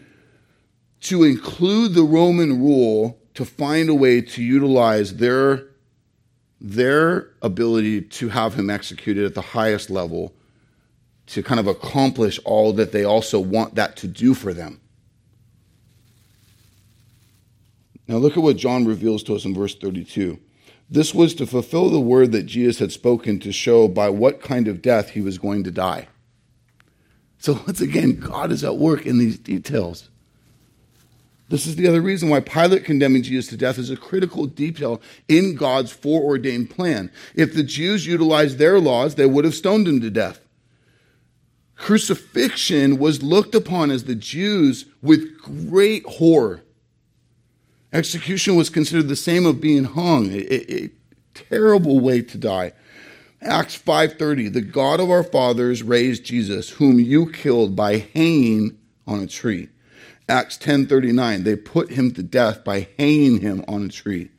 to 1.01 1.23
include 1.23 1.93
the 1.93 2.03
Roman 2.03 2.59
rule 2.59 3.19
to 3.35 3.45
find 3.45 3.87
a 3.87 3.93
way 3.93 4.19
to 4.19 4.41
utilize 4.41 5.17
their, 5.17 5.67
their 6.59 7.29
ability 7.43 8.01
to 8.01 8.29
have 8.29 8.55
him 8.55 8.71
executed 8.71 9.25
at 9.25 9.35
the 9.35 9.41
highest 9.41 9.91
level 9.91 10.33
to 11.27 11.43
kind 11.43 11.59
of 11.59 11.67
accomplish 11.67 12.39
all 12.45 12.73
that 12.73 12.91
they 12.91 13.03
also 13.03 13.39
want 13.39 13.75
that 13.75 13.95
to 13.97 14.07
do 14.07 14.33
for 14.33 14.53
them. 14.53 14.81
Now, 18.07 18.15
look 18.17 18.37
at 18.37 18.43
what 18.43 18.57
John 18.57 18.85
reveals 18.85 19.23
to 19.23 19.35
us 19.35 19.45
in 19.45 19.53
verse 19.53 19.75
32. 19.75 20.39
This 20.89 21.13
was 21.13 21.33
to 21.35 21.45
fulfill 21.45 21.89
the 21.89 21.99
word 21.99 22.31
that 22.31 22.43
Jesus 22.43 22.79
had 22.79 22.91
spoken 22.93 23.39
to 23.39 23.51
show 23.51 23.87
by 23.87 24.09
what 24.09 24.41
kind 24.41 24.67
of 24.67 24.81
death 24.81 25.09
he 25.09 25.21
was 25.21 25.37
going 25.37 25.63
to 25.65 25.71
die. 25.71 26.07
So, 27.39 27.53
once 27.67 27.81
again, 27.81 28.19
God 28.19 28.51
is 28.51 28.63
at 28.63 28.77
work 28.77 29.05
in 29.05 29.17
these 29.17 29.37
details. 29.37 30.09
This 31.49 31.65
is 31.65 31.75
the 31.75 31.87
other 31.87 32.01
reason 32.01 32.29
why 32.29 32.41
Pilate 32.41 32.83
condemning 32.83 33.23
Jesus 33.23 33.47
to 33.49 33.57
death 33.57 33.77
is 33.77 33.89
a 33.89 33.95
critical 33.95 34.45
detail 34.47 35.01
in 35.29 35.55
God's 35.55 35.91
foreordained 35.91 36.69
plan. 36.69 37.09
If 37.35 37.53
the 37.53 37.63
Jews 37.63 38.05
utilized 38.05 38.57
their 38.57 38.79
laws, 38.79 39.15
they 39.15 39.25
would 39.25 39.45
have 39.45 39.55
stoned 39.55 39.87
him 39.87 40.01
to 40.01 40.09
death. 40.09 40.41
Crucifixion 41.75 42.97
was 42.97 43.23
looked 43.23 43.55
upon 43.55 43.91
as 43.91 44.05
the 44.05 44.15
Jews 44.15 44.85
with 45.01 45.39
great 45.41 46.05
horror. 46.05 46.63
Execution 47.93 48.55
was 48.55 48.69
considered 48.69 49.07
the 49.07 49.15
same 49.15 49.45
of 49.45 49.61
being 49.61 49.85
hung, 49.85 50.31
a, 50.31 50.83
a 50.83 50.89
terrible 51.33 51.99
way 51.99 52.21
to 52.21 52.37
die. 52.37 52.73
Acts 53.41 53.77
5:30 53.77 54.51
The 54.51 54.61
God 54.61 54.99
of 54.99 55.09
our 55.09 55.23
fathers 55.23 55.83
raised 55.83 56.23
Jesus 56.23 56.71
whom 56.71 56.99
you 56.99 57.31
killed 57.31 57.75
by 57.75 57.97
hanging 58.13 58.77
on 59.05 59.21
a 59.21 59.27
tree. 59.27 59.69
Acts 60.27 60.57
10:39 60.57 61.43
They 61.43 61.55
put 61.55 61.91
him 61.91 62.11
to 62.11 62.23
death 62.23 62.63
by 62.63 62.87
hanging 62.97 63.39
him 63.39 63.63
on 63.67 63.85
a 63.85 63.89
tree. 63.89 64.31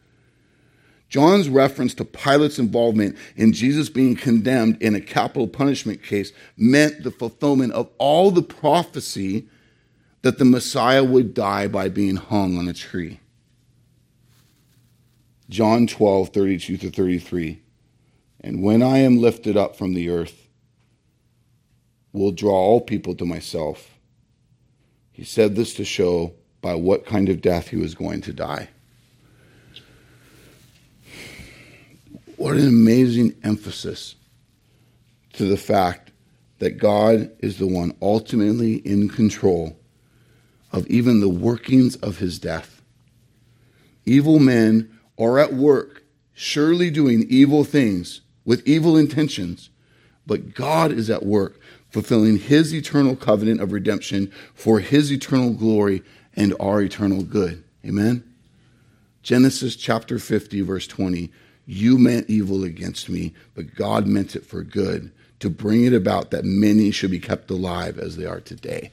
John's 1.08 1.48
reference 1.48 1.94
to 1.94 2.04
Pilate's 2.04 2.58
involvement 2.58 3.16
in 3.34 3.54
Jesus 3.54 3.88
being 3.88 4.14
condemned 4.14 4.76
in 4.82 4.94
a 4.94 5.00
capital 5.00 5.48
punishment 5.48 6.02
case 6.02 6.32
meant 6.54 7.02
the 7.02 7.10
fulfillment 7.10 7.72
of 7.72 7.88
all 7.96 8.30
the 8.30 8.42
prophecy 8.42 9.48
that 10.20 10.38
the 10.38 10.44
Messiah 10.44 11.02
would 11.02 11.32
die 11.32 11.66
by 11.66 11.88
being 11.88 12.16
hung 12.16 12.58
on 12.58 12.68
a 12.68 12.74
tree. 12.74 13.20
John 15.48 15.86
12, 15.86 16.28
32 16.30 16.76
to 16.78 16.90
33. 16.90 17.62
And 18.40 18.62
when 18.62 18.82
I 18.82 18.98
am 18.98 19.18
lifted 19.18 19.56
up 19.56 19.76
from 19.76 19.94
the 19.94 20.10
earth, 20.10 20.48
will 22.12 22.32
draw 22.32 22.54
all 22.54 22.80
people 22.80 23.14
to 23.14 23.24
myself. 23.24 23.98
He 25.12 25.24
said 25.24 25.56
this 25.56 25.74
to 25.74 25.84
show 25.84 26.34
by 26.60 26.74
what 26.74 27.06
kind 27.06 27.28
of 27.28 27.40
death 27.40 27.68
he 27.68 27.76
was 27.76 27.94
going 27.94 28.20
to 28.22 28.32
die. 28.32 28.68
What 32.36 32.56
an 32.56 32.68
amazing 32.68 33.34
emphasis 33.42 34.14
to 35.34 35.44
the 35.44 35.56
fact 35.56 36.12
that 36.58 36.78
God 36.78 37.30
is 37.40 37.58
the 37.58 37.66
one 37.66 37.96
ultimately 38.00 38.74
in 38.74 39.08
control 39.08 39.76
of 40.72 40.86
even 40.88 41.20
the 41.20 41.28
workings 41.28 41.96
of 41.96 42.18
his 42.18 42.38
death. 42.38 42.82
Evil 44.04 44.38
men 44.38 44.97
are 45.18 45.38
at 45.38 45.54
work, 45.54 46.04
surely 46.32 46.90
doing 46.90 47.26
evil 47.28 47.64
things 47.64 48.20
with 48.44 48.66
evil 48.66 48.96
intentions, 48.96 49.70
but 50.26 50.54
God 50.54 50.92
is 50.92 51.10
at 51.10 51.26
work 51.26 51.60
fulfilling 51.90 52.38
his 52.38 52.74
eternal 52.74 53.16
covenant 53.16 53.60
of 53.60 53.72
redemption 53.72 54.30
for 54.54 54.80
his 54.80 55.10
eternal 55.12 55.52
glory 55.52 56.02
and 56.34 56.54
our 56.60 56.82
eternal 56.82 57.22
good. 57.22 57.64
Amen. 57.84 58.22
Genesis 59.22 59.74
chapter 59.76 60.18
50, 60.18 60.60
verse 60.62 60.86
20. 60.86 61.30
You 61.66 61.98
meant 61.98 62.30
evil 62.30 62.64
against 62.64 63.08
me, 63.08 63.34
but 63.54 63.74
God 63.74 64.06
meant 64.06 64.36
it 64.36 64.44
for 64.44 64.62
good, 64.62 65.12
to 65.40 65.50
bring 65.50 65.84
it 65.84 65.92
about 65.92 66.30
that 66.30 66.44
many 66.44 66.90
should 66.90 67.10
be 67.10 67.18
kept 67.18 67.50
alive 67.50 67.98
as 67.98 68.16
they 68.16 68.24
are 68.24 68.40
today. 68.40 68.92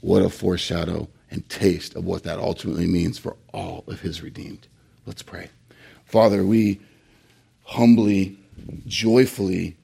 What 0.00 0.22
a 0.22 0.30
foreshadow 0.30 1.08
and 1.30 1.48
taste 1.48 1.94
of 1.94 2.04
what 2.04 2.24
that 2.24 2.38
ultimately 2.38 2.86
means 2.86 3.18
for 3.18 3.36
all 3.52 3.84
of 3.86 4.00
his 4.00 4.22
redeemed. 4.22 4.66
Let's 5.06 5.22
pray. 5.22 5.50
Father, 6.04 6.44
we 6.44 6.80
humbly, 7.64 8.36
joyfully 8.86 9.76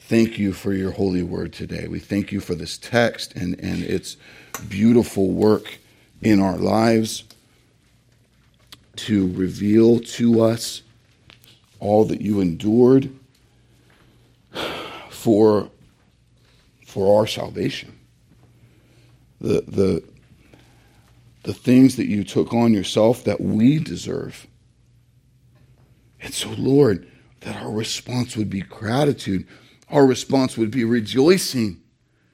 thank 0.00 0.38
you 0.38 0.52
for 0.52 0.72
your 0.72 0.90
holy 0.90 1.22
word 1.22 1.52
today. 1.52 1.86
We 1.86 2.00
thank 2.00 2.32
you 2.32 2.40
for 2.40 2.54
this 2.54 2.76
text 2.76 3.34
and, 3.34 3.58
and 3.60 3.82
its 3.82 4.16
beautiful 4.68 5.30
work 5.30 5.78
in 6.20 6.40
our 6.40 6.56
lives 6.56 7.24
to 8.96 9.32
reveal 9.32 10.00
to 10.00 10.42
us 10.42 10.82
all 11.80 12.04
that 12.04 12.20
you 12.20 12.40
endured 12.40 13.10
for, 15.10 15.70
for 16.86 17.20
our 17.20 17.26
salvation. 17.26 17.98
The, 19.40 19.62
the, 19.66 20.04
the 21.42 21.54
things 21.54 21.96
that 21.96 22.06
you 22.06 22.24
took 22.24 22.52
on 22.52 22.72
yourself 22.72 23.24
that 23.24 23.40
we 23.40 23.78
deserve. 23.78 24.46
And 26.20 26.32
so, 26.32 26.50
Lord, 26.50 27.10
that 27.40 27.60
our 27.62 27.70
response 27.70 28.36
would 28.36 28.48
be 28.48 28.60
gratitude. 28.60 29.46
Our 29.88 30.06
response 30.06 30.56
would 30.56 30.70
be 30.70 30.84
rejoicing 30.84 31.80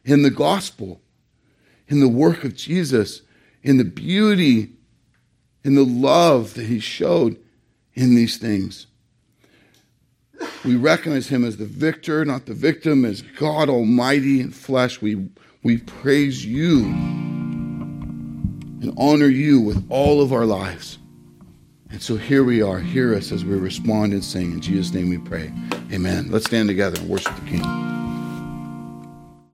in 0.04 0.22
the 0.22 0.30
gospel, 0.30 1.00
in 1.88 2.00
the 2.00 2.09
work 2.09 2.44
of 2.44 2.54
Jesus, 2.54 3.22
in 3.62 3.78
the 3.78 3.84
beauty, 3.84 4.72
in 5.64 5.74
the 5.74 5.84
love 5.84 6.54
that 6.54 6.66
he 6.66 6.78
showed 6.78 7.38
in 7.94 8.14
these 8.14 8.36
things. 8.36 8.86
We 10.64 10.76
recognize 10.76 11.28
him 11.28 11.44
as 11.44 11.56
the 11.56 11.64
victor, 11.64 12.24
not 12.24 12.46
the 12.46 12.54
victim, 12.54 13.04
as 13.04 13.22
God 13.22 13.68
Almighty 13.68 14.40
in 14.40 14.50
flesh. 14.50 15.00
We, 15.00 15.28
we 15.62 15.78
praise 15.78 16.44
you 16.44 17.38
and 18.80 18.94
honor 18.96 19.28
you 19.28 19.60
with 19.60 19.84
all 19.90 20.20
of 20.20 20.32
our 20.32 20.46
lives. 20.46 20.98
And 21.90 22.02
so 22.02 22.16
here 22.16 22.44
we 22.44 22.60
are. 22.62 22.78
Hear 22.78 23.14
us 23.14 23.32
as 23.32 23.44
we 23.44 23.56
respond 23.56 24.12
and 24.12 24.22
sing. 24.22 24.52
In 24.52 24.60
Jesus' 24.60 24.92
name 24.92 25.08
we 25.08 25.18
pray. 25.18 25.52
Amen. 25.92 26.30
Let's 26.30 26.44
stand 26.44 26.68
together 26.68 27.00
and 27.00 27.08
worship 27.08 27.34
the 27.36 27.50
King. 27.50 27.97